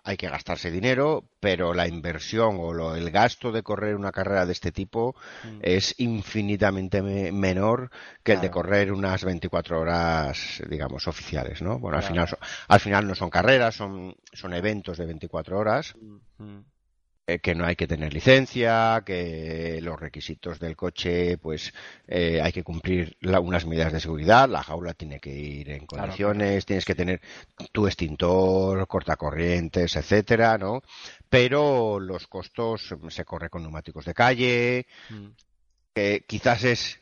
hay 0.03 0.17
que 0.17 0.27
gastarse 0.29 0.71
dinero, 0.71 1.23
pero 1.39 1.73
la 1.73 1.87
inversión 1.87 2.57
o 2.59 2.73
lo- 2.73 2.95
el 2.95 3.11
gasto 3.11 3.51
de 3.51 3.63
correr 3.63 3.95
una 3.95 4.11
carrera 4.11 4.45
de 4.45 4.51
este 4.51 4.71
tipo 4.71 5.15
Mm. 5.43 5.59
es 5.61 5.95
infinitamente 5.99 7.01
me- 7.01 7.31
menor 7.31 7.89
que 8.23 8.33
el 8.33 8.41
de 8.41 8.49
correr 8.51 8.91
unas 8.91 9.23
24 9.23 9.79
horas, 9.79 10.61
digamos, 10.69 11.07
oficiales, 11.07 11.61
¿no? 11.61 11.79
Bueno, 11.79 11.97
al 11.97 12.03
final, 12.03 12.27
al 12.67 12.79
final 12.79 13.07
no 13.07 13.15
son 13.15 13.29
carreras, 13.29 13.75
son, 13.75 14.15
son 14.33 14.53
eventos 14.53 14.97
de 14.97 15.05
24 15.05 15.57
horas 15.57 15.95
Mm, 15.99 16.43
mm. 16.43 16.63
Eh, 17.33 17.39
que 17.39 17.55
no 17.55 17.65
hay 17.65 17.75
que 17.75 17.87
tener 17.87 18.13
licencia, 18.13 19.03
que 19.05 19.79
los 19.81 19.99
requisitos 19.99 20.59
del 20.59 20.75
coche, 20.75 21.37
pues 21.37 21.73
eh, 22.07 22.41
hay 22.41 22.51
que 22.51 22.63
cumplir 22.63 23.15
la- 23.21 23.39
unas 23.39 23.65
medidas 23.65 23.93
de 23.93 23.99
seguridad, 23.99 24.49
la 24.49 24.63
jaula 24.63 24.93
tiene 24.93 25.19
que 25.19 25.31
ir 25.33 25.69
en 25.69 25.85
Claro, 25.85 26.03
condiciones, 26.03 26.65
tienes 26.65 26.85
que 26.85 26.95
tener 26.95 27.21
tu 27.71 27.87
extintor, 27.87 28.87
cortacorrientes, 28.87 29.95
etcétera, 29.95 30.57
¿no? 30.57 30.81
Pero 31.29 31.99
los 31.99 32.27
costos 32.27 32.95
mm, 32.99 33.09
se 33.09 33.25
corre 33.25 33.49
con 33.49 33.61
neumáticos 33.63 34.05
de 34.05 34.13
calle, 34.13 34.87
Mm. 35.09 35.29
que 35.93 36.23
quizás 36.27 36.63
es 36.63 36.99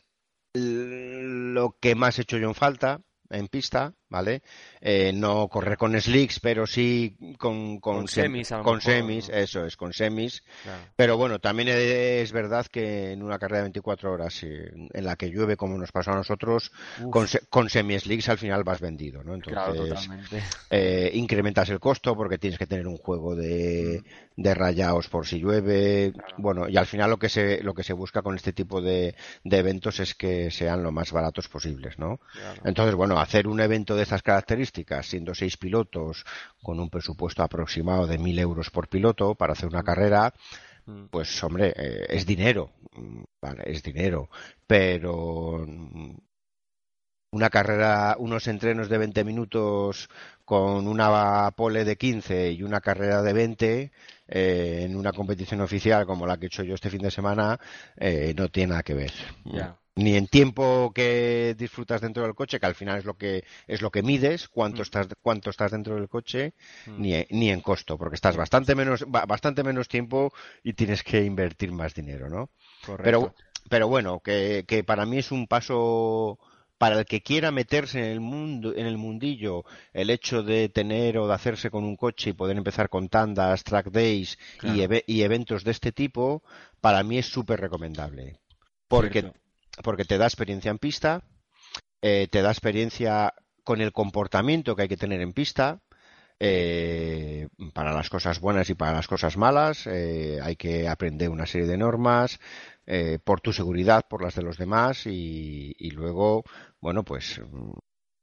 lo 0.54 1.76
que 1.80 1.94
más 1.94 2.18
he 2.18 2.22
hecho 2.22 2.38
yo 2.38 2.48
en 2.48 2.54
falta 2.54 3.00
en 3.30 3.48
pista, 3.48 3.94
¿vale? 4.08 4.42
Eh, 4.80 5.12
no 5.14 5.48
correr 5.48 5.76
con 5.76 5.98
slicks, 6.00 6.40
pero 6.40 6.66
sí 6.66 7.16
con, 7.38 7.78
con, 7.80 7.96
Con 7.96 8.06
sem- 8.06 8.08
semis, 8.08 8.48
con 8.48 8.58
mejor, 8.60 8.82
semis, 8.82 9.28
¿no? 9.28 9.34
eso 9.34 9.64
es, 9.66 9.76
con 9.76 9.92
semis. 9.92 10.42
Claro. 10.62 10.82
Pero 10.96 11.16
bueno, 11.16 11.38
también 11.40 11.68
es 11.68 12.32
verdad 12.32 12.66
que 12.66 13.12
en 13.12 13.22
una 13.22 13.38
carrera 13.38 13.58
de 13.58 13.64
24 13.64 14.12
horas 14.12 14.42
eh, 14.42 14.70
en 14.92 15.04
la 15.04 15.16
que 15.16 15.28
llueve 15.30 15.56
como 15.56 15.76
nos 15.78 15.92
pasó 15.92 16.12
a 16.12 16.16
nosotros, 16.16 16.72
Uf. 17.02 17.10
con, 17.10 17.26
con 17.50 17.68
semi-slicks 17.70 18.28
al 18.28 18.38
final 18.38 18.64
vas 18.64 18.80
vendido, 18.80 19.22
¿no? 19.22 19.38
Claro, 19.40 19.72
Entonces, 19.72 20.06
totalmente. 20.06 20.42
eh, 20.70 21.10
incrementas 21.14 21.68
el 21.70 21.80
costo 21.80 22.16
porque 22.16 22.38
tienes 22.38 22.58
que 22.58 22.66
tener 22.66 22.86
un 22.86 22.96
juego 22.96 23.34
de, 23.36 24.02
de 24.36 24.54
rayados 24.54 25.08
por 25.08 25.26
si 25.26 25.38
llueve. 25.38 26.12
Bueno, 26.36 26.68
y 26.68 26.76
al 26.76 26.86
final 26.86 27.10
lo 27.10 27.18
que 27.18 27.28
se, 27.28 27.62
lo 27.62 27.74
que 27.74 27.82
se 27.82 27.92
busca 27.92 28.22
con 28.22 28.34
este 28.36 28.52
tipo 28.52 28.80
de, 28.80 29.14
de 29.44 29.58
eventos 29.58 30.00
es 30.00 30.14
que 30.14 30.50
sean 30.50 30.82
lo 30.82 30.92
más 30.92 31.12
baratos 31.12 31.48
posibles, 31.48 31.98
¿no? 31.98 32.20
Entonces, 32.64 32.94
bueno, 32.94 33.18
hacer 33.20 33.46
un 33.48 33.60
evento 33.60 33.94
de 33.98 34.04
estas 34.04 34.22
características, 34.22 35.06
siendo 35.06 35.34
seis 35.34 35.56
pilotos 35.56 36.24
con 36.62 36.80
un 36.80 36.88
presupuesto 36.88 37.42
aproximado 37.42 38.06
de 38.06 38.18
mil 38.18 38.38
euros 38.38 38.70
por 38.70 38.88
piloto 38.88 39.34
para 39.34 39.52
hacer 39.52 39.68
una 39.68 39.82
carrera, 39.82 40.32
pues 41.10 41.42
hombre, 41.44 41.74
eh, 41.76 42.06
es 42.08 42.24
dinero, 42.24 42.72
mm, 42.96 43.22
vale, 43.40 43.62
es 43.66 43.82
dinero, 43.82 44.30
pero 44.66 45.64
mm, 45.66 46.16
una 47.32 47.50
carrera, 47.50 48.16
unos 48.18 48.46
entrenos 48.46 48.88
de 48.88 48.98
20 48.98 49.24
minutos 49.24 50.08
con 50.44 50.88
una 50.88 51.50
pole 51.54 51.84
de 51.84 51.96
15 51.96 52.52
y 52.52 52.62
una 52.62 52.80
carrera 52.80 53.22
de 53.22 53.32
20 53.34 53.92
eh, 54.28 54.80
en 54.84 54.96
una 54.96 55.12
competición 55.12 55.60
oficial 55.60 56.06
como 56.06 56.26
la 56.26 56.38
que 56.38 56.46
he 56.46 56.48
hecho 56.48 56.62
yo 56.62 56.74
este 56.74 56.90
fin 56.90 57.02
de 57.02 57.10
semana, 57.10 57.58
eh, 57.96 58.32
no 58.36 58.48
tiene 58.48 58.70
nada 58.70 58.82
que 58.82 58.94
ver. 58.94 59.12
Ni 59.98 60.16
en 60.16 60.28
tiempo 60.28 60.92
que 60.94 61.56
disfrutas 61.58 62.00
dentro 62.00 62.22
del 62.22 62.34
coche, 62.34 62.60
que 62.60 62.66
al 62.66 62.74
final 62.74 62.98
es 62.98 63.04
lo 63.04 63.14
que 63.14 63.44
es 63.66 63.82
lo 63.82 63.90
que 63.90 64.02
mides, 64.02 64.48
cuánto 64.48 64.78
mm. 64.78 64.82
estás 64.82 65.08
cuánto 65.22 65.50
estás 65.50 65.72
dentro 65.72 65.96
del 65.96 66.08
coche, 66.08 66.54
mm. 66.86 67.00
ni, 67.00 67.26
ni 67.30 67.50
en 67.50 67.60
costo, 67.60 67.98
porque 67.98 68.14
estás 68.14 68.36
bastante 68.36 68.74
menos 68.74 69.04
bastante 69.08 69.64
menos 69.64 69.88
tiempo 69.88 70.32
y 70.62 70.74
tienes 70.74 71.02
que 71.02 71.24
invertir 71.24 71.72
más 71.72 71.94
dinero, 71.94 72.28
¿no? 72.28 72.50
Pero 73.02 73.34
pero 73.68 73.88
bueno, 73.88 74.20
que, 74.20 74.64
que 74.66 74.84
para 74.84 75.04
mí 75.04 75.18
es 75.18 75.32
un 75.32 75.46
paso 75.46 76.38
para 76.78 77.00
el 77.00 77.04
que 77.04 77.22
quiera 77.22 77.50
meterse 77.50 77.98
en 77.98 78.04
el 78.04 78.20
mundo, 78.20 78.72
en 78.74 78.86
el 78.86 78.96
mundillo, 78.96 79.64
el 79.92 80.10
hecho 80.10 80.44
de 80.44 80.68
tener 80.68 81.18
o 81.18 81.26
de 81.26 81.34
hacerse 81.34 81.70
con 81.70 81.84
un 81.84 81.96
coche 81.96 82.30
y 82.30 82.34
poder 82.34 82.56
empezar 82.56 82.88
con 82.88 83.08
tandas, 83.08 83.64
track 83.64 83.90
days 83.90 84.38
y, 84.62 85.22
eventos 85.22 85.64
de 85.64 85.72
este 85.72 85.90
tipo, 85.90 86.42
para 86.80 87.02
mí 87.02 87.18
es 87.18 87.26
súper 87.26 87.60
recomendable. 87.60 88.38
Porque, 88.86 89.32
porque 89.82 90.04
te 90.04 90.18
da 90.18 90.26
experiencia 90.26 90.70
en 90.70 90.78
pista, 90.78 91.22
eh, 92.02 92.28
te 92.30 92.42
da 92.42 92.50
experiencia 92.50 93.34
con 93.64 93.80
el 93.80 93.92
comportamiento 93.92 94.74
que 94.74 94.82
hay 94.82 94.88
que 94.88 94.96
tener 94.96 95.20
en 95.20 95.32
pista, 95.32 95.80
eh, 96.40 97.48
para 97.74 97.92
las 97.92 98.10
cosas 98.10 98.40
buenas 98.40 98.70
y 98.70 98.74
para 98.74 98.92
las 98.92 99.08
cosas 99.08 99.36
malas. 99.36 99.86
Eh, 99.86 100.38
hay 100.42 100.56
que 100.56 100.88
aprender 100.88 101.30
una 101.30 101.46
serie 101.46 101.66
de 101.66 101.76
normas 101.76 102.38
eh, 102.86 103.18
por 103.22 103.40
tu 103.40 103.52
seguridad, 103.52 104.06
por 104.08 104.22
las 104.22 104.34
de 104.36 104.42
los 104.42 104.56
demás 104.56 105.06
y, 105.06 105.74
y 105.78 105.90
luego, 105.90 106.44
bueno, 106.80 107.02
pues 107.04 107.40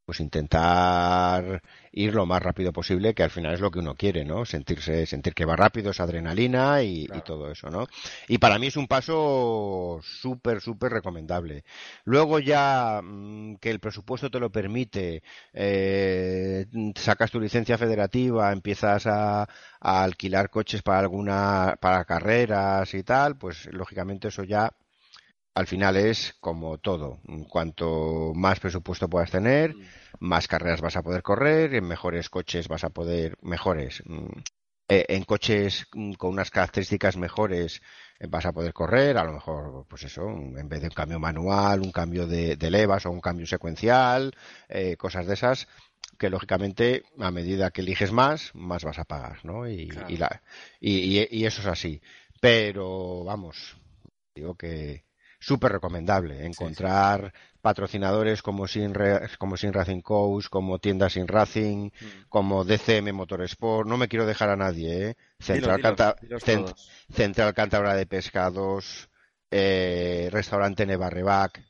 pues 0.05 0.19
intentar 0.19 1.61
ir 1.91 2.13
lo 2.13 2.25
más 2.25 2.41
rápido 2.41 2.71
posible, 2.71 3.13
que 3.15 3.23
al 3.23 3.31
final 3.31 3.53
es 3.53 3.59
lo 3.59 3.71
que 3.71 3.79
uno 3.79 3.95
quiere, 3.95 4.23
¿no? 4.23 4.45
Sentirse, 4.45 5.05
sentir 5.05 5.33
que 5.33 5.45
va 5.45 5.55
rápido, 5.55 5.91
esa 5.91 6.03
adrenalina 6.03 6.83
y, 6.83 7.07
todo 7.25 7.49
eso, 7.51 7.69
¿no? 7.69 7.87
Y 8.27 8.37
para 8.37 8.59
mí 8.59 8.67
es 8.67 8.77
un 8.77 8.87
paso 8.87 9.99
súper, 10.03 10.61
súper 10.61 10.91
recomendable. 10.91 11.63
Luego 12.03 12.39
ya 12.39 13.01
mm, 13.03 13.55
que 13.55 13.71
el 13.71 13.79
presupuesto 13.79 14.29
te 14.29 14.39
lo 14.39 14.51
permite, 14.51 15.23
eh, 15.53 16.65
sacas 16.95 17.31
tu 17.31 17.39
licencia 17.39 17.77
federativa, 17.77 18.51
empiezas 18.51 19.07
a, 19.07 19.43
a 19.79 20.03
alquilar 20.03 20.49
coches 20.49 20.83
para 20.83 20.99
alguna, 20.99 21.77
para 21.79 22.05
carreras 22.05 22.93
y 22.93 23.03
tal, 23.03 23.37
pues 23.37 23.67
lógicamente 23.71 24.27
eso 24.27 24.43
ya 24.43 24.71
al 25.55 25.67
final 25.67 25.95
es 25.95 26.35
como 26.41 26.77
todo. 26.77 27.21
Cuanto 27.49 28.33
más 28.35 28.59
presupuesto 28.59 29.09
puedas 29.09 29.31
tener, 29.31 29.73
mm. 29.73 29.81
más 30.19 30.47
carreras 30.47 30.81
vas 30.81 30.97
a 30.97 31.01
poder 31.01 31.23
correr, 31.23 31.73
en 31.73 31.87
mejores 31.87 32.29
coches 32.29 32.67
vas 32.67 32.83
a 32.83 32.89
poder, 32.89 33.37
mejores, 33.41 34.03
mm, 34.05 34.27
eh, 34.89 35.05
en 35.07 35.23
coches 35.23 35.87
mm, 35.93 36.13
con 36.13 36.31
unas 36.31 36.51
características 36.51 37.15
mejores 37.15 37.81
eh, 38.19 38.27
vas 38.27 38.45
a 38.45 38.51
poder 38.51 38.73
correr, 38.73 39.17
a 39.17 39.23
lo 39.23 39.31
mejor, 39.31 39.85
pues 39.87 40.03
eso, 40.03 40.27
en 40.27 40.67
vez 40.67 40.81
de 40.81 40.87
un 40.87 40.93
cambio 40.93 41.19
manual, 41.19 41.81
un 41.81 41.91
cambio 41.91 42.27
de, 42.27 42.57
levas 42.69 43.05
o 43.05 43.11
un 43.11 43.21
cambio 43.21 43.47
secuencial, 43.47 44.35
eh, 44.67 44.97
cosas 44.97 45.25
de 45.25 45.35
esas, 45.35 45.67
que 46.19 46.29
lógicamente 46.29 47.03
a 47.17 47.31
medida 47.31 47.71
que 47.71 47.81
eliges 47.81 48.11
más, 48.11 48.51
más 48.55 48.83
vas 48.83 48.99
a 48.99 49.05
pagar, 49.05 49.43
¿no? 49.45 49.67
Y, 49.69 49.89
y 50.79 51.45
eso 51.45 51.61
es 51.61 51.67
así. 51.67 52.01
Pero, 52.41 53.23
vamos, 53.23 53.77
digo 54.35 54.55
que, 54.55 55.05
súper 55.45 55.73
recomendable. 55.73 56.43
Encontrar 56.43 57.31
patrocinadores 57.61 58.41
como 58.41 58.67
Sin, 58.67 58.93
como 59.37 59.57
Sin 59.57 59.73
Racing 59.73 60.01
Coach, 60.01 60.47
como 60.49 60.79
Tiendas 60.79 61.13
Sin 61.13 61.27
Racing, 61.27 61.89
mm. 61.89 62.29
como 62.29 62.63
DCM 62.63 63.13
Motorsport. 63.13 63.87
No 63.87 63.97
me 63.97 64.07
quiero 64.07 64.25
dejar 64.25 64.49
a 64.49 64.55
nadie, 64.55 65.09
¿eh? 65.09 65.17
Central, 65.39 66.05
Central 67.13 67.53
Cántabra 67.53 67.93
de 67.93 68.07
Pescados, 68.07 69.09
eh, 69.51 70.29
Restaurante 70.31 70.87
Nevarrebac, 70.87 71.61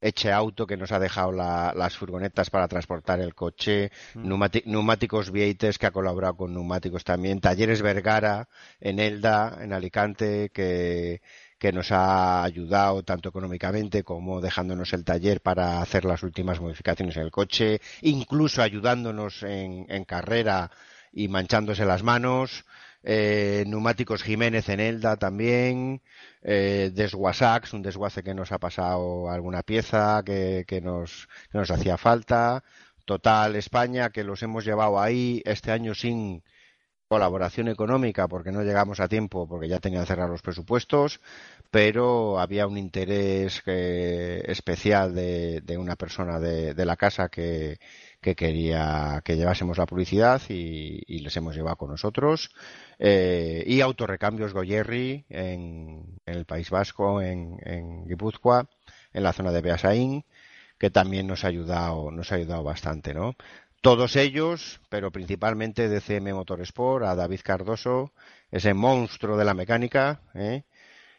Eche 0.00 0.32
Auto 0.32 0.66
que 0.66 0.78
nos 0.78 0.92
ha 0.92 0.98
dejado 0.98 1.32
las 1.32 1.96
furgonetas 1.98 2.48
para 2.48 2.68
transportar 2.68 3.20
el 3.20 3.34
coche, 3.34 3.90
mm. 4.14 4.62
Neumáticos 4.64 5.30
Vieites 5.30 5.78
que 5.78 5.86
ha 5.86 5.90
colaborado 5.90 6.36
con 6.36 6.54
Neumáticos 6.54 7.04
también, 7.04 7.40
Talleres 7.40 7.82
Vergara 7.82 8.48
en 8.80 8.98
Elda, 8.98 9.58
en 9.60 9.74
Alicante, 9.74 10.50
que, 10.54 11.20
que 11.64 11.72
nos 11.72 11.92
ha 11.92 12.44
ayudado 12.44 13.02
tanto 13.04 13.30
económicamente 13.30 14.02
como 14.02 14.42
dejándonos 14.42 14.92
el 14.92 15.02
taller 15.02 15.40
para 15.40 15.80
hacer 15.80 16.04
las 16.04 16.22
últimas 16.22 16.60
modificaciones 16.60 17.16
en 17.16 17.22
el 17.22 17.30
coche, 17.30 17.80
incluso 18.02 18.60
ayudándonos 18.60 19.42
en, 19.44 20.04
carrera 20.04 20.70
y 21.10 21.28
manchándose 21.28 21.86
las 21.86 22.02
manos. 22.02 22.66
Eh, 23.02 23.64
neumáticos 23.66 24.22
Jiménez 24.22 24.68
en 24.68 24.78
Elda 24.78 25.16
también, 25.16 26.02
eh, 26.42 26.90
Desguasax, 26.92 27.72
un 27.72 27.80
desguace 27.80 28.22
que 28.22 28.34
nos 28.34 28.52
ha 28.52 28.58
pasado 28.58 29.30
alguna 29.30 29.62
pieza 29.62 30.22
que, 30.22 30.66
que, 30.68 30.82
nos, 30.82 31.30
que 31.50 31.56
nos 31.56 31.70
hacía 31.70 31.96
falta. 31.96 32.62
Total 33.06 33.56
España, 33.56 34.10
que 34.10 34.22
los 34.22 34.42
hemos 34.42 34.66
llevado 34.66 35.00
ahí 35.00 35.40
este 35.46 35.72
año 35.72 35.94
sin, 35.94 36.42
colaboración 37.14 37.68
económica 37.68 38.26
porque 38.26 38.50
no 38.50 38.64
llegamos 38.64 38.98
a 38.98 39.06
tiempo 39.06 39.46
porque 39.46 39.68
ya 39.68 39.78
tenían 39.78 40.04
cerrar 40.04 40.28
los 40.28 40.42
presupuestos, 40.42 41.20
pero 41.70 42.40
había 42.40 42.66
un 42.66 42.76
interés 42.76 43.62
eh, 43.66 44.42
especial 44.48 45.14
de, 45.14 45.76
una 45.78 45.94
persona 45.94 46.40
de, 46.40 46.84
la 46.84 46.96
casa 46.96 47.28
que, 47.28 47.78
quería 48.20 49.22
que 49.24 49.36
llevásemos 49.36 49.78
la 49.78 49.86
publicidad 49.86 50.42
y, 50.48 51.20
les 51.20 51.36
hemos 51.36 51.54
llevado 51.54 51.76
con 51.76 51.90
nosotros. 51.90 52.50
Eh, 52.98 53.62
y 53.64 53.80
Autorecambios 53.80 54.52
Goyerri 54.52 55.24
en, 55.28 56.18
el 56.26 56.46
País 56.46 56.68
Vasco, 56.70 57.22
en, 57.22 57.58
en 57.62 58.08
Guipúzcoa, 58.08 58.68
en 59.12 59.22
la 59.22 59.32
zona 59.32 59.52
de 59.52 59.62
Beasaín 59.62 60.24
que 60.78 60.90
también 60.90 61.26
nos 61.28 61.44
ha 61.44 61.48
ayudado, 61.48 62.10
nos 62.10 62.32
ha 62.32 62.34
ayudado 62.34 62.64
bastante, 62.64 63.14
¿no? 63.14 63.36
Todos 63.84 64.16
ellos, 64.16 64.80
pero 64.88 65.10
principalmente 65.10 65.90
DCM 65.90 66.32
Motorsport, 66.32 67.04
a 67.04 67.14
David 67.14 67.40
Cardoso, 67.44 68.14
ese 68.50 68.72
monstruo 68.72 69.36
de 69.36 69.44
la 69.44 69.52
mecánica, 69.52 70.22
¿eh? 70.32 70.62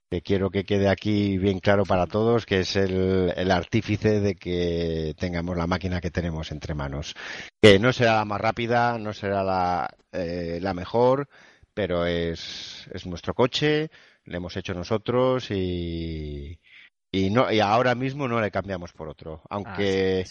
que 0.09 0.23
quiero 0.23 0.49
que 0.49 0.63
quede 0.63 0.89
aquí 0.89 1.37
bien 1.37 1.59
claro 1.59 1.83
para 1.85 2.07
todos, 2.07 2.47
que 2.47 2.61
es 2.61 2.75
el, 2.75 3.51
artífice 3.51 4.19
de 4.19 4.33
que 4.33 5.13
tengamos 5.15 5.55
la 5.55 5.67
máquina 5.67 6.01
que 6.01 6.09
tenemos 6.09 6.51
entre 6.51 6.73
manos. 6.73 7.13
Que 7.61 7.77
no 7.77 7.93
será 7.93 8.15
la 8.15 8.25
más 8.25 8.41
rápida, 8.41 8.97
no 8.97 9.13
será 9.13 9.43
la, 9.43 9.87
eh, 10.11 10.57
la 10.59 10.73
mejor, 10.73 11.29
pero 11.71 12.07
es, 12.07 12.89
es 12.91 13.05
nuestro 13.05 13.35
coche, 13.35 13.91
lo 14.23 14.37
hemos 14.37 14.57
hecho 14.57 14.73
nosotros 14.73 15.51
y, 15.51 16.59
y 17.15 17.29
no 17.29 17.51
y 17.51 17.61
ahora 17.61 17.95
mismo 17.95 18.27
no 18.27 18.41
le 18.41 18.51
cambiamos 18.51 18.91
por 18.91 19.07
otro. 19.07 19.41
Aunque 19.49 20.25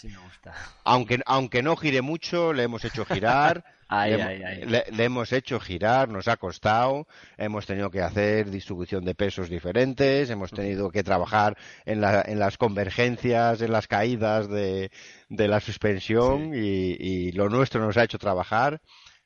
ah, 0.45 0.51
aunque 0.83 1.19
aunque 1.25 1.63
no 1.63 1.75
gire 1.75 2.01
mucho 2.01 2.53
le 2.53 2.63
hemos 2.63 2.85
hecho 2.85 3.05
girar. 3.05 3.63
Le, 3.87 4.83
hemos 4.97 5.31
hecho 5.31 5.59
girar 5.59 6.09
nos 6.09 6.27
ha 6.27 6.37
costado. 6.37 7.07
Hemos 7.37 7.67
tenido 7.67 7.91
que 7.91 8.01
hacer 8.01 8.49
distribución 8.49 9.05
de 9.05 9.13
pesos 9.13 9.47
diferentes 9.47 10.31
hemos 10.31 10.49
tenido 10.49 10.89
que 10.89 11.03
trabajar 11.03 11.55
en, 11.85 12.01
la, 12.01 12.23
en 12.25 12.39
las 12.39 12.57
convergencias 12.57 13.61
en 13.61 13.71
las 13.71 13.87
caídas 13.87 14.49
de, 14.49 14.89
de 15.29 15.47
la 15.47 15.59
suspensión 15.59 16.55
y, 16.55 16.97
y 16.99 17.31
lo 17.33 17.47
nuestro 17.47 17.79
nos 17.79 17.95
ha 17.97 18.03
hecho 18.03 18.17
trabajar 18.17 18.81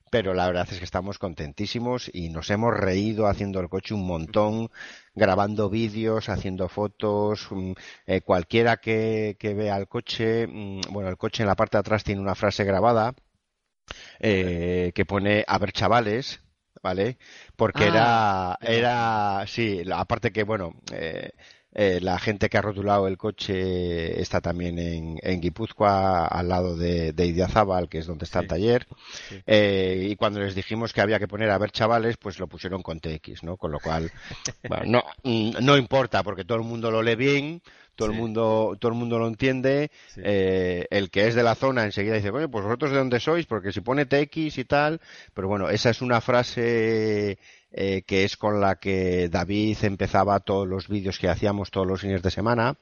pero 0.09 0.33
la 0.33 0.47
verdad 0.47 0.67
es 0.71 0.79
que 0.79 0.85
estamos 0.85 1.19
contentísimos 1.19 2.09
y 2.13 2.29
nos 2.29 2.49
hemos 2.49 2.73
reído 2.75 3.27
haciendo 3.27 3.59
el 3.59 3.69
coche 3.69 3.93
un 3.93 4.05
montón, 4.05 4.69
grabando 5.15 5.69
vídeos, 5.69 6.29
haciendo 6.29 6.69
fotos. 6.69 7.47
Mm, 7.51 7.73
eh, 8.07 8.21
cualquiera 8.21 8.77
que, 8.77 9.35
vea 9.41 9.77
el 9.77 9.87
coche, 9.87 10.47
mm, 10.47 10.81
bueno, 10.91 11.09
el 11.09 11.17
coche 11.17 11.43
en 11.43 11.47
la 11.47 11.55
parte 11.55 11.77
de 11.77 11.81
atrás 11.81 12.03
tiene 12.03 12.21
una 12.21 12.35
frase 12.35 12.63
grabada 12.63 13.13
eh, 14.19 14.91
que 14.95 15.05
pone 15.05 15.43
a 15.47 15.57
ver 15.57 15.71
chavales, 15.71 16.41
¿vale? 16.81 17.17
Porque 17.55 17.85
era, 17.85 18.53
ah, 18.53 18.57
era, 18.61 19.45
sí, 19.47 19.81
aparte 19.91 20.31
que, 20.31 20.43
bueno, 20.43 20.73
eh, 20.91 21.31
eh, 21.71 21.99
la 22.01 22.17
gente 22.17 22.49
que 22.49 22.57
ha 22.57 22.61
rotulado 22.61 23.07
el 23.07 23.17
coche 23.17 24.19
está 24.19 24.41
también 24.41 24.79
en, 24.79 25.19
en 25.21 25.39
Guipúzcoa, 25.39 26.25
al 26.25 26.49
lado 26.49 26.75
de, 26.75 27.13
de 27.13 27.25
Idiazábal, 27.27 27.87
que 27.87 27.99
es 27.99 28.07
donde 28.07 28.25
está 28.25 28.39
el 28.39 28.47
taller. 28.47 28.87
Eh, 29.45 30.07
y 30.09 30.15
cuando 30.15 30.39
les 30.39 30.55
dijimos 30.55 30.93
que 30.93 31.01
había 31.01 31.19
que 31.19 31.27
poner 31.27 31.51
a 31.51 31.57
ver 31.59 31.71
chavales, 31.71 32.17
pues 32.17 32.39
lo 32.39 32.47
pusieron 32.47 32.81
con 32.81 32.99
TX, 32.99 33.43
¿no? 33.43 33.57
Con 33.57 33.71
lo 33.71 33.79
cual, 33.79 34.11
no, 34.87 35.03
no 35.23 35.77
importa, 35.77 36.23
porque 36.23 36.43
todo 36.43 36.57
el 36.57 36.63
mundo 36.63 36.89
lo 36.89 37.03
lee 37.03 37.15
bien, 37.15 37.61
todo 37.99 38.09
el 38.09 38.15
mundo, 38.15 38.77
todo 38.79 38.91
el 38.93 38.97
mundo 38.97 39.19
lo 39.19 39.27
entiende. 39.27 39.91
Sí. 40.07 40.21
Eh, 40.23 40.87
el 40.89 41.11
que 41.11 41.27
es 41.27 41.35
de 41.35 41.43
la 41.43 41.53
zona 41.53 41.83
enseguida 41.83 42.15
dice, 42.15 42.31
bueno, 42.31 42.49
pues 42.49 42.63
vosotros 42.63 42.91
de 42.91 42.97
dónde 42.97 43.19
sois, 43.19 43.45
porque 43.45 43.73
si 43.73 43.81
pone 43.81 44.05
TX 44.05 44.57
y 44.57 44.65
tal, 44.65 45.01
pero 45.33 45.49
bueno, 45.49 45.69
esa 45.69 45.89
es 45.89 46.01
una 46.01 46.21
frase 46.21 47.37
eh, 47.71 48.03
que 48.05 48.23
es 48.23 48.37
con 48.37 48.61
la 48.61 48.75
que 48.75 49.29
David 49.29 49.77
empezaba 49.83 50.39
todos 50.39 50.67
los 50.67 50.87
vídeos 50.87 51.19
que 51.19 51.29
hacíamos 51.29 51.71
todos 51.71 51.87
los 51.87 52.01
fines 52.01 52.21
de 52.21 52.31
semana. 52.31 52.77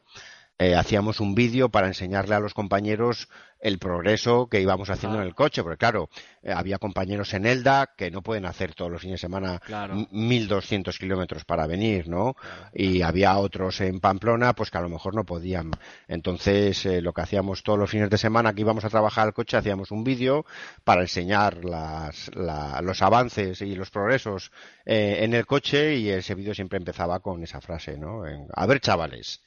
Eh, 0.59 0.73
hacíamos 0.75 1.19
un 1.19 1.35
vídeo 1.35 1.69
para 1.69 1.85
enseñarle 1.85 2.33
a 2.33 2.39
los 2.39 2.55
compañeros 2.55 3.29
el 3.59 3.77
progreso 3.79 4.47
que 4.49 4.59
íbamos 4.61 4.89
haciendo 4.89 5.17
Ah. 5.19 5.21
en 5.21 5.27
el 5.27 5.35
coche, 5.35 5.61
porque 5.63 5.77
claro, 5.77 6.09
eh, 6.43 6.51
había 6.51 6.77
compañeros 6.79 7.33
en 7.35 7.45
Elda 7.45 7.93
que 7.95 8.09
no 8.11 8.21
pueden 8.23 8.45
hacer 8.45 8.73
todos 8.73 8.89
los 8.91 9.01
fines 9.01 9.15
de 9.15 9.27
semana 9.27 9.59
Claro. 9.59 9.93
m- 9.93 10.07
1200 10.11 10.97
kilómetros 10.97 11.43
para 11.45 11.67
venir, 11.67 12.07
¿no? 12.07 12.35
Y 12.73 13.01
había 13.03 13.37
otros 13.37 13.81
en 13.81 13.99
Pamplona, 13.99 14.53
pues 14.53 14.71
que 14.71 14.77
a 14.77 14.81
lo 14.81 14.89
mejor 14.89 15.13
no 15.15 15.25
podían. 15.25 15.71
Entonces, 16.07 16.85
eh, 16.87 17.01
lo 17.01 17.13
que 17.13 17.21
hacíamos 17.21 17.61
todos 17.63 17.77
los 17.77 17.89
fines 17.89 18.09
de 18.09 18.17
semana 18.17 18.53
que 18.53 18.61
íbamos 18.61 18.85
a 18.85 18.89
trabajar 18.89 19.27
al 19.27 19.33
coche, 19.33 19.57
hacíamos 19.57 19.91
un 19.91 20.03
vídeo 20.03 20.45
para 20.83 21.01
enseñar 21.01 21.63
las, 21.65 22.31
la- 22.35 22.79
los 22.81 23.01
avances 23.03 23.61
y 23.61 23.75
los 23.75 23.91
progresos 23.91 24.51
eh, 24.85 25.17
en 25.21 25.33
el 25.35 25.45
coche 25.45 25.95
y 25.95 26.09
ese 26.09 26.33
vídeo 26.35 26.53
siempre 26.55 26.77
empezaba 26.77 27.19
con 27.19 27.43
esa 27.43 27.61
frase, 27.61 27.97
¿no? 27.97 28.25
En, 28.25 28.47
a 28.55 28.65
ver, 28.65 28.79
chavales. 28.79 29.41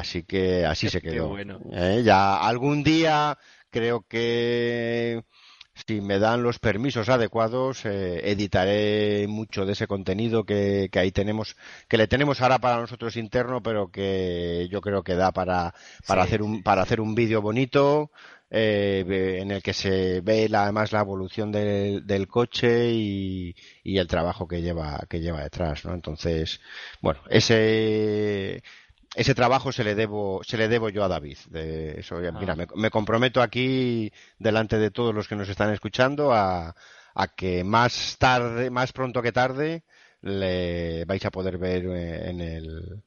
Así 0.00 0.24
que 0.24 0.64
así 0.66 0.88
se 0.88 1.00
quedó. 1.02 1.28
bueno. 1.28 1.60
Eh, 1.72 2.02
ya 2.04 2.36
algún 2.38 2.82
día 2.82 3.38
creo 3.70 4.02
que 4.08 5.22
si 5.86 6.00
me 6.00 6.18
dan 6.18 6.42
los 6.42 6.58
permisos 6.58 7.08
adecuados, 7.10 7.84
eh, 7.84 8.20
editaré 8.30 9.26
mucho 9.28 9.66
de 9.66 9.72
ese 9.72 9.86
contenido 9.86 10.44
que, 10.44 10.88
que 10.90 10.98
ahí 10.98 11.12
tenemos, 11.12 11.56
que 11.88 11.98
le 11.98 12.08
tenemos 12.08 12.40
ahora 12.40 12.58
para 12.58 12.80
nosotros 12.80 13.16
interno, 13.16 13.62
pero 13.62 13.90
que 13.90 14.68
yo 14.70 14.80
creo 14.80 15.02
que 15.02 15.14
da 15.14 15.32
para, 15.32 15.74
para 16.06 16.22
Sí, 16.22 16.28
hacer 16.28 16.42
un, 16.42 16.62
para 16.62 16.82
hacer 16.82 17.00
un 17.00 17.14
vídeo 17.14 17.42
bonito, 17.42 18.10
eh, 18.50 19.38
en 19.42 19.50
el 19.50 19.62
que 19.62 19.72
se 19.74 20.20
ve 20.22 20.48
la- 20.48 20.62
además 20.64 20.92
la 20.92 21.00
evolución 21.00 21.52
del, 21.52 22.06
del 22.06 22.26
coche 22.28 22.90
y, 22.92 23.54
y 23.82 23.98
el 23.98 24.06
trabajo 24.06 24.46
que 24.48 24.62
lleva, 24.62 25.00
que 25.10 25.20
lleva 25.20 25.42
detrás, 25.42 25.84
¿no? 25.84 25.92
Entonces, 25.94 26.60
bueno, 27.02 27.20
ese, 27.28 28.62
ese 29.14 29.34
trabajo 29.34 29.72
se 29.72 29.84
le 29.84 29.94
debo, 29.94 30.40
se 30.44 30.56
le 30.56 30.68
debo 30.68 30.88
yo 30.88 31.04
a 31.04 31.08
David. 31.08 31.38
De 31.48 32.00
eso, 32.00 32.20
ya- 32.20 32.32
mira, 32.32 32.52
Ah. 32.54 32.56
me, 32.56 32.66
me 32.74 32.90
comprometo 32.90 33.40
aquí 33.42 34.12
delante 34.38 34.78
de 34.78 34.90
todos 34.90 35.14
los 35.14 35.28
que 35.28 35.36
nos 35.36 35.48
están 35.48 35.72
escuchando 35.72 36.32
a, 36.32 36.74
a 37.14 37.28
que 37.28 37.64
más 37.64 38.16
tarde, 38.18 38.70
más 38.70 38.92
pronto 38.92 39.22
que 39.22 39.32
tarde, 39.32 39.84
le 40.20 41.04
vais 41.04 41.24
a 41.24 41.30
poder 41.30 41.58
ver 41.58 41.84
eh, 41.86 42.30
en 42.30 42.40
el 42.40 43.02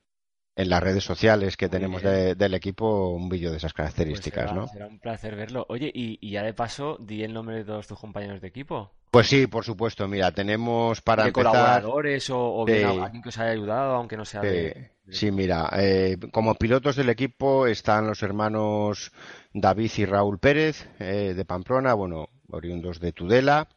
en 0.61 0.69
las 0.69 0.83
redes 0.83 1.03
sociales 1.03 1.55
que 1.57 1.69
tenemos 1.69 2.01
de- 2.03 2.35
del 2.35 2.53
equipo 2.53 3.09
un 3.11 3.29
vídeo 3.29 3.51
de 3.51 3.57
esas 3.57 3.71
Pues 3.73 3.77
características, 3.93 4.49
será, 4.49 4.53
¿no? 4.61 4.67
será 4.67 4.87
un 4.87 4.99
placer 4.99 5.35
verlo. 5.35 5.65
Oye, 5.69 5.89
y, 5.93 6.17
y 6.21 6.31
ya 6.31 6.43
de 6.43 6.53
paso, 6.53 6.97
di 6.99 7.23
el 7.23 7.33
nombre 7.33 7.55
de 7.55 7.63
todos 7.63 7.87
tus 7.87 7.97
compañeros 7.97 8.41
de 8.41 8.47
equipo. 8.49 8.91
Pues 9.11 9.27
sí, 9.27 9.47
por 9.47 9.63
supuesto. 9.63 10.07
Mira, 10.07 10.31
tenemos 10.31 11.01
para 11.01 11.23
de 11.23 11.29
empezar. 11.29 11.51
colaboradores 11.51 12.29
o, 12.29 12.55
o 12.61 12.65
bien 12.65 12.85
alguien 12.85 13.21
que 13.23 13.29
os 13.29 13.37
haya 13.39 13.51
ayudado, 13.51 13.95
aunque 13.95 14.17
no 14.17 14.25
sea 14.25 14.41
de... 14.41 14.91
sí, 15.09 15.31
mira, 15.31 15.69
eh, 15.77 16.17
como 16.31 16.53
pilotos 16.55 16.95
del 16.95 17.09
equipo 17.09 17.65
están 17.65 18.05
los 18.05 18.21
hermanos 18.21 19.11
David 19.53 19.91
y 19.97 20.05
Raúl 20.05 20.37
Pérez 20.39 20.87
eh, 20.99 21.33
de 21.35 21.45
Pamplona, 21.45 21.93
bueno, 21.95 22.29
oriundos 22.51 22.99
de 22.99 23.11
Tudela. 23.13 23.67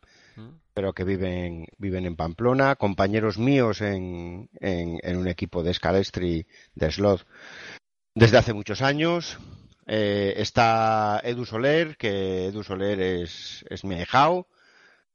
Pero 0.75 0.93
que 0.93 1.05
viven, 1.05 1.67
viven 1.79 2.07
en 2.07 2.17
Pamplona, 2.17 2.77
compañeros 2.77 3.39
míos 3.39 3.81
en, 3.81 4.49
en, 4.61 5.17
un 5.17 5.29
equipo 5.29 5.63
de 5.63 5.75
Scalestri 5.75 6.47
de 6.75 6.91
Slot 6.91 7.27
desde 8.15 8.39
hace 8.39 8.53
muchos 8.53 8.83
años. 8.83 9.39
Eh, 9.87 10.35
está 10.37 11.21
Edu 11.25 11.45
Soler, 11.45 11.97
que 11.97 12.47
Edu 12.47 12.63
Soler 12.63 13.01
es, 13.01 13.65
es 13.69 13.85
mi 13.85 13.97
ahijao, 13.97 14.47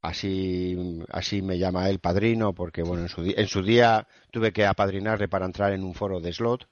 así, 0.02 1.02
así 1.10 1.42
me 1.42 1.58
llama 1.58 1.90
él 1.90 2.00
padrino, 2.00 2.54
porque 2.54 2.84
bueno, 2.84 3.04
en 3.04 3.10
su, 3.10 3.22
en 3.24 3.48
su 3.48 3.64
día 3.64 4.08
tuve 4.32 4.52
que 4.52 4.66
apadrinarle 4.66 5.28
para 5.28 5.46
entrar 5.46 5.74
en 5.74 5.84
un 5.84 5.96
foro 5.96 6.20
de 6.20 6.34
slot 6.34 6.68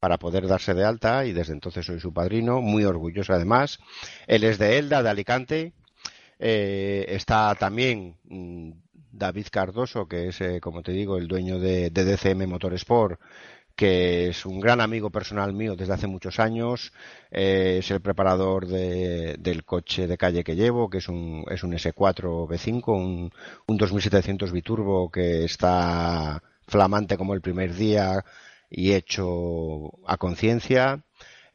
para 0.00 0.18
poder 0.18 0.46
darse 0.46 0.74
de 0.74 0.84
alta 0.84 1.24
y 1.26 1.32
desde 1.32 1.52
entonces 1.52 1.84
soy 1.86 2.00
su 2.00 2.12
padrino, 2.12 2.60
muy 2.60 2.84
orgulloso 2.84 3.32
además. 3.32 3.78
Él 4.26 4.44
es 4.44 4.58
de 4.58 4.78
Elda, 4.78 5.02
de 5.02 5.10
Alicante. 5.10 5.72
Eh, 6.38 7.04
está 7.08 7.54
también 7.56 8.16
mm, 8.24 8.70
David 9.12 9.46
Cardoso, 9.50 10.06
que 10.08 10.28
es, 10.28 10.40
eh, 10.40 10.60
como 10.60 10.82
te 10.82 10.92
digo, 10.92 11.16
el 11.18 11.28
dueño 11.28 11.58
de, 11.58 11.90
de 11.90 12.04
DCM 12.04 12.46
Motorsport, 12.46 13.20
que 13.76 14.28
es 14.28 14.44
un 14.46 14.60
gran 14.60 14.80
amigo 14.80 15.10
personal 15.10 15.52
mío 15.52 15.76
desde 15.76 15.94
hace 15.94 16.06
muchos 16.08 16.40
años. 16.40 16.92
Eh, 17.30 17.78
es 17.80 17.90
el 17.90 18.00
preparador 18.00 18.66
de- 18.66 19.36
del 19.38 19.64
coche 19.64 20.06
de 20.08 20.18
calle 20.18 20.44
que 20.44 20.56
llevo, 20.56 20.90
que 20.90 20.98
es 20.98 21.08
un, 21.08 21.44
es 21.50 21.62
un 21.62 21.74
S4 21.74 22.46
V5, 22.46 22.92
un, 22.96 23.30
un 23.66 23.76
2700 23.78 24.52
biturbo 24.52 25.10
que 25.10 25.44
está 25.44 26.42
flamante 26.66 27.16
como 27.16 27.34
el 27.34 27.40
primer 27.40 27.74
día 27.74 28.24
y 28.70 28.92
hecho 28.92 29.92
a 30.06 30.16
conciencia. 30.18 31.02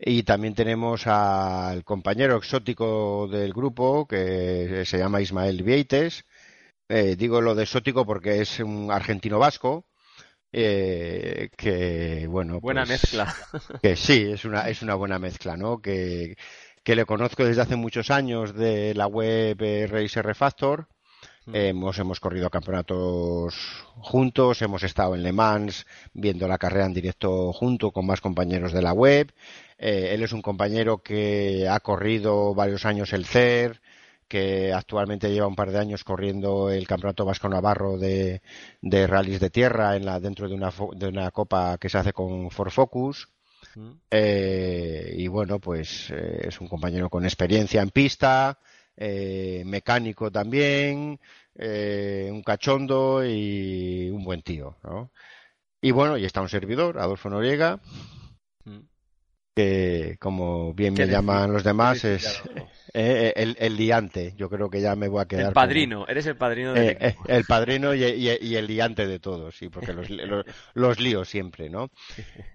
Y 0.05 0.23
también 0.23 0.53
tenemos 0.53 1.07
al 1.07 1.85
compañero 1.85 2.35
exótico 2.35 3.27
del 3.29 3.53
grupo, 3.53 4.05
que 4.05 4.83
se 4.85 4.97
llama 4.97 5.21
Ismael 5.21 5.63
Vieites. 5.63 6.25
Eh, 6.89 7.15
digo 7.15 7.39
lo 7.39 7.55
de 7.55 7.63
exótico 7.63 8.05
porque 8.05 8.41
es 8.41 8.59
un 8.59 8.91
argentino 8.91 9.39
vasco. 9.39 9.85
eh, 10.51 11.49
que 11.57 12.27
bueno 12.29 12.59
Buena 12.59 12.85
pues, 12.85 13.01
mezcla. 13.01 13.33
que 13.81 13.95
sí 13.95 14.29
es 14.33 14.45
una 14.45 14.69
es 14.69 14.81
una 14.83 14.95
buena 14.95 15.17
mezcla 15.17 15.57
no 15.57 15.81
que, 15.81 16.35
que 16.83 16.95
le 16.95 17.05
conozco 17.05 17.43
desde 17.43 17.61
hace 17.63 17.75
muchos 17.75 18.11
años 18.11 18.53
de 18.53 18.93
la 18.93 19.07
web 19.07 19.57
eh, 19.61 19.87
Racer 19.87 20.25
Refactor 20.25 20.87
Mm. 21.45 21.55
hemos 21.55 21.99
hemos 21.99 22.19
corrido 22.21 22.49
campeonatos 22.49 23.53
juntos 23.97 24.61
hemos 24.61 24.81
estado 24.83 25.13
en 25.15 25.23
Le 25.23 25.33
Mans 25.33 25.85
viendo 26.13 26.47
la 26.47 26.57
carrera 26.57 26.85
en 26.85 26.93
directo 26.93 27.51
junto 27.51 27.91
con 27.91 28.05
más 28.05 28.21
compañeros 28.21 28.71
de 28.71 28.81
la 28.81 28.93
web 28.93 29.29
Eh, 29.85 30.13
él 30.13 30.23
es 30.23 30.31
un 30.31 30.41
compañero 30.41 30.99
que 30.99 31.67
ha 31.67 31.77
corrido 31.81 32.55
varios 32.55 32.85
años 32.85 33.11
el 33.11 33.25
CER 33.25 33.81
que 34.29 34.71
actualmente 34.71 35.29
lleva 35.29 35.45
un 35.45 35.57
par 35.57 35.71
de 35.71 35.79
años 35.79 36.05
corriendo 36.05 36.69
el 36.71 36.87
Campeonato 36.87 37.25
Vasco 37.25 37.49
Navarro 37.49 37.97
de, 37.97 38.41
de 38.81 39.07
rallies 39.07 39.41
de 39.41 39.49
tierra 39.49 39.97
en 39.97 40.05
la, 40.05 40.21
dentro 40.21 40.47
de 40.47 40.55
una, 40.55 40.71
de 40.95 41.07
una 41.09 41.29
copa 41.31 41.77
que 41.77 41.89
se 41.89 41.97
hace 41.97 42.13
con 42.13 42.49
Ford 42.49 42.71
Focus. 42.71 43.27
Eh, 44.09 45.15
y 45.17 45.27
bueno, 45.27 45.59
pues 45.59 46.09
eh, 46.11 46.47
es 46.47 46.61
un 46.61 46.69
compañero 46.69 47.09
con 47.09 47.25
experiencia 47.25 47.81
en 47.81 47.89
pista, 47.89 48.57
eh, 48.95 49.63
mecánico 49.65 50.31
también, 50.31 51.19
eh, 51.55 52.29
un 52.31 52.41
cachondo 52.41 53.25
y 53.25 54.09
un 54.09 54.23
buen 54.23 54.43
tío, 54.43 54.77
¿no? 54.83 55.11
Y 55.81 55.91
bueno, 55.91 56.17
y 56.17 56.23
está 56.23 56.39
un 56.39 56.47
servidor, 56.47 56.99
Adolfo 56.99 57.29
Noriega. 57.29 57.81
Que 59.55 60.17
como 60.19 60.73
bien 60.73 60.95
¿Qué 60.95 61.01
me 61.03 61.07
decir? 61.07 61.13
llaman 61.13 61.53
los 61.53 61.63
¿Qué 61.63 61.69
demás 61.69 62.03
es 62.05 62.39
Adolfo? 62.39 62.69
eh, 62.93 63.33
el, 63.35 63.55
el 63.59 63.75
liante. 63.77 64.33
Yo 64.35 64.49
creo 64.49 64.69
que 64.69 64.81
ya 64.81 64.95
me 64.95 65.07
voy 65.07 65.21
a 65.21 65.25
quedar 65.25 65.47
El 65.47 65.53
como- 65.53 65.65
padrino, 65.65 66.07
eres 66.07 66.25
el 66.25 66.37
padrino 66.37 66.73
del 66.73 66.89
eh, 66.89 66.97
eh, 66.99 67.07
equipo. 67.07 67.25
el 67.27 67.45
padrino 67.45 67.93
y, 67.93 68.03
y- 68.03 68.37
y 68.41 68.55
el 68.55 68.67
liante 68.67 69.05
de 69.07 69.19
todos, 69.19 69.55
sí, 69.57 69.69
porque 69.69 69.93
los, 69.93 70.09
los, 70.09 70.45
los 70.73 70.99
lío 70.99 71.23
siempre, 71.25 71.69
¿no? 71.69 71.89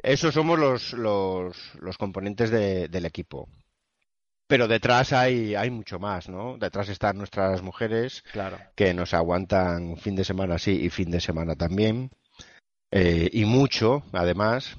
Esos 0.02 0.34
somos 0.34 0.58
los, 0.58 0.92
los, 0.94 1.56
los 1.80 1.98
componentes 1.98 2.50
de- 2.50 2.88
del 2.88 3.04
equipo. 3.06 3.48
Pero 4.48 4.66
detrás 4.66 5.12
hay, 5.12 5.54
hay 5.54 5.70
mucho 5.70 5.98
más, 5.98 6.28
¿no? 6.28 6.56
Detrás 6.58 6.88
están 6.88 7.18
nuestras 7.18 7.60
mujeres 7.62 8.24
Claro. 8.32 8.58
que 8.74 8.94
nos 8.94 9.12
aguantan 9.12 9.98
fin 9.98 10.16
de 10.16 10.24
semana 10.24 10.58
sí 10.58 10.72
y 10.84 10.88
fin 10.90 11.10
de 11.10 11.20
semana 11.20 11.54
también. 11.54 12.10
Eh, 12.90 13.28
y 13.32 13.44
mucho, 13.44 14.02
además. 14.12 14.78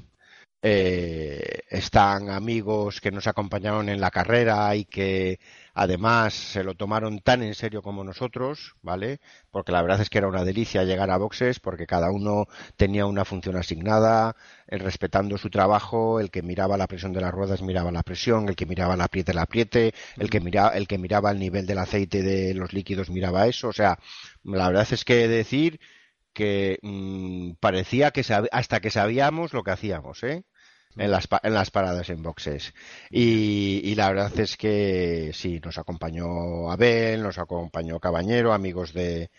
Eh, 0.62 1.62
están 1.70 2.30
amigos 2.30 3.00
que 3.00 3.12
nos 3.12 3.28
acompañaron 3.28 3.88
en 3.88 4.02
la 4.02 4.12
carrera 4.12 4.76
y 4.76 4.84
que 4.84 5.40
además 5.74 6.34
se 6.34 6.64
lo 6.66 6.76
tomaron 6.76 7.20
tan 7.22 7.44
en 7.44 7.56
serio 7.56 7.82
como 7.82 8.04
nosotros, 8.04 8.76
¿vale? 8.82 9.22
Porque 9.52 9.72
la 9.72 9.82
verdad 9.82 10.02
es 10.02 10.10
que 10.10 10.18
era 10.18 10.28
una 10.28 10.44
delicia 10.44 10.84
llegar 10.84 11.12
a 11.12 11.18
boxes 11.18 11.60
porque 11.62 11.88
cada 11.88 12.12
uno 12.12 12.48
tenía 12.76 13.06
una 13.06 13.24
función 13.24 13.56
asignada, 13.56 14.36
eh, 14.68 14.78
respetando 14.78 15.38
su 15.38 15.50
trabajo, 15.50 16.20
el 16.20 16.30
que 16.30 16.42
miraba 16.42 16.76
la 16.78 16.88
presión 16.88 17.14
de 17.14 17.22
las 17.22 17.32
ruedas 17.34 17.62
miraba 17.62 17.92
la 17.92 18.04
presión, 18.04 18.50
el 18.50 18.56
que 18.58 18.66
miraba 18.66 18.96
el 18.96 19.02
apriete 19.02 19.32
el 19.32 19.38
apriete, 19.40 19.94
el 20.18 20.30
que 20.30 20.42
miraba 20.42 20.72
el 20.76 20.88
que 20.88 20.98
miraba 20.98 21.32
el 21.32 21.40
nivel 21.40 21.66
del 21.66 21.78
aceite 21.78 22.22
de 22.22 22.54
los 22.54 22.74
líquidos 22.74 23.10
miraba 23.10 23.48
eso, 23.48 23.70
o 23.70 23.74
sea, 23.74 23.98
la 24.44 24.68
verdad 24.68 24.88
es 24.92 25.06
que 25.06 25.28
decir 25.30 25.80
que 26.34 26.80
mm, 26.82 27.54
parecía 27.60 28.12
que 28.12 28.24
hasta 28.52 28.80
que 28.82 28.92
sabíamos 28.92 29.54
lo 29.54 29.64
que 29.64 29.72
hacíamos, 29.72 30.24
¿eh? 30.24 30.44
En 30.98 31.12
las, 31.12 31.28
en 31.44 31.54
las 31.54 31.72
paradas 31.72 32.10
en 32.10 32.22
boxes. 32.24 32.74
Y, 33.10 33.82
y 33.84 33.96
la 33.96 34.10
verdad 34.10 34.38
es 34.40 34.58
que 34.58 35.32
sí, 35.34 35.60
nos 35.64 35.78
acompañó 35.78 36.72
Abel, 36.72 37.22
nos 37.24 37.38
acompañó 37.38 38.00
Cabañero, 38.00 38.54
amigos 38.54 38.94
de, 38.94 39.30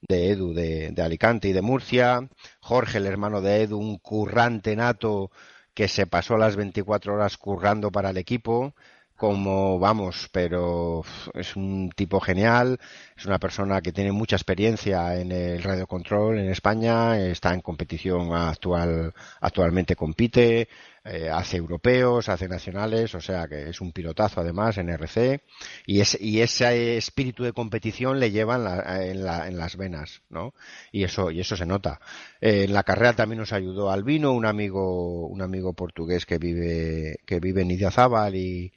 de 0.00 0.30
Edu 0.30 0.52
de, 0.54 0.90
de 0.92 1.02
Alicante 1.02 1.48
y 1.48 1.52
de 1.52 1.62
Murcia, 1.62 2.28
Jorge, 2.60 2.98
el 2.98 3.06
hermano 3.06 3.40
de 3.40 3.62
Edu, 3.62 3.78
un 3.78 3.98
currante 3.98 4.76
nato 4.76 5.30
que 5.74 5.88
se 5.88 6.06
pasó 6.06 6.36
las 6.36 6.56
24 6.56 7.14
horas 7.14 7.36
currando 7.38 7.90
para 7.90 8.10
el 8.10 8.16
equipo, 8.16 8.74
como 9.16 9.78
vamos, 9.80 10.28
pero 10.32 11.02
es 11.34 11.56
un 11.56 11.90
tipo 11.94 12.20
genial, 12.20 12.78
es 13.16 13.26
una 13.26 13.38
persona 13.38 13.80
que 13.80 13.92
tiene 13.92 14.12
mucha 14.12 14.36
experiencia 14.36 15.16
en 15.20 15.32
el 15.32 15.62
radio 15.62 15.86
control 15.88 16.38
en 16.38 16.50
España, 16.50 17.18
está 17.18 17.52
en 17.52 17.60
competición 17.60 18.32
actual, 18.32 19.12
actualmente 19.40 19.96
compite, 19.96 20.68
eh, 21.10 21.30
hace 21.30 21.56
europeos, 21.56 22.28
hace 22.28 22.48
nacionales, 22.48 23.14
o 23.14 23.20
sea 23.20 23.48
que 23.48 23.70
es 23.70 23.80
un 23.80 23.92
pilotazo 23.92 24.40
además 24.40 24.76
en 24.76 24.90
RC 24.90 25.40
y, 25.86 26.02
y 26.20 26.40
ese 26.40 26.96
espíritu 26.98 27.44
de 27.44 27.54
competición 27.54 28.20
le 28.20 28.30
lleva 28.30 28.56
en, 28.56 29.24
las 29.24 29.76
venas, 29.76 30.22
¿no? 30.28 30.52
Y 30.92 31.04
eso, 31.04 31.30
y 31.30 31.40
eso 31.40 31.56
se 31.56 31.64
nota. 31.64 32.00
Eh, 32.40 32.64
en 32.64 32.74
la 32.74 32.82
carrera 32.82 33.14
también 33.14 33.38
nos 33.40 33.52
ayudó 33.54 33.90
Albino, 33.90 34.32
un 34.32 34.44
amigo, 34.44 35.26
un 35.28 35.40
amigo 35.40 35.72
portugués 35.72 36.26
que 36.26 36.38
vive, 36.38 37.16
que 37.24 37.40
vive 37.40 37.62
en 37.62 37.70
Idiazábal 37.70 38.34
y, 38.36 38.72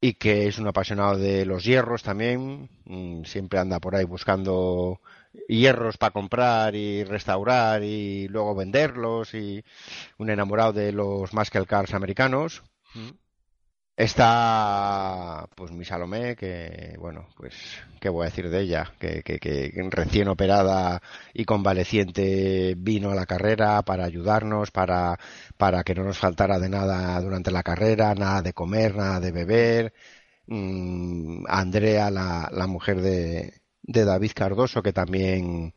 y 0.00 0.14
que 0.14 0.48
es 0.48 0.58
un 0.58 0.66
apasionado 0.68 1.18
de 1.18 1.44
los 1.44 1.64
hierros 1.64 2.02
también. 2.02 2.68
Mm, 2.84 3.24
siempre 3.24 3.58
anda 3.58 3.80
por 3.80 3.94
ahí 3.94 4.04
buscando 4.04 5.00
hierros 5.48 5.96
para 5.98 6.12
comprar 6.12 6.74
y 6.74 7.04
restaurar 7.04 7.82
y 7.82 8.28
luego 8.28 8.54
venderlos 8.54 9.34
y 9.34 9.64
un 10.18 10.30
enamorado 10.30 10.72
de 10.72 10.92
los 10.92 11.32
muscle 11.34 11.66
cars 11.66 11.94
americanos. 11.94 12.62
Mm. 12.94 13.10
Está, 13.98 15.48
pues, 15.56 15.72
mi 15.72 15.84
Salomé, 15.84 16.36
que, 16.36 16.94
bueno, 17.00 17.26
pues, 17.36 17.54
¿qué 18.00 18.08
voy 18.08 18.22
a 18.22 18.30
decir 18.30 18.48
de 18.48 18.60
ella? 18.60 18.94
Que, 19.00 19.24
que, 19.24 19.40
que, 19.40 19.72
recién 19.90 20.28
operada 20.28 21.02
y 21.34 21.44
convaleciente 21.44 22.74
vino 22.78 23.10
a 23.10 23.16
la 23.16 23.26
carrera 23.26 23.82
para 23.82 24.04
ayudarnos, 24.04 24.70
para, 24.70 25.18
para 25.56 25.82
que 25.82 25.96
no 25.96 26.04
nos 26.04 26.16
faltara 26.16 26.60
de 26.60 26.68
nada 26.68 27.20
durante 27.20 27.50
la 27.50 27.64
carrera, 27.64 28.14
nada 28.14 28.40
de 28.40 28.52
comer, 28.52 28.94
nada 28.94 29.18
de 29.18 29.32
beber. 29.32 29.92
Mm, 30.46 31.44
Andrea, 31.48 32.10
la, 32.10 32.48
la 32.52 32.66
mujer 32.68 33.00
de, 33.00 33.57
de 33.88 34.04
David 34.04 34.32
Cardoso, 34.34 34.82
que 34.82 34.92
también 34.92 35.74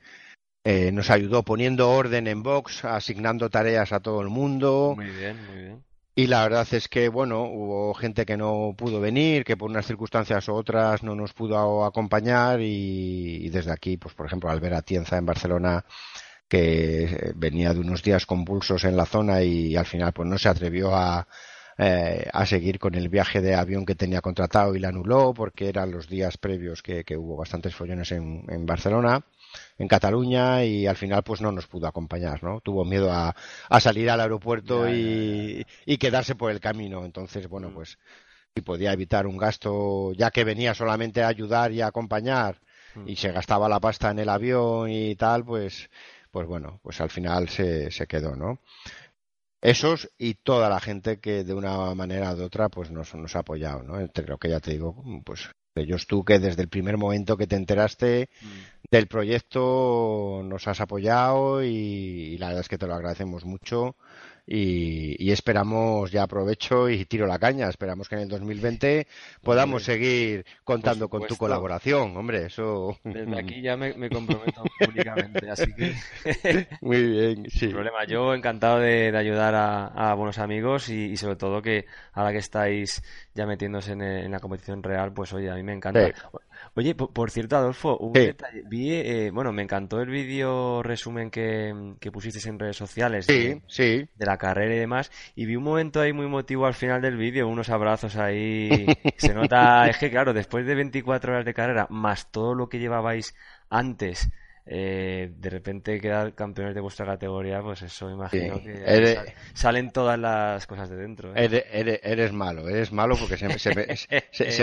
eh, 0.64 0.92
nos 0.92 1.10
ayudó 1.10 1.44
poniendo 1.44 1.90
orden 1.90 2.28
en 2.28 2.44
box, 2.44 2.86
asignando 2.86 3.50
tareas 3.50 3.94
a 3.94 4.02
todo 4.02 4.22
el 4.22 4.28
mundo. 4.28 4.94
Muy 4.96 5.10
bien, 5.10 5.44
muy 5.48 5.56
bien. 5.56 5.84
Y 6.14 6.28
la 6.28 6.44
verdad 6.44 6.68
es 6.74 6.90
que, 6.90 7.08
bueno, 7.08 7.44
hubo 7.44 7.94
gente 7.94 8.26
que 8.26 8.36
no 8.36 8.76
pudo 8.78 9.00
venir, 9.00 9.46
que 9.46 9.56
por 9.56 9.70
unas 9.70 9.88
circunstancias 9.88 10.46
u 10.50 10.54
otras 10.54 11.04
no 11.04 11.16
nos 11.16 11.32
pudo 11.32 11.86
acompañar 11.86 12.60
y, 12.62 13.50
desde 13.50 13.72
aquí, 13.72 13.96
pues 13.96 14.14
por 14.14 14.26
ejemplo, 14.26 14.50
Albert 14.50 14.76
Atienza 14.76 15.18
en 15.18 15.26
Barcelona, 15.26 15.86
que 16.50 17.32
venía 17.36 17.74
de 17.74 17.80
unos 17.80 18.04
días 18.04 18.26
convulsos 18.26 18.84
en 18.84 18.98
la 18.98 19.06
zona 19.06 19.42
y 19.42 19.78
al 19.78 19.86
final 19.86 20.12
pues 20.12 20.28
no 20.28 20.38
se 20.38 20.50
atrevió 20.50 20.94
a, 20.94 21.26
eh, 21.78 22.28
a 22.32 22.46
seguir 22.46 22.80
con 22.80 22.96
el 22.96 23.10
viaje 23.10 23.42
de 23.42 23.56
avión 23.56 23.86
que 23.86 23.96
tenía 23.96 24.22
contratado 24.22 24.76
y 24.76 24.80
la 24.80 24.90
anuló 24.90 25.34
porque 25.34 25.70
eran 25.70 25.92
los 25.92 26.08
días 26.08 26.38
previos 26.38 26.82
que, 26.82 27.04
hubo 27.18 27.38
bastantes 27.38 27.76
follones 27.76 28.12
en, 28.12 28.46
en 28.50 28.66
Barcelona 28.66 29.24
en 29.78 29.88
Cataluña 29.88 30.64
y 30.64 30.88
al 30.88 30.96
final 30.96 31.24
pues 31.24 31.42
no 31.42 31.52
nos 31.52 31.68
pudo 31.68 31.88
acompañar, 31.88 32.44
¿no? 32.44 32.62
Tuvo 32.62 32.86
miedo 32.86 33.12
a, 33.12 33.36
salir 33.80 34.10
al 34.10 34.22
aeropuerto 34.22 34.90
y, 34.90 35.66
quedarse 36.00 36.36
por 36.36 36.52
el 36.52 36.60
camino. 36.60 37.06
Entonces, 37.06 37.48
bueno, 37.48 37.70
mm. 37.70 37.74
pues 37.74 37.98
si 38.56 38.62
podía 38.62 38.94
evitar 38.94 39.28
un 39.28 39.38
gasto, 39.38 40.14
ya 40.14 40.32
que 40.32 40.44
venía 40.44 40.74
solamente 40.74 41.24
a 41.24 41.28
ayudar 41.28 41.72
y 41.72 41.82
a 41.82 41.88
acompañar 41.88 42.60
mm. 42.96 43.08
y 43.08 43.16
se 43.16 43.32
gastaba 43.32 43.70
la 43.70 43.80
pasta 43.80 44.12
en 44.12 44.20
el 44.20 44.30
avión 44.30 44.90
y 44.90 45.16
tal, 45.16 45.46
pues, 45.46 45.90
pues 46.32 46.48
bueno, 46.48 46.80
pues 46.82 47.00
al 47.02 47.10
final 47.10 47.50
se, 47.50 47.92
se 47.92 48.08
quedó, 48.08 48.36
¿no? 48.36 48.60
Esos 49.62 50.10
y 50.18 50.34
toda 50.36 50.70
la 50.70 50.80
gente 50.80 51.20
que 51.20 51.44
de 51.44 51.54
una 51.54 51.94
manera 51.94 52.32
o 52.32 52.36
de 52.36 52.44
otra 52.44 52.70
pues 52.70 52.90
nos, 52.90 53.14
nos 53.14 53.36
ha 53.36 53.40
apoyado, 53.40 53.84
¿no? 53.84 54.00
Entre 54.00 54.26
lo 54.26 54.38
que 54.38 54.50
ya 54.50 54.60
te 54.60 54.72
digo, 54.72 55.04
pues 55.24 55.50
ellos 55.76 56.06
tú 56.08 56.24
que 56.26 56.40
desde 56.40 56.64
el 56.64 56.70
primer 56.70 56.98
momento 56.98 57.38
que 57.38 57.48
te 57.48 57.56
enteraste 57.56 58.30
mm. 58.42 58.48
del 58.90 59.08
proyecto 59.08 60.42
nos 60.44 60.68
has 60.68 60.82
apoyado 60.82 61.64
y, 61.64 62.38
la 62.38 62.48
verdad 62.48 62.62
es 62.62 62.70
que 62.70 62.78
te 62.78 62.88
lo 62.88 62.96
agradecemos 62.96 63.46
mucho 63.46 63.96
y, 64.46 65.32
esperamos, 65.32 66.12
ya 66.12 66.24
aprovecho 66.24 66.90
y 66.90 67.06
tiro 67.06 67.28
la 67.28 67.40
caña, 67.40 67.70
esperamos 67.70 68.10
que 68.10 68.16
en 68.16 68.22
el 68.22 68.28
2020 68.28 69.08
podamos 69.42 69.84
seguir 69.84 70.46
contando 70.64 71.10
con 71.10 71.26
tu 71.28 71.38
colaboración, 71.38 72.18
hombre, 72.18 72.48
eso... 72.48 72.98
Desde 73.04 73.40
aquí 73.40 73.62
ya 73.62 73.78
me, 73.78 74.10
comprometo 74.10 74.64
públicamente, 74.80 75.50
así 75.50 75.74
que... 75.74 75.96
Muy 76.82 77.04
bien, 77.04 77.50
sí. 77.50 77.60
Sin 77.60 77.72
problema, 77.72 78.06
yo 78.06 78.34
encantado 78.34 78.80
de, 78.80 79.16
ayudar 79.16 79.54
a, 79.56 80.14
buenos 80.16 80.40
amigos 80.40 80.90
y, 80.90 81.16
sobre 81.18 81.36
todo 81.36 81.62
que 81.62 81.86
ahora 82.14 82.32
que 82.32 82.40
estáis 82.40 83.04
ya 83.34 83.46
metiéndose 83.46 83.94
en, 83.94 84.32
la 84.32 84.40
competición 84.40 84.84
real, 84.84 85.14
pues 85.14 85.32
oye, 85.34 85.50
a 85.50 85.56
mí 85.56 85.64
me 85.64 85.74
encanta. 85.74 86.12
Oye, 86.74 86.96
por, 86.96 87.32
cierto, 87.32 87.58
Adolfo, 87.58 87.98
un 87.98 88.14
detalle. 88.14 88.64
Vi, 88.66 88.94
eh, 88.94 89.30
bueno, 89.32 89.52
me 89.52 89.62
encantó 89.62 90.00
el 90.00 90.10
vídeo 90.10 90.82
resumen 90.82 91.30
que, 91.30 91.96
que 92.00 92.12
pusiste 92.12 92.48
en 92.48 92.58
redes 92.58 92.78
sociales 92.78 93.28
de, 93.28 93.62
de, 93.78 94.26
la 94.26 94.38
carrera 94.38 94.74
y 94.74 94.80
demás, 94.80 95.12
y 95.36 95.46
vi 95.46 95.58
un 95.58 95.64
momento 95.64 96.00
ahí 96.00 96.14
muy 96.14 96.28
emotivo 96.28 96.66
al 96.66 96.74
final 96.74 97.02
del 97.02 97.18
vídeo, 97.18 97.50
unos 97.50 97.70
abrazos 97.70 98.16
ahí. 98.16 98.86
Se 99.18 99.34
nota, 99.34 99.88
es 99.90 99.98
que 99.98 100.10
claro, 100.10 100.34
después 100.34 100.66
de 100.66 100.76
24 100.76 101.34
horas 101.34 101.46
de 101.46 101.54
carrera, 101.54 101.88
más 101.90 102.32
todo 102.32 102.56
lo 102.56 102.70
que 102.70 102.80
llevabais 102.80 103.36
antes 103.70 104.32
eh, 104.74 105.34
de 105.38 105.50
repente 105.50 106.00
quedar 106.00 106.34
campeones 106.34 106.74
de 106.74 106.80
vuestra 106.80 107.06
categoría, 107.06 107.62
pues 107.62 107.82
eso 107.82 108.10
imagino 108.10 108.64
que 108.64 109.34
salen 109.54 109.92
todas 109.92 110.18
las 110.18 110.66
cosas 110.66 110.90
de 110.90 110.96
dentro. 110.96 111.36
¿eh? 111.36 111.66
Eres, 112.02 112.32
malo, 112.32 112.70
eres 112.70 112.94
malo 112.94 113.18
porque 113.18 113.36
se 113.36 113.50
me, 113.50 113.60
se, 113.60 113.76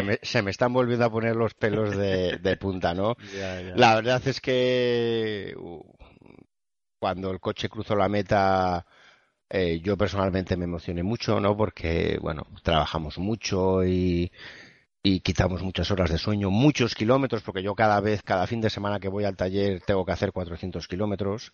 me, 0.03 0.19
se, 0.23 0.43
me, 0.43 0.51
están 0.51 0.73
volviendo 0.73 1.05
a 1.05 1.11
poner 1.11 1.37
los 1.37 1.53
pelos 1.53 1.95
de, 1.95 2.57
punta, 2.59 2.95
¿no? 2.95 3.17
La 3.77 3.97
verdad 3.97 4.27
es 4.27 4.41
que 4.41 5.55
uh, 5.59 5.83
cuando 6.99 7.31
el 7.31 7.39
coche 7.39 7.69
cruzó 7.69 7.95
la 7.95 8.09
meta, 8.09 8.87
eh, 9.51 9.79
yo 9.83 9.99
personalmente 9.99 10.57
me 10.57 10.65
emocioné 10.65 11.03
mucho, 11.03 11.39
¿no? 11.39 11.55
Porque, 11.55 12.17
bueno, 12.23 12.47
trabajamos 12.63 13.19
mucho 13.19 13.85
y 13.85 14.33
y 15.03 15.20
quitamos 15.20 15.62
muchas 15.62 15.90
horas 15.90 16.11
de 16.11 16.18
sueño, 16.18 16.51
muchos 16.51 16.94
kilómetros, 16.94 17.42
porque 17.42 17.62
yo 17.62 17.74
cada 17.74 18.01
vez, 18.01 18.22
cada 18.22 18.46
fin 18.46 18.61
de 18.61 18.70
semana 18.70 18.99
que 18.99 19.09
voy 19.09 19.24
al 19.24 19.36
taller 19.36 19.80
tengo 19.80 20.05
que 20.05 20.12
hacer 20.12 20.32
400 20.32 20.88
kilómetros. 20.88 21.53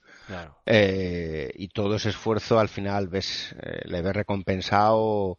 Eh, 0.66 1.53
y 1.55 1.68
todo 1.68 1.97
ese 1.97 2.09
esfuerzo 2.09 2.59
al 2.59 2.68
final 2.68 3.09
ves, 3.09 3.55
eh, 3.62 3.82
le 3.84 4.03
ves 4.03 4.14
recompensado 4.14 5.38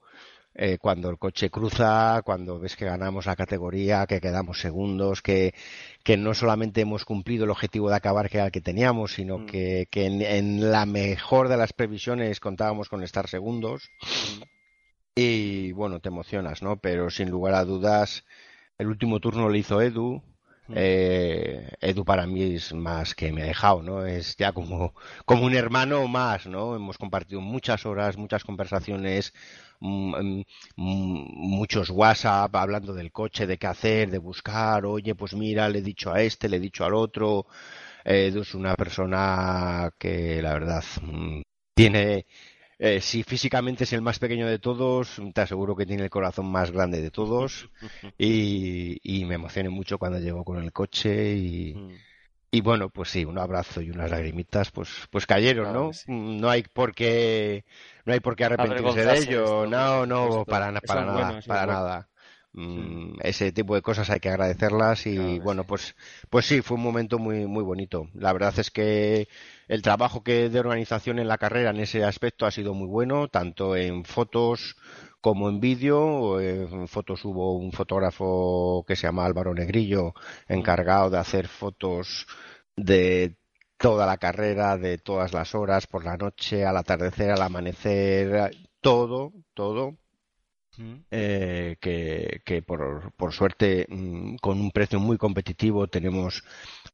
eh, 0.54 0.78
cuando 0.78 1.10
el 1.10 1.18
coche 1.18 1.50
cruza, 1.50 2.22
cuando 2.24 2.60
ves 2.60 2.78
que 2.78 2.86
ganamos 2.86 3.26
la 3.26 3.36
categoría, 3.36 4.06
que 4.06 4.22
quedamos 4.22 4.62
segundos, 4.62 5.22
que, 5.22 5.54
que 6.04 6.16
no 6.16 6.34
solamente 6.34 6.82
hemos 6.82 7.04
cumplido 7.04 7.44
el 7.44 7.52
objetivo 7.52 7.90
de 7.90 7.96
acabar 7.96 8.30
que 8.30 8.38
era 8.38 8.46
el 8.46 8.52
que 8.54 8.62
teníamos, 8.62 9.16
sino 9.16 9.40
mm. 9.40 9.46
que, 9.48 9.88
que 9.90 10.06
en, 10.06 10.72
la 10.72 10.86
mejor 10.86 11.50
de 11.50 11.58
las 11.58 11.74
previsiones 11.74 12.40
contábamos 12.40 12.88
con 12.88 13.04
estar 13.04 13.28
segundos. 13.28 13.90
Mm. 14.40 14.55
Y 15.18 15.72
bueno, 15.72 16.02
te 16.02 16.10
emocionas, 16.10 16.62
¿no? 16.62 16.78
Pero 16.78 17.10
sin 17.10 17.30
lugar 17.30 17.54
a 17.56 17.64
dudas, 17.64 18.26
el 18.78 18.88
último 18.88 19.20
turno 19.22 19.48
lo 19.50 19.56
hizo 19.56 19.82
Edu. 19.82 20.22
Mm. 20.68 20.74
Eh, 20.76 21.70
Edu 21.80 22.04
para 22.06 22.28
mí 22.28 22.56
es 22.56 22.74
más 22.74 23.16
que 23.16 23.32
me 23.32 23.44
ha 23.44 23.46
dejado, 23.46 23.82
¿no? 23.82 24.06
Es 24.06 24.36
ya 24.36 24.52
como, 24.52 24.94
como 25.26 25.46
un 25.46 25.56
hermano 25.56 26.08
más, 26.08 26.48
¿no? 26.48 26.76
Hemos 26.76 26.98
compartido 26.98 27.40
muchas 27.42 27.86
horas, 27.86 28.18
muchas 28.18 28.44
conversaciones, 28.44 29.34
mm, 29.80 30.42
mm, 30.42 30.44
muchos 30.76 31.90
WhatsApp 31.92 32.54
hablando 32.56 32.94
del 32.94 33.12
coche, 33.12 33.48
de 33.48 33.58
qué 33.58 33.68
hacer, 33.68 34.10
de 34.12 34.18
buscar, 34.18 34.86
oye, 34.86 35.16
pues 35.16 35.34
mira, 35.34 35.70
le 35.70 35.80
he 35.80 35.82
dicho 35.82 36.12
a 36.14 36.22
este, 36.22 36.50
le 36.50 36.58
he 36.58 36.60
dicho 36.60 36.84
al 36.86 36.94
otro. 36.94 37.46
Edu 38.04 38.42
es 38.42 38.54
una 38.56 38.76
persona 38.76 39.92
que 39.98 40.42
la 40.42 40.54
verdad 40.54 40.84
tiene 41.74 42.26
eh, 42.78 43.00
si 43.02 43.24
físicamente 43.24 43.86
es 43.86 43.94
el 43.94 44.02
más 44.02 44.20
pequeño 44.20 44.48
de 44.48 44.60
todos, 44.60 45.22
te 45.34 45.42
aseguro 45.42 45.76
que 45.76 45.86
tiene 45.86 46.04
el 46.04 46.10
corazón 46.10 46.48
más 46.48 46.72
grande 46.72 47.02
de 47.02 47.12
todos. 47.12 47.70
Y, 48.18 49.26
me 49.26 49.36
emocioné 49.36 49.70
mucho 49.70 49.98
cuando 49.98 50.20
llegó 50.20 50.44
con 50.44 50.62
el 50.64 50.72
coche 50.72 51.34
y, 51.34 51.76
y 52.52 52.62
bueno, 52.62 52.90
pues 52.90 53.10
sí, 53.10 53.26
un 53.26 53.38
abrazo 53.38 53.82
y 53.82 53.90
unas 53.90 54.12
lagrimitas, 54.12 54.72
pues, 54.72 54.90
pues 55.10 55.26
cayeron, 55.26 55.74
¿no? 55.74 55.92
No 56.08 56.50
hay 56.50 56.64
por 56.64 56.94
qué, 56.94 57.66
no 58.06 58.14
hay 58.14 58.20
por 58.20 58.36
qué 58.36 58.46
arrepentirse 58.46 59.04
de 59.04 59.18
ello, 59.18 59.66
no, 59.66 60.06
no, 60.06 60.46
para, 60.46 60.80
para 60.82 61.06
nada, 61.06 61.40
para 61.46 61.66
nada. 61.66 62.10
Mm, 62.54 63.18
ese 63.22 63.52
tipo 63.52 63.76
de 63.76 63.82
cosas 63.82 64.10
hay 64.10 64.22
que 64.22 64.30
agradecerlas 64.30 65.06
y 65.08 65.40
bueno, 65.40 65.66
pues, 65.66 65.96
pues 66.30 66.46
sí, 66.46 66.62
fue 66.62 66.78
un 66.78 66.84
momento 66.84 67.20
muy, 67.20 67.46
muy 67.46 67.64
bonito. 67.64 68.08
La 68.14 68.32
verdad 68.32 68.58
es 68.58 68.72
que 68.72 69.28
el 69.68 69.82
trabajo 69.82 70.24
que 70.24 70.50
de 70.50 70.60
organización 70.60 71.20
en 71.20 71.28
la 71.28 71.38
carrera 71.38 71.72
en 71.72 71.80
ese 71.80 72.04
aspecto 72.04 72.46
ha 72.46 72.52
sido 72.52 72.74
muy 72.74 72.88
bueno, 72.88 73.28
tanto 73.28 73.76
en 73.76 74.06
fotos 74.06 74.76
como 75.22 75.50
en 75.50 75.60
vídeo. 75.60 76.40
En 76.40 76.88
fotos 76.88 77.26
hubo 77.26 77.58
un 77.58 77.72
fotógrafo 77.72 78.86
que 78.88 78.96
se 78.96 79.08
llama 79.08 79.26
Álvaro 79.26 79.54
Negrillo, 79.54 80.14
encargado 80.48 81.10
de 81.10 81.18
hacer 81.18 81.48
fotos 81.48 82.28
de 82.76 83.38
toda 83.78 84.06
la 84.06 84.18
carrera, 84.18 84.78
de 84.78 84.98
todas 84.98 85.34
las 85.34 85.56
horas, 85.56 85.88
por 85.88 86.06
la 86.06 86.18
noche, 86.18 86.66
al 86.66 86.78
atardecer, 86.78 87.32
al 87.32 87.42
amanecer, 87.42 88.52
todo, 88.82 89.34
todo. 89.54 89.98
Eh, 91.10 91.78
que, 91.80 92.42
que 92.46 92.62
por, 92.62 93.14
por, 93.14 93.32
suerte 93.32 93.88
mm, 93.88 94.36
con 94.42 94.60
un 94.60 94.72
precio 94.72 95.00
muy 95.00 95.18
competitivo 95.18 95.88
tenemos 95.88 96.44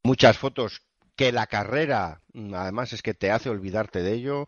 muchas 0.03 0.37
fotos 0.37 0.83
que 1.21 1.31
la 1.31 1.47
carrera 1.47 2.21
mm, 2.33 2.53
además 2.53 2.93
es 2.93 3.01
que 3.01 3.13
te 3.13 3.31
hace 3.31 3.49
olvidarte 3.49 4.01
de 4.01 4.13
ello 4.13 4.47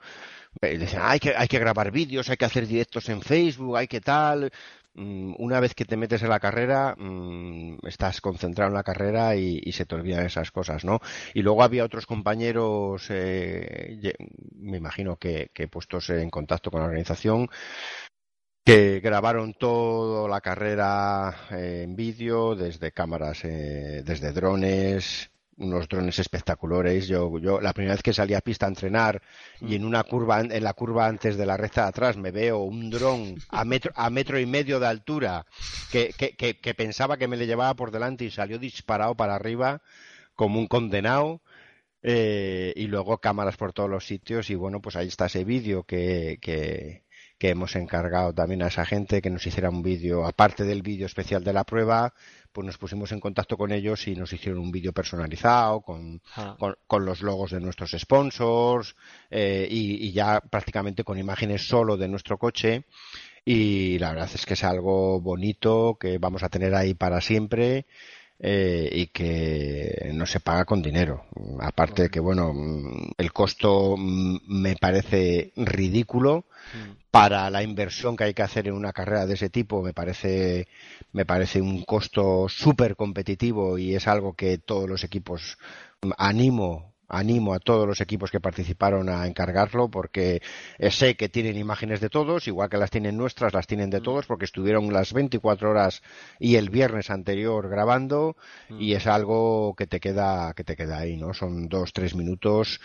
eh, 0.62 0.78
dicen 0.78 1.00
hay 1.04 1.20
que 1.20 1.36
hay 1.36 1.48
que 1.48 1.60
grabar 1.60 1.92
vídeos 1.92 2.30
hay 2.30 2.38
que 2.38 2.46
hacer 2.46 2.68
directos 2.68 3.10
en 3.10 3.22
Facebook 3.22 3.78
hay 3.78 3.88
que 3.88 4.02
tal 4.02 4.52
Mm, 4.96 5.34
una 5.40 5.60
vez 5.60 5.74
que 5.74 5.86
te 5.86 5.98
metes 5.98 6.22
en 6.22 6.30
la 6.30 6.40
carrera, 6.40 6.96
mm, 6.98 7.80
estás 7.88 8.22
concentrado 8.22 8.70
en 8.70 8.76
la 8.76 8.84
carrera 8.84 9.36
y, 9.36 9.72
se 9.72 9.86
te 9.86 9.96
olvidan 9.96 10.26
esas 10.26 10.52
cosas, 10.52 10.86
¿no? 10.86 11.00
Y 11.34 11.42
luego 11.42 11.64
había 11.64 11.84
otros 11.84 12.06
compañeros, 12.06 13.08
eh, 13.10 14.14
me 14.56 14.78
imagino 14.78 15.18
que, 15.18 15.50
puestos 15.72 16.10
en 16.12 16.30
contacto 16.30 16.70
con 16.70 16.82
la 16.82 16.88
organización, 16.88 17.50
que 18.66 19.00
grabaron 19.02 19.54
toda 19.54 20.30
la 20.30 20.42
carrera 20.42 21.36
en 21.52 21.96
vídeo, 21.96 22.56
desde 22.56 22.92
cámaras, 22.92 23.44
eh, 23.46 24.04
desde 24.06 24.32
drones, 24.32 25.33
unos 25.58 25.88
drones 25.88 26.20
espectaculares. 26.20 27.08
Yo, 27.08 27.40
yo 27.40 27.62
la 27.62 27.74
primera 27.74 27.94
vez 27.96 28.04
que 28.04 28.14
salí 28.14 28.34
a 28.34 28.42
pista 28.42 28.66
a 28.66 28.70
entrenar 28.70 29.22
y 29.62 29.76
en 29.76 29.86
una 29.86 30.04
curva, 30.04 30.42
en 30.42 30.64
la 30.64 30.74
curva 30.74 31.08
antes 31.08 31.38
de 31.38 31.46
la 31.46 31.58
recta 31.58 31.84
de 31.84 31.90
atrás, 31.90 32.18
me 32.18 32.32
veo 32.32 32.60
un 32.60 32.90
dron 32.90 33.36
a 33.50 33.66
metro, 33.66 33.92
a 33.96 34.10
metro 34.10 34.40
y 34.40 34.46
medio 34.46 34.80
de 34.80 34.88
altura 34.88 35.46
que, 35.92 36.14
que, 36.18 36.58
que, 36.58 36.74
pensaba 36.74 37.18
que 37.18 37.28
me 37.28 37.38
le 37.38 37.48
llevaba 37.48 37.74
por 37.76 37.92
delante 37.92 38.26
y 38.26 38.32
salió 38.32 38.60
disparado 38.60 39.16
para 39.16 39.36
arriba 39.36 39.82
como 40.36 40.60
un 40.60 40.68
condenado. 40.68 41.42
Eh, 42.06 42.74
y 42.76 42.88
luego 42.88 43.20
cámaras 43.20 43.56
por 43.56 43.72
todos 43.72 43.90
los 43.90 44.06
sitios 44.06 44.50
y 44.50 44.56
bueno, 44.56 44.82
pues 44.82 44.98
ahí 44.98 45.08
está 45.08 45.28
ese 45.28 45.46
vídeo 45.46 45.84
que, 45.84 46.38
que, 46.42 47.06
que 47.44 47.50
hemos 47.50 47.76
encargado 47.76 48.32
también 48.32 48.64
a 48.64 48.68
esa 48.68 48.86
gente 48.86 49.22
que 49.22 49.30
nos 49.30 49.46
hiciera 49.46 49.70
un 49.70 49.84
vídeo, 49.84 50.26
aparte 50.26 50.64
del 50.64 50.82
vídeo 50.82 51.06
especial 51.06 51.44
de 51.44 51.52
la 51.52 51.66
prueba, 51.66 52.14
pues 52.54 52.66
nos 52.66 52.78
pusimos 52.78 53.12
en 53.12 53.20
contacto 53.20 53.58
con 53.58 53.74
ellos 53.74 54.08
y 54.08 54.16
nos 54.16 54.32
hicieron 54.32 54.62
un 54.62 54.72
vídeo 54.72 54.94
personalizado 54.94 55.82
con, 55.82 56.22
ah. 56.38 56.56
con, 56.88 57.06
los 57.06 57.22
logos 57.22 57.52
de 57.52 57.60
nuestros 57.60 57.98
sponsors 58.00 58.96
eh, 59.30 59.68
y, 59.70 60.14
ya 60.14 60.40
prácticamente 60.40 61.04
con 61.04 61.18
imágenes 61.18 61.68
solo 61.68 61.98
de 61.98 62.08
nuestro 62.08 62.38
coche. 62.38 62.86
Y 63.44 64.00
la 64.00 64.12
verdad 64.12 64.30
es 64.34 64.46
que 64.46 64.54
es 64.54 64.64
algo 64.64 65.20
bonito 65.20 65.98
que 66.00 66.20
vamos 66.20 66.44
a 66.44 66.50
tener 66.50 66.74
ahí 66.74 66.94
para 66.94 67.20
siempre. 67.20 67.88
Eh, 68.40 68.90
y 68.92 69.08
que 69.08 70.12
no 70.14 70.26
se 70.26 70.42
paga 70.42 70.66
con 70.66 70.82
dinero. 70.82 71.26
Aparte 71.62 72.04
de 72.04 72.10
que, 72.10 72.20
bueno, 72.20 72.54
el 73.18 73.32
costo 73.32 73.96
me 73.98 74.76
parece 74.76 75.54
ridículo 75.56 76.46
mm 76.74 77.04
para 77.14 77.48
la 77.52 77.62
inversión 77.62 78.18
que 78.18 78.24
hay 78.24 78.34
que 78.34 78.42
hacer 78.42 78.68
en 78.68 78.74
una 78.74 78.92
carrera 78.92 79.28
de 79.28 79.36
ese 79.36 79.48
tipo 79.48 79.84
me 79.84 79.94
parece 79.94 80.68
me 81.12 81.28
parece 81.28 81.62
un 81.62 81.84
costo 81.84 82.50
súper 82.50 82.96
competitivo 82.96 83.78
y 83.78 83.94
es 83.94 84.08
algo 84.08 84.34
que 84.34 84.58
todos 84.58 84.90
los 84.90 85.04
equipos 85.04 85.60
animo 86.18 86.93
animo 87.14 87.54
a 87.54 87.60
todos 87.60 87.88
los 87.88 88.02
equipos 88.02 88.32
que 88.32 88.40
participaron 88.40 89.10
a 89.10 89.28
encargarlo 89.28 89.90
porque 89.90 90.42
sé 90.90 91.16
que 91.16 91.30
tienen 91.30 91.58
imágenes 91.58 92.02
de 92.02 92.10
todos, 92.10 92.48
igual 92.48 92.70
que 92.70 92.78
las 92.78 92.90
tienen 92.90 93.18
nuestras, 93.18 93.54
las 93.54 93.68
tienen 93.68 93.90
de 93.90 94.00
mm. 94.00 94.04
todos 94.04 94.26
porque 94.26 94.46
estuvieron 94.46 94.92
las 94.92 95.14
24 95.14 95.70
horas 95.70 96.02
y 96.40 96.56
el 96.56 96.70
viernes 96.70 97.10
anterior 97.10 97.70
grabando 97.70 98.36
y 98.70 98.94
mm. 98.94 98.98
es 98.98 99.08
algo 99.08 99.76
que 99.78 99.88
te 99.88 100.00
queda 100.00 100.54
que 100.54 100.64
te 100.64 100.76
queda 100.76 101.00
ahí, 101.00 101.18
¿no? 101.18 101.34
Son 101.34 101.68
dos, 101.68 101.94
tres 101.94 102.16
minutos 102.16 102.80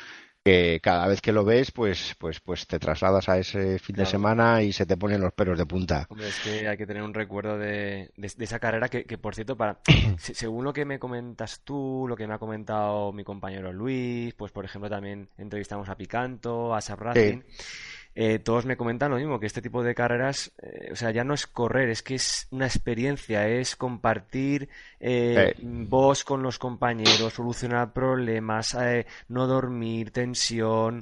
que 0.49 0.81
cada 0.81 1.07
vez 1.07 1.21
que 1.21 1.33
lo 1.33 1.45
ves, 1.45 1.71
pues, 1.73 2.15
pues, 2.19 2.41
pues 2.41 2.67
te 2.67 2.79
trasladas 2.79 3.29
a 3.29 3.39
ese 3.39 3.79
fin 3.79 3.97
de 3.97 4.07
semana 4.07 4.63
y 4.63 4.73
se 4.73 4.87
te 4.87 4.97
ponen 4.97 5.21
los 5.21 5.33
pelos 5.35 5.59
de 5.59 5.67
punta. 5.67 6.07
Hombre, 6.09 6.29
es 6.29 6.41
que 6.41 6.67
hay 6.67 6.77
que 6.79 6.87
tener 6.87 7.03
un 7.03 7.13
recuerdo 7.13 7.59
de, 7.59 8.11
de, 8.17 8.45
esa 8.45 8.59
carrera 8.59 8.89
que, 8.89 9.05
que, 9.05 9.19
por 9.19 9.35
cierto, 9.35 9.57
para 9.57 9.79
según 10.19 10.65
lo 10.65 10.73
que 10.73 10.87
me 10.87 10.99
comentas 10.99 11.61
tú, 11.65 12.07
lo 12.09 12.17
que 12.17 12.27
me 12.27 12.35
ha 12.35 12.39
comentado 12.39 13.13
mi 13.13 13.25
compañero 13.25 13.73
Luis, 13.73 14.33
pues 14.35 14.51
por 14.51 14.65
ejemplo 14.65 14.89
también 14.89 15.29
entrevistamos 15.37 15.89
a 15.89 15.97
Picanto, 15.97 16.75
a 16.75 16.81
Sabracin. 16.81 17.45
Eh, 18.21 18.41
todos 18.41 18.67
me 18.67 18.77
comentan 18.77 19.13
lo 19.13 19.17
mismo, 19.17 19.39
que 19.39 19.47
este 19.47 19.63
tipo 19.63 19.85
de 19.85 19.95
carreras, 19.95 20.51
eh, 20.61 20.89
o 20.91 20.97
sea, 20.97 21.13
ya 21.13 21.23
no 21.23 21.35
es 21.35 21.47
correr, 21.47 21.89
es 21.89 22.03
que 22.03 22.17
es 22.17 22.49
una 22.51 22.67
experiencia, 22.67 23.47
es 23.47 23.77
compartir 23.77 24.69
eh, 24.99 25.55
vos 25.63 26.25
con 26.25 26.43
los 26.43 26.59
compañeros, 26.59 27.33
solucionar 27.33 27.93
problemas, 27.93 28.77
no 29.29 29.47
dormir, 29.47 30.11
tensión, 30.11 31.01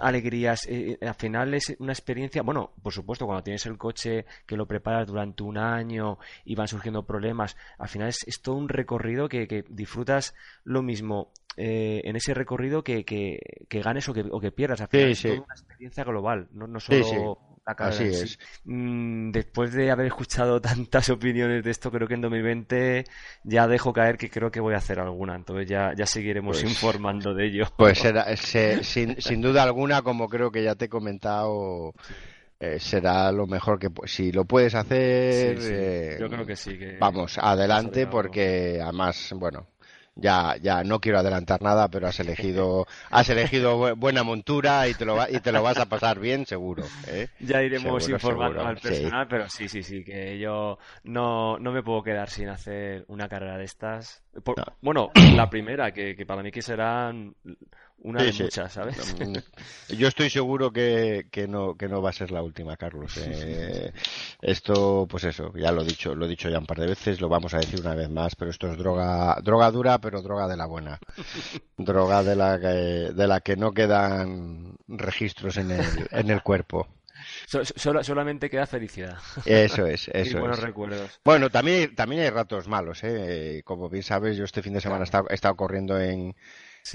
alegrías. 0.00 0.66
al 1.02 1.14
final 1.14 1.52
es 1.52 1.76
una 1.78 1.92
experiencia, 1.92 2.40
bueno, 2.40 2.72
por 2.82 2.94
supuesto, 2.94 3.26
cuando 3.26 3.44
tienes 3.44 3.66
el 3.66 3.76
coche 3.76 4.24
que 4.46 4.56
lo 4.56 4.64
preparas 4.64 5.06
durante 5.06 5.42
un 5.42 5.58
año 5.58 6.18
y 6.46 6.54
van 6.54 6.68
surgiendo 6.68 7.04
problemas, 7.04 7.54
al 7.76 7.88
final 7.90 8.08
es, 8.08 8.40
todo 8.40 8.54
un 8.54 8.70
recorrido 8.70 9.28
que, 9.28 9.46
que 9.46 9.62
disfrutas 9.68 10.34
lo 10.64 10.80
mismo 10.80 11.32
eh, 11.60 12.02
en 12.04 12.14
ese 12.14 12.34
recorrido 12.34 12.84
que, 12.84 13.04
que, 13.04 13.82
ganes 13.82 14.08
o 14.08 14.14
que, 14.14 14.24
o 14.30 14.38
que 14.38 14.52
pierdas. 14.52 14.80
Al 14.80 14.88
final 14.88 15.10
es 15.10 15.22
toda 15.22 15.34
una 15.34 15.54
experiencia 15.54 16.04
global, 16.04 16.48
no, 16.52 16.68
no 16.68 16.78
solo 16.78 17.58
la 17.66 17.74
carrera. 17.74 17.96
Así 17.96 18.04
es. 18.04 18.38
Mm, 18.64 19.32
después 19.32 19.72
de 19.72 19.90
haber 19.90 20.06
escuchado 20.06 20.60
tantas 20.60 21.10
opiniones 21.10 21.64
de 21.64 21.70
esto, 21.72 21.90
creo 21.90 22.06
que 22.06 22.14
en 22.14 22.20
2020 22.20 23.04
ya 23.42 23.66
dejo 23.66 23.92
caer 23.92 24.16
que 24.16 24.30
creo 24.30 24.52
que 24.52 24.60
voy 24.60 24.74
a 24.74 24.78
hacer 24.78 25.00
alguna. 25.00 25.34
Entonces 25.34 25.68
ya, 25.68 25.92
ya 25.96 26.06
seguiremos 26.06 26.60
pues 26.60 26.70
informando 26.70 27.34
de 27.34 27.46
ello. 27.46 27.64
Pues 27.76 27.98
será, 27.98 28.36
sin, 28.36 29.20
sin 29.20 29.42
duda 29.42 29.64
alguna, 29.64 30.02
como 30.02 30.28
creo 30.28 30.52
que 30.52 30.62
ya 30.62 30.76
te 30.76 30.84
he 30.84 30.88
comentado. 30.88 31.92
Eh, 32.60 32.78
será 32.78 33.32
lo 33.32 33.46
mejor 33.46 33.78
que 33.78 33.88
si 34.06 34.32
lo 34.32 34.44
puedes 34.44 34.74
hacer 34.74 35.58
eh, 35.60 36.16
yo 36.18 36.28
creo 36.28 36.44
que 36.44 36.56
sí 36.56 36.76
vamos 36.98 37.38
adelante 37.38 38.08
porque 38.08 38.80
además 38.82 39.32
bueno 39.36 39.68
ya, 40.18 40.56
ya 40.60 40.82
no 40.84 41.00
quiero 41.00 41.18
adelantar 41.18 41.62
nada, 41.62 41.88
pero 41.88 42.08
has 42.08 42.18
elegido, 42.20 42.86
has 43.10 43.28
elegido 43.30 43.96
buena 43.96 44.22
montura 44.22 44.88
y 44.88 44.94
te 44.94 45.04
lo, 45.04 45.16
y 45.28 45.40
te 45.40 45.52
lo 45.52 45.62
vas 45.62 45.78
a 45.78 45.86
pasar 45.86 46.18
bien, 46.18 46.44
seguro. 46.44 46.84
¿eh? 47.06 47.28
Ya 47.40 47.62
iremos 47.62 48.08
informando 48.08 48.66
al 48.66 48.76
personal, 48.76 49.26
pero 49.28 49.48
sí, 49.48 49.68
sí, 49.68 49.82
sí, 49.82 50.04
que 50.04 50.38
yo 50.38 50.78
no, 51.04 51.58
no 51.58 51.72
me 51.72 51.82
puedo 51.82 52.02
quedar 52.02 52.28
sin 52.28 52.48
hacer 52.48 53.04
una 53.08 53.28
carrera 53.28 53.56
de 53.56 53.64
estas. 53.64 54.22
Bueno, 54.80 55.10
la 55.34 55.48
primera, 55.48 55.92
que, 55.92 56.14
que 56.14 56.26
para 56.26 56.42
mí 56.42 56.50
que 56.50 56.62
serán 56.62 57.34
una 58.02 58.22
de 58.22 58.32
muchas, 58.32 58.72
¿sabes? 58.72 58.96
Yo 59.88 60.08
estoy 60.08 60.30
seguro 60.30 60.72
que, 60.72 61.26
que, 61.30 61.48
no, 61.48 61.74
que 61.74 61.88
no 61.88 62.00
va 62.00 62.10
a 62.10 62.12
ser 62.12 62.30
la 62.30 62.42
última, 62.42 62.76
Carlos. 62.76 63.16
Eh, 63.16 63.92
esto, 64.40 65.06
pues 65.08 65.24
eso, 65.24 65.52
ya 65.56 65.72
lo 65.72 65.82
he 65.82 65.86
dicho, 65.86 66.14
lo 66.14 66.26
he 66.26 66.28
dicho 66.28 66.48
ya 66.48 66.58
un 66.58 66.66
par 66.66 66.78
de 66.78 66.86
veces, 66.86 67.20
lo 67.20 67.28
vamos 67.28 67.54
a 67.54 67.58
decir 67.58 67.80
una 67.80 67.94
vez 67.94 68.08
más, 68.08 68.36
pero 68.36 68.50
esto 68.50 68.70
es 68.70 68.78
droga, 68.78 69.38
droga 69.42 69.70
dura, 69.70 69.98
pero 69.98 70.22
droga 70.22 70.46
de 70.46 70.56
la 70.56 70.66
buena. 70.66 70.98
droga 71.76 72.22
de 72.22 72.36
la 72.36 72.60
que, 72.60 72.66
de 72.66 73.26
la 73.26 73.40
que 73.40 73.56
no 73.56 73.72
quedan 73.72 74.76
registros 74.86 75.56
en 75.56 75.72
el, 75.72 76.08
en 76.12 76.30
el 76.30 76.42
cuerpo. 76.42 76.86
solamente 77.46 78.48
queda 78.48 78.66
felicidad. 78.66 79.18
Eso 79.44 79.86
es, 79.86 80.08
eso 80.12 80.36
y 80.36 80.40
buenos 80.40 80.60
recuerdos. 80.60 81.20
Bueno, 81.24 81.50
también, 81.50 81.96
también 81.96 82.22
hay 82.22 82.30
ratos 82.30 82.68
malos, 82.68 83.02
¿eh? 83.02 83.62
Como 83.64 83.88
bien 83.88 84.04
sabes, 84.04 84.36
yo 84.36 84.44
este 84.44 84.62
fin 84.62 84.74
de 84.74 84.80
semana 84.80 85.04
he 85.28 85.34
estado 85.34 85.56
corriendo 85.56 86.00
en, 86.00 86.36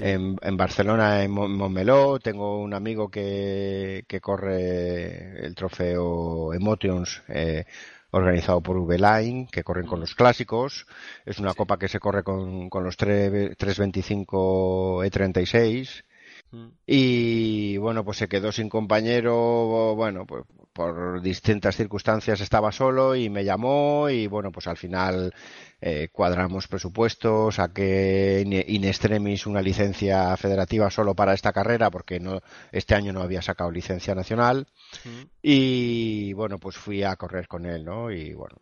en, 0.00 0.56
Barcelona, 0.56 1.22
en 1.22 1.30
Montmeló, 1.30 2.18
tengo 2.18 2.60
un 2.60 2.74
amigo 2.74 3.10
que, 3.10 4.04
que 4.08 4.20
corre 4.20 5.44
el 5.44 5.54
trofeo 5.54 6.52
Emotions 6.54 7.22
eh, 7.28 7.64
organizado 8.10 8.60
por 8.60 8.76
V-Line, 8.78 9.48
que 9.50 9.64
corren 9.64 9.86
con 9.86 9.98
mm. 9.98 10.02
los 10.02 10.14
clásicos. 10.14 10.86
Es 11.24 11.38
una 11.38 11.54
copa 11.54 11.78
que 11.78 11.88
se 11.88 12.00
corre 12.00 12.22
con, 12.22 12.68
con 12.70 12.84
los 12.84 12.96
325 12.96 15.04
E36 15.04 15.84
Mm. 15.84 16.13
Y 16.86 17.76
bueno, 17.78 18.04
pues 18.04 18.18
se 18.18 18.28
quedó 18.28 18.52
sin 18.52 18.68
compañero, 18.68 19.94
bueno, 19.94 20.26
pues 20.26 20.44
por 20.74 21.22
distintas 21.22 21.76
circunstancias 21.76 22.40
estaba 22.40 22.72
solo 22.72 23.14
y 23.14 23.30
me 23.30 23.44
llamó 23.44 24.10
y 24.10 24.26
bueno, 24.26 24.50
pues 24.50 24.66
al 24.66 24.76
final 24.76 25.32
eh, 25.80 26.08
cuadramos 26.10 26.66
presupuestos, 26.66 27.54
saqué 27.54 28.42
in 28.66 28.84
extremis 28.84 29.46
una 29.46 29.62
licencia 29.62 30.36
federativa 30.36 30.90
solo 30.90 31.14
para 31.14 31.32
esta 31.32 31.52
carrera 31.52 31.90
porque 31.90 32.18
no 32.18 32.40
este 32.72 32.96
año 32.96 33.12
no 33.12 33.22
había 33.22 33.40
sacado 33.40 33.70
licencia 33.70 34.16
nacional. 34.16 34.66
Y 35.40 36.32
bueno, 36.32 36.58
pues 36.58 36.76
fui 36.76 37.04
a 37.04 37.14
correr 37.14 37.46
con 37.46 37.66
él, 37.66 37.84
¿no? 37.84 38.10
Y 38.10 38.34
bueno, 38.34 38.56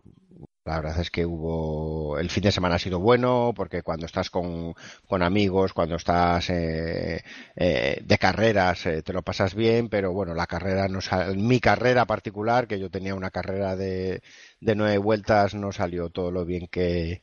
la 0.65 0.77
verdad 0.81 1.01
es 1.01 1.11
que 1.11 1.27
hubo. 1.27 2.19
El 2.19 2.31
fin 2.31 2.45
de 2.45 2.53
semana 2.53 2.77
ha 2.77 2.79
sido 2.79 3.01
bueno 3.01 3.53
porque 3.57 3.83
cuando 3.83 4.07
estás 4.07 4.31
con, 4.31 4.75
con 5.09 5.23
amigos, 5.23 5.73
cuando 5.73 5.97
estás 5.97 6.51
eh, 6.51 7.23
eh, 7.57 8.01
de 8.05 8.19
carreras, 8.19 8.87
eh, 8.87 9.03
te 9.03 9.13
lo 9.13 9.23
pasas 9.23 9.55
bien, 9.57 9.89
pero 9.89 10.13
bueno, 10.13 10.35
la 10.35 10.47
carrera 10.47 10.87
no 10.89 11.01
Mi 11.37 11.59
carrera 11.61 12.07
particular, 12.07 12.67
que 12.69 12.79
yo 12.79 12.91
tenía 12.91 13.15
una 13.17 13.31
carrera 13.31 13.75
de, 13.77 14.23
de 14.61 14.75
nueve 14.77 14.99
vueltas, 14.99 15.55
no 15.55 15.73
salió 15.73 16.11
todo 16.11 16.31
lo 16.31 16.45
bien 16.45 16.69
que, 16.69 17.23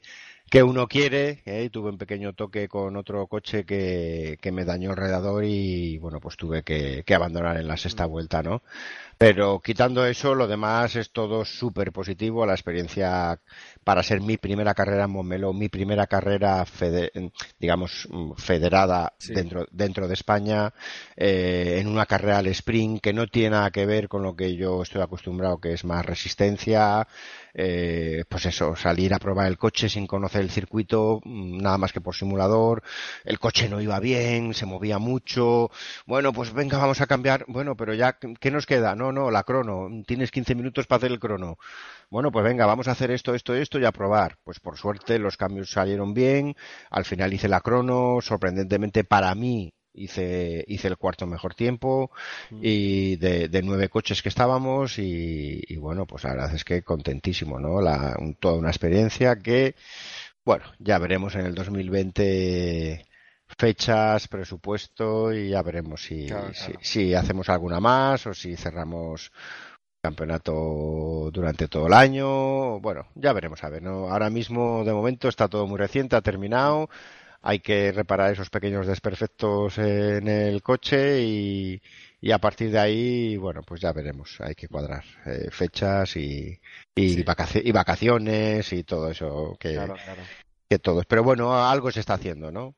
que 0.50 0.62
uno 0.64 0.88
quiere. 0.88 1.42
¿eh? 1.46 1.70
Tuve 1.72 1.90
un 1.92 1.98
pequeño 1.98 2.34
toque 2.34 2.68
con 2.68 2.98
otro 2.98 3.26
coche 3.28 3.66
que, 3.66 4.38
que 4.42 4.52
me 4.52 4.66
dañó 4.66 4.92
el 4.92 4.98
redador 4.98 5.44
y 5.46 5.98
bueno, 6.00 6.20
pues 6.20 6.36
tuve 6.38 6.64
que, 6.64 7.04
que 7.06 7.16
abandonar 7.16 7.58
en 7.58 7.68
la 7.70 7.78
sexta 7.78 8.06
Mm. 8.06 8.10
vuelta, 8.10 8.44
¿no? 8.44 8.64
Pero 9.22 9.60
quitando 9.60 10.06
eso, 10.06 10.34
lo 10.34 10.48
demás 10.48 10.96
es 10.96 11.12
todo 11.12 11.44
súper 11.44 11.92
positivo. 11.92 12.46
La 12.46 12.54
experiencia 12.54 13.38
para 13.84 14.02
ser 14.02 14.22
mi 14.22 14.38
primera 14.38 14.74
carrera 14.74 15.04
en 15.04 15.12
Montmeló, 15.12 15.52
mi 15.52 15.68
primera 15.68 16.08
carrera, 16.08 16.64
fede- 16.66 17.12
digamos, 17.60 18.08
mm, 18.10 18.32
federada 18.38 19.12
Sí. 19.18 19.34
dentro, 19.34 19.66
dentro 19.72 20.08
de 20.08 20.14
España, 20.14 20.74
eh, 21.18 21.80
en 21.82 21.88
una 21.88 22.06
carrera 22.06 22.38
al 22.38 22.48
sprint 22.48 23.02
que 23.02 23.12
no 23.12 23.28
tiene 23.28 23.50
nada 23.50 23.72
que 23.72 23.86
ver 23.86 24.08
con 24.08 24.24
lo 24.24 24.38
que 24.38 24.56
yo 24.56 24.84
estoy 24.84 25.02
acostumbrado, 25.02 25.60
que 25.60 25.74
es 25.74 25.84
más 25.84 26.06
resistencia, 26.06 27.06
eh, 27.54 28.24
pues 28.30 28.46
eso, 28.46 28.76
salir 28.76 29.14
a 29.14 29.20
probar 29.20 29.48
el 29.48 29.58
coche 29.58 29.90
sin 29.90 30.08
conocer 30.08 30.42
el 30.42 30.50
circuito, 30.50 31.22
mm, 31.24 31.58
nada 31.62 31.78
más 31.78 31.94
que 31.94 32.02
por 32.02 32.16
simulador, 32.16 32.84
el 33.26 33.40
coche 33.40 33.70
no 33.70 33.82
iba 33.82 34.00
bien, 34.00 34.54
se 34.54 34.66
movía 34.66 35.00
mucho, 35.00 35.72
bueno, 36.06 36.34
pues 36.34 36.54
venga, 36.54 36.78
vamos 36.78 37.02
a 37.02 37.08
cambiar, 37.08 37.46
bueno, 37.48 37.76
pero 37.76 37.94
ya, 37.94 38.18
¿qué 38.40 38.52
nos 38.52 38.66
queda? 38.66 38.96
No, 38.96 39.12
no, 39.12 39.32
la 39.32 39.44
crono, 39.44 39.90
tienes 40.06 40.32
15 40.32 40.56
minutos 40.56 40.88
para 40.88 40.98
hacer 40.98 41.12
el 41.12 41.20
crono. 41.20 41.58
Bueno, 42.10 42.32
pues 42.32 42.44
venga, 42.44 42.66
vamos 42.66 42.88
a 42.88 42.92
hacer 42.92 43.12
esto, 43.12 43.36
esto, 43.36 43.54
esto 43.54 43.80
y 43.80 43.86
a 43.86 43.92
probar. 43.92 44.38
Pues 44.44 44.60
por 44.60 44.78
suerte 44.78 45.20
los 45.20 45.38
cambios 45.38 45.72
salieron 45.72 46.14
bien, 46.14 46.56
al 46.90 47.06
final 47.06 47.34
hice 47.34 47.48
la 47.48 47.62
crono, 47.62 48.20
sorprendentemente 48.22 49.04
para 49.04 49.34
mí 49.36 49.74
hice, 49.94 50.64
hice 50.68 50.88
el 50.88 50.98
cuarto 50.98 51.28
mejor 51.28 51.56
tiempo 51.56 52.12
y 52.60 53.16
de, 53.18 53.50
de 53.50 53.62
nueve 53.64 53.90
coches 53.90 54.22
que 54.22 54.30
estábamos 54.30 55.00
y, 55.00 55.62
y 55.68 55.78
bueno, 55.78 56.06
pues 56.08 56.24
la 56.24 56.32
verdad 56.32 56.56
es 56.56 56.64
que 56.66 56.84
contentísimo, 56.84 57.60
¿no? 57.60 57.82
La, 57.82 58.16
un- 58.20 58.36
toda 58.36 58.56
una 58.56 58.70
experiencia 58.70 59.38
que, 59.40 59.76
bueno, 60.46 60.66
ya 60.80 60.98
veremos 61.00 61.36
en 61.36 61.46
el 61.46 61.56
2020 61.56 63.06
fechas, 63.58 64.28
presupuesto 64.28 65.34
y 65.34 65.50
ya 65.50 65.62
veremos 65.64 66.04
si, 66.04 66.28
Claro, 66.28 66.54
si, 66.54 66.76
claro. 66.76 66.80
si 66.82 67.14
hacemos 67.14 67.50
alguna 67.50 67.80
más 67.80 68.28
o 68.28 68.34
si 68.34 68.56
cerramos 68.56 69.32
campeonato 70.02 71.30
durante 71.34 71.68
todo 71.68 71.88
el 71.88 71.94
año. 71.94 72.80
Bueno, 72.80 73.08
ya 73.16 73.34
veremos 73.34 73.64
a 73.64 73.70
ver, 73.70 73.82
¿no? 73.84 74.10
Ahora 74.10 74.30
mismo, 74.30 74.84
de 74.86 74.94
momento, 74.94 75.28
está 75.28 75.48
todo 75.50 75.68
muy 75.68 75.78
reciente, 75.78 76.16
ha 76.16 76.22
terminado. 76.22 76.90
Hay 77.42 77.60
que 77.60 77.92
reparar 77.94 78.34
esos 78.34 78.50
pequeños 78.50 78.86
desperfectos 78.88 79.78
en 79.78 80.28
el 80.28 80.62
coche 80.62 81.22
y, 81.24 81.82
y 82.22 82.32
a 82.32 82.38
partir 82.40 82.72
de 82.72 82.80
ahí, 82.80 83.38
bueno, 83.38 83.62
pues 83.64 83.82
ya 83.82 83.94
veremos. 83.94 84.40
Hay 84.42 84.56
que 84.56 84.68
cuadrar 84.68 85.04
eh, 85.26 85.50
fechas 85.52 86.16
y, 86.18 86.60
y, 86.96 87.16
Sí. 87.16 87.24
vacaci- 87.24 87.62
y 87.64 87.72
vacaciones 87.72 88.72
y 88.74 88.84
todo 88.84 89.10
eso 89.10 89.56
que, 89.60 89.74
Claro, 89.74 89.96
claro. 90.04 90.22
que 90.70 90.80
todo. 90.80 91.04
Pero 91.08 91.24
bueno, 91.24 91.54
algo 91.68 91.92
se 91.92 92.00
está 92.02 92.16
haciendo, 92.16 92.52
¿no? 92.52 92.76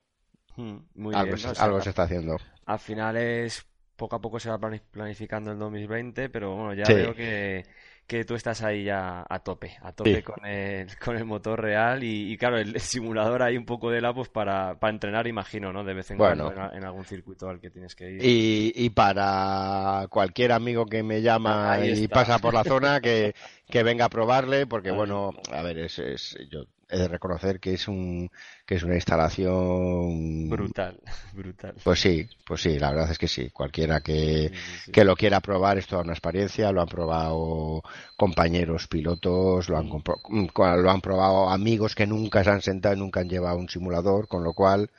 Mm, 0.55 0.77
Muy 0.95 1.15
algo 1.15 1.27
bien, 1.27 1.37
se, 1.37 1.47
¿no? 1.47 1.51
O 1.51 1.55
sea, 1.55 1.65
algo 1.65 1.81
se 1.81 1.89
está 1.89 2.03
haciendo. 2.03 2.37
Al 2.65 2.79
final 2.79 3.17
es 3.17 3.65
poco 3.95 4.15
a 4.15 4.21
poco 4.21 4.39
se 4.39 4.49
va 4.49 4.59
plani- 4.59 4.81
planificando 4.91 5.51
el 5.51 5.59
2020, 5.59 6.29
pero 6.29 6.55
bueno, 6.55 6.73
ya 6.73 6.85
Sí. 6.87 6.93
veo 6.93 7.15
que, 7.15 7.65
que 8.11 8.25
tú 8.25 8.35
estás 8.35 8.61
ahí 8.61 8.83
ya 8.83 9.25
a 9.29 9.39
tope, 9.39 9.77
a 9.81 9.93
tope 9.93 10.17
Sí. 10.17 10.21
con 10.21 10.45
el, 10.45 10.85
con 10.99 11.15
el 11.15 11.23
motor 11.23 11.61
real 11.61 12.03
y, 12.03 12.33
y 12.33 12.35
claro, 12.37 12.57
el, 12.57 12.77
simulador 12.81 13.41
hay 13.41 13.55
un 13.55 13.65
poco 13.65 13.89
de 13.89 14.01
la 14.01 14.13
pues 14.13 14.27
para, 14.27 14.77
para 14.77 14.91
entrenar, 14.91 15.27
imagino, 15.27 15.71
¿no? 15.71 15.85
De 15.85 15.93
vez 15.93 16.11
en 16.11 16.17
Bueno. 16.17 16.51
cuando 16.51 16.73
en, 16.75 16.83
algún 16.83 17.05
circuito 17.05 17.47
al 17.47 17.61
que 17.61 17.69
tienes 17.69 17.95
que 17.95 18.11
ir. 18.11 18.21
Y, 18.21 18.73
y 18.75 18.89
para 18.89 20.07
cualquier 20.09 20.51
amigo 20.51 20.85
que 20.87 21.03
me 21.03 21.21
llama 21.21 21.71
Ahí 21.71 22.03
y 22.03 22.07
pasa 22.09 22.37
por 22.39 22.53
la 22.53 22.65
zona, 22.65 22.99
que, 22.99 23.33
que 23.69 23.81
venga 23.81 24.03
a 24.03 24.09
probarle, 24.09 24.67
porque 24.67 24.89
Ahí 24.89 24.97
bueno, 24.97 25.31
a 25.49 25.61
ver, 25.61 25.77
es, 25.77 25.97
es- 25.99 26.37
yo 26.49 26.65
he 26.91 26.97
de 26.97 27.07
reconocer 27.07 27.59
que 27.59 27.73
es 27.73 27.87
un 27.87 28.29
que 28.65 28.75
es 28.75 28.83
una 28.83 28.95
instalación 28.95 30.49
Brutal, 30.49 30.99
brutal. 31.33 31.75
Pues 31.83 31.99
sí, 31.99 32.27
pues 32.45 32.61
sí, 32.61 32.77
la 32.77 32.91
verdad 32.91 33.11
es 33.11 33.17
que 33.17 33.27
sí. 33.27 33.49
Cualquiera 33.49 34.01
que, 34.01 34.49
Sí, 34.49 34.55
sí, 34.55 34.81
sí. 34.85 34.91
que 34.91 35.03
lo 35.05 35.15
quiera 35.15 35.39
probar 35.39 35.77
es 35.77 35.87
toda 35.87 36.03
una 36.03 36.13
experiencia. 36.13 36.71
Lo 36.71 36.81
han 36.81 36.87
probado 36.87 37.81
compañeros 38.17 38.87
pilotos, 38.87 39.69
lo 39.69 39.77
han, 39.77 39.89
compro- 39.89 40.21
mm, 40.29 40.47
lo 40.81 40.91
han 40.91 41.01
probado 41.01 41.49
amigos 41.49 41.95
que 41.95 42.05
nunca 42.05 42.43
se 42.43 42.49
han 42.49 42.61
sentado 42.61 42.95
y 42.95 42.99
nunca 42.99 43.21
han 43.21 43.29
llevado 43.29 43.57
un 43.57 43.69
simulador, 43.69 44.27
con 44.27 44.43
lo 44.43 44.53
cual, 44.53 44.89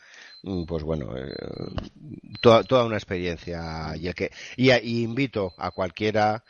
mm, 0.43 0.64
pues 0.64 0.82
bueno, 0.82 1.16
eh, 1.16 1.34
toda, 2.40 2.64
toda 2.64 2.84
una 2.84 2.97
experiencia. 2.97 3.95
Y, 3.97 4.09
el 4.09 4.14
que, 4.14 4.30
y, 4.57 4.70
y 4.72 5.03
invito 5.03 5.55
a 5.59 5.70
cualquiera 5.70 6.43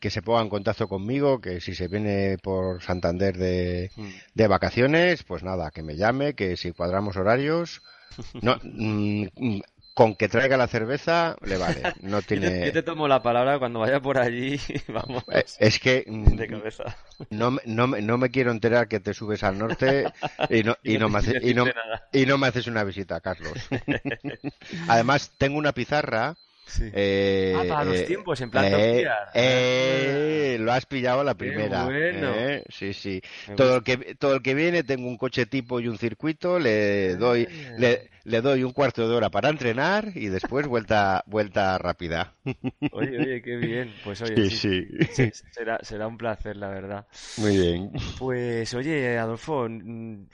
que 0.00 0.10
se 0.10 0.22
ponga 0.22 0.42
en 0.42 0.48
contacto 0.48 0.88
conmigo, 0.88 1.40
que 1.40 1.60
si 1.60 1.74
se 1.74 1.88
viene 1.88 2.38
por 2.42 2.82
Santander 2.82 3.36
de, 3.36 3.92
Mm. 3.96 4.08
de 4.34 4.48
vacaciones, 4.48 5.22
pues 5.24 5.42
nada, 5.42 5.70
que 5.70 5.82
me 5.82 5.96
llame, 5.96 6.34
que 6.34 6.56
si 6.56 6.72
cuadramos 6.72 7.16
horarios, 7.16 7.82
no, 8.40 8.58
mm, 8.62 9.60
con 9.94 10.14
que 10.16 10.28
traiga 10.28 10.56
la 10.56 10.68
cerveza 10.68 11.36
le 11.42 11.56
vale, 11.58 11.92
no 12.00 12.22
te, 12.40 12.54
yo 12.62 12.72
tiene. 12.72 12.72
te 12.72 12.82
tomo 12.82 13.08
la 13.08 13.22
palabra 13.22 13.58
cuando 13.58 13.80
vaya 13.80 14.00
por 14.00 14.18
allí, 14.18 14.58
vamos, 14.88 15.24
Eh, 15.30 15.44
Es 15.58 15.78
que 15.78 16.04
mm, 16.08 16.36
de 16.36 16.46
cabeza. 16.48 16.84
no, 17.30 17.58
no, 17.64 17.86
me- 17.86 18.02
no 18.02 18.18
me 18.18 18.30
quiero 18.30 18.50
enterar 18.50 18.88
que 18.88 19.00
te 19.00 19.14
subes 19.14 19.42
al 19.44 19.58
norte 19.58 20.12
y 20.48 20.62
no, 20.64 20.76
y 20.84 20.98
no 20.98 21.08
me, 21.08 21.18
hace- 21.18 21.38
y 21.40 21.54
no, 21.54 21.64
decirte 21.64 21.74
nada. 21.74 22.02
y 22.12 22.26
no 22.26 22.38
me 22.38 22.46
haces 22.48 22.66
una 22.66 22.84
visita, 22.84 23.20
Carlos. 23.20 23.72
Además, 24.86 25.32
tengo 25.38 25.58
una 25.58 25.72
pizarra. 25.72 26.36
Sí. 26.70 26.90
eh, 26.92 27.54
Ah, 27.56 27.64
para 27.68 27.84
los 27.84 27.98
eh, 28.00 28.02
tiempos, 28.04 28.40
en 28.40 28.50
plan 28.50 28.64
eh, 28.68 29.04
eh, 29.34 30.56
lo 30.60 30.72
has 30.72 30.86
pillado 30.86 31.20
a 31.20 31.24
la 31.24 31.32
Qué 31.34 31.38
primera. 31.38 31.84
bueno. 31.84 32.32
eh, 32.36 32.64
sí, 32.68 32.92
sí. 32.92 33.20
Todo 33.56 33.76
el 33.76 33.82
que 33.82 34.14
todo 34.16 34.34
el 34.36 34.42
que 34.42 34.54
viene 34.54 34.82
tengo 34.84 35.08
un 35.08 35.16
coche 35.16 35.46
tipo 35.46 35.80
y 35.80 35.88
un 35.88 35.98
circuito, 35.98 36.58
le 36.58 37.16
doy 37.16 37.46
Ah. 37.50 37.74
le, 37.78 38.10
le 38.24 38.40
doy 38.42 38.62
un 38.64 38.72
cuarto 38.72 39.08
de 39.08 39.14
hora 39.14 39.30
para 39.30 39.48
entrenar 39.48 40.12
y 40.14 40.28
después 40.28 40.66
vuelta 40.66 41.22
vuelta 41.26 41.78
rápida. 41.78 42.34
Oye, 42.92 43.18
oye, 43.18 43.42
qué 43.42 43.56
bien. 43.56 43.92
Pues 44.04 44.20
oye, 44.22 44.50
Sí, 44.50 44.50
sí, 44.50 44.86
sí. 45.12 45.30
sí, 45.32 45.42
será, 45.50 45.78
será 45.82 46.06
un 46.06 46.16
placer, 46.18 46.56
la 46.56 46.68
verdad. 46.68 47.06
Muy 47.38 47.56
bien. 47.56 47.90
Pues 48.18 48.72
oye, 48.74 49.18
Adolfo, 49.18 49.66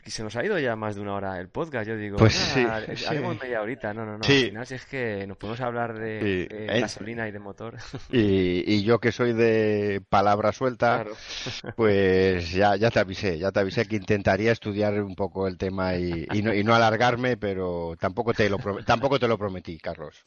se 0.04 0.22
nos 0.22 0.36
ha 0.36 0.44
ido 0.44 0.58
ya 0.58 0.76
más 0.76 0.94
de 0.96 1.00
una 1.02 1.14
hora 1.14 1.38
el 1.40 1.48
podcast. 1.48 1.88
Yo 1.88 1.96
digo, 1.96 2.16
Pues 2.16 2.56
"Nada, 2.56 2.80
sí, 2.86 2.92
eh, 2.92 2.96
sí. 2.96 3.06
haremos 3.08 3.40
media 3.40 3.62
horita. 3.62 3.92
No, 3.94 4.04
no, 4.04 4.18
no. 4.18 4.24
Sí. 4.24 4.44
Al 4.44 4.48
final, 4.50 4.66
si 4.66 4.74
es 4.74 4.86
que 4.86 5.26
nos 5.26 5.36
podemos 5.36 5.60
hablar 5.60 5.98
de, 5.98 6.18
Sí. 6.26 6.46
de 6.54 6.66
Eh, 6.76 6.80
gasolina 6.80 7.28
y 7.28 7.32
de 7.32 7.38
motor. 7.38 7.76
Y, 8.12 8.62
y 8.74 8.82
yo 8.84 8.98
que 8.98 9.12
soy 9.12 9.32
de 9.32 10.00
palabra 10.08 10.52
suelta, 10.52 11.04
Claro. 11.04 11.72
pues 11.76 12.50
ya, 12.52 12.76
ya 12.76 12.90
te 12.90 13.00
avisé, 13.00 13.38
ya 13.38 13.50
te 13.52 13.60
avisé 13.60 13.86
que 13.86 13.96
intentaría 13.96 14.52
estudiar 14.52 15.00
un 15.02 15.14
poco 15.14 15.46
el 15.48 15.56
tema 15.58 15.96
y, 15.96 16.26
y 16.32 16.42
no, 16.42 16.54
y 16.54 16.62
no 16.64 16.74
alargarme, 16.74 17.36
pero 17.36 17.94
tampoco 17.98 18.32
te 18.34 18.48
lo 18.48 18.58
tampoco 18.84 19.18
te 19.18 19.28
lo 19.28 19.38
prometí, 19.38 19.78
Carlos. 19.78 20.24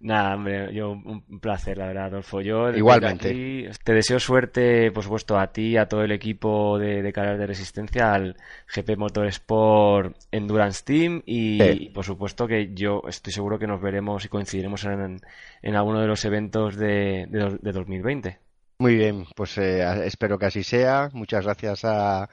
Nada, 0.00 0.34
hombre, 0.34 0.72
yo 0.74 0.90
un 0.90 1.40
placer, 1.40 1.78
la 1.78 1.86
verdad, 1.86 2.06
Adolfo. 2.06 2.40
Yo 2.40 2.70
Igualmente. 2.70 3.28
aquí 3.28 3.64
te 3.84 3.92
deseo 3.92 4.18
suerte, 4.20 4.90
por 4.92 5.02
supuesto, 5.04 5.38
a 5.38 5.48
ti, 5.52 5.76
a 5.76 5.86
todo 5.86 6.02
el 6.02 6.12
equipo 6.12 6.78
de, 6.78 7.02
de 7.02 7.12
carreras 7.12 7.38
de 7.38 7.46
resistencia, 7.46 8.12
al 8.14 8.36
GP 8.74 8.96
Motorsport 8.96 10.16
Endurance 10.30 10.82
Team 10.84 11.22
y, 11.26 11.58
Sí. 11.60 11.64
y, 11.80 11.88
por 11.90 12.04
supuesto 12.04 12.46
que 12.46 12.72
yo 12.74 13.02
estoy 13.08 13.32
seguro 13.32 13.58
que 13.58 13.66
nos 13.66 13.80
veremos 13.80 14.24
y 14.24 14.28
coincidiremos 14.28 14.84
en, 14.84 15.20
en 15.62 15.76
alguno 15.76 16.00
de 16.00 16.06
los 16.08 16.24
eventos 16.24 16.76
de, 16.76 17.26
de, 17.28 17.38
dos- 17.38 17.60
de 17.60 17.72
2020. 17.72 18.40
Muy 18.78 18.96
bien, 18.96 19.26
pues 19.36 19.58
eh, 19.58 20.06
espero 20.06 20.38
que 20.38 20.46
así 20.46 20.62
sea. 20.62 21.10
Muchas 21.12 21.44
gracias 21.44 21.84
a, 21.84 22.28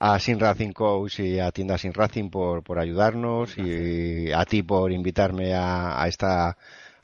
a 0.00 0.18
Sin 0.20 0.38
Racing 0.40 0.72
Coach 0.72 1.20
y 1.20 1.40
a 1.40 1.50
Tienda 1.52 1.78
Sin 1.78 1.94
Racing 1.94 2.30
por, 2.30 2.62
por 2.62 2.78
ayudarnos 2.78 3.58
y 3.58 4.32
a 4.32 4.44
ti 4.44 4.62
por 4.62 4.92
invitarme 4.92 5.54
a, 5.54 6.02
a 6.02 6.08
esta 6.08 6.56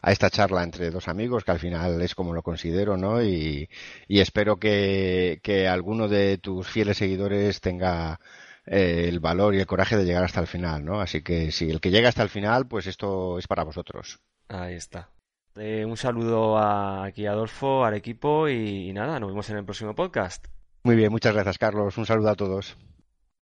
a 0.07 0.13
esta 0.13 0.31
charla 0.31 0.63
entre 0.63 0.91
dos 0.91 1.09
amigos, 1.09 1.45
que 1.45 1.51
al 1.53 1.59
final 1.61 2.03
es 2.03 2.15
como 2.15 2.35
lo 2.35 2.43
considero, 2.43 2.97
¿no? 2.99 3.23
Y, 3.23 3.69
y 4.07 4.21
espero 4.21 4.59
que, 4.59 5.41
que 5.43 5.67
alguno 5.69 6.09
de 6.09 6.39
tus 6.39 6.69
fieles 6.69 6.99
seguidores 6.99 7.61
tenga 7.63 8.21
eh, 8.67 9.07
el 9.09 9.21
valor 9.21 9.55
y 9.55 9.61
el 9.61 9.67
coraje 9.67 9.97
de 9.97 10.05
llegar 10.05 10.25
hasta 10.25 10.41
el 10.41 10.47
final, 10.47 10.85
¿no? 10.85 11.01
Así 11.01 11.23
que 11.23 11.51
si 11.53 11.71
el 11.71 11.81
que 11.81 11.91
llega 11.91 12.11
hasta 12.11 12.23
el 12.23 12.29
final, 12.29 12.69
pues 12.69 12.87
esto 12.87 13.39
es 13.39 13.47
para 13.49 13.65
vosotros. 13.65 14.21
Ahí 14.49 14.75
está. 14.75 15.11
Eh, 15.57 15.85
un 15.85 15.97
saludo 15.97 16.59
aquí 16.59 17.27
a 17.27 17.33
Adolfo, 17.33 17.85
al 17.85 17.95
equipo 17.95 18.49
y 18.49 18.93
nada, 18.93 19.21
nos 19.21 19.31
vemos 19.31 19.49
en 19.51 19.59
el 19.59 19.65
próximo 19.65 19.95
podcast. 19.95 20.47
Muy 20.83 20.97
bien, 20.97 21.11
muchas 21.11 21.33
gracias, 21.33 21.59
Carlos. 21.59 21.97
Un 21.97 22.07
saludo 22.07 22.31
a 22.31 22.35
todos. 22.35 22.77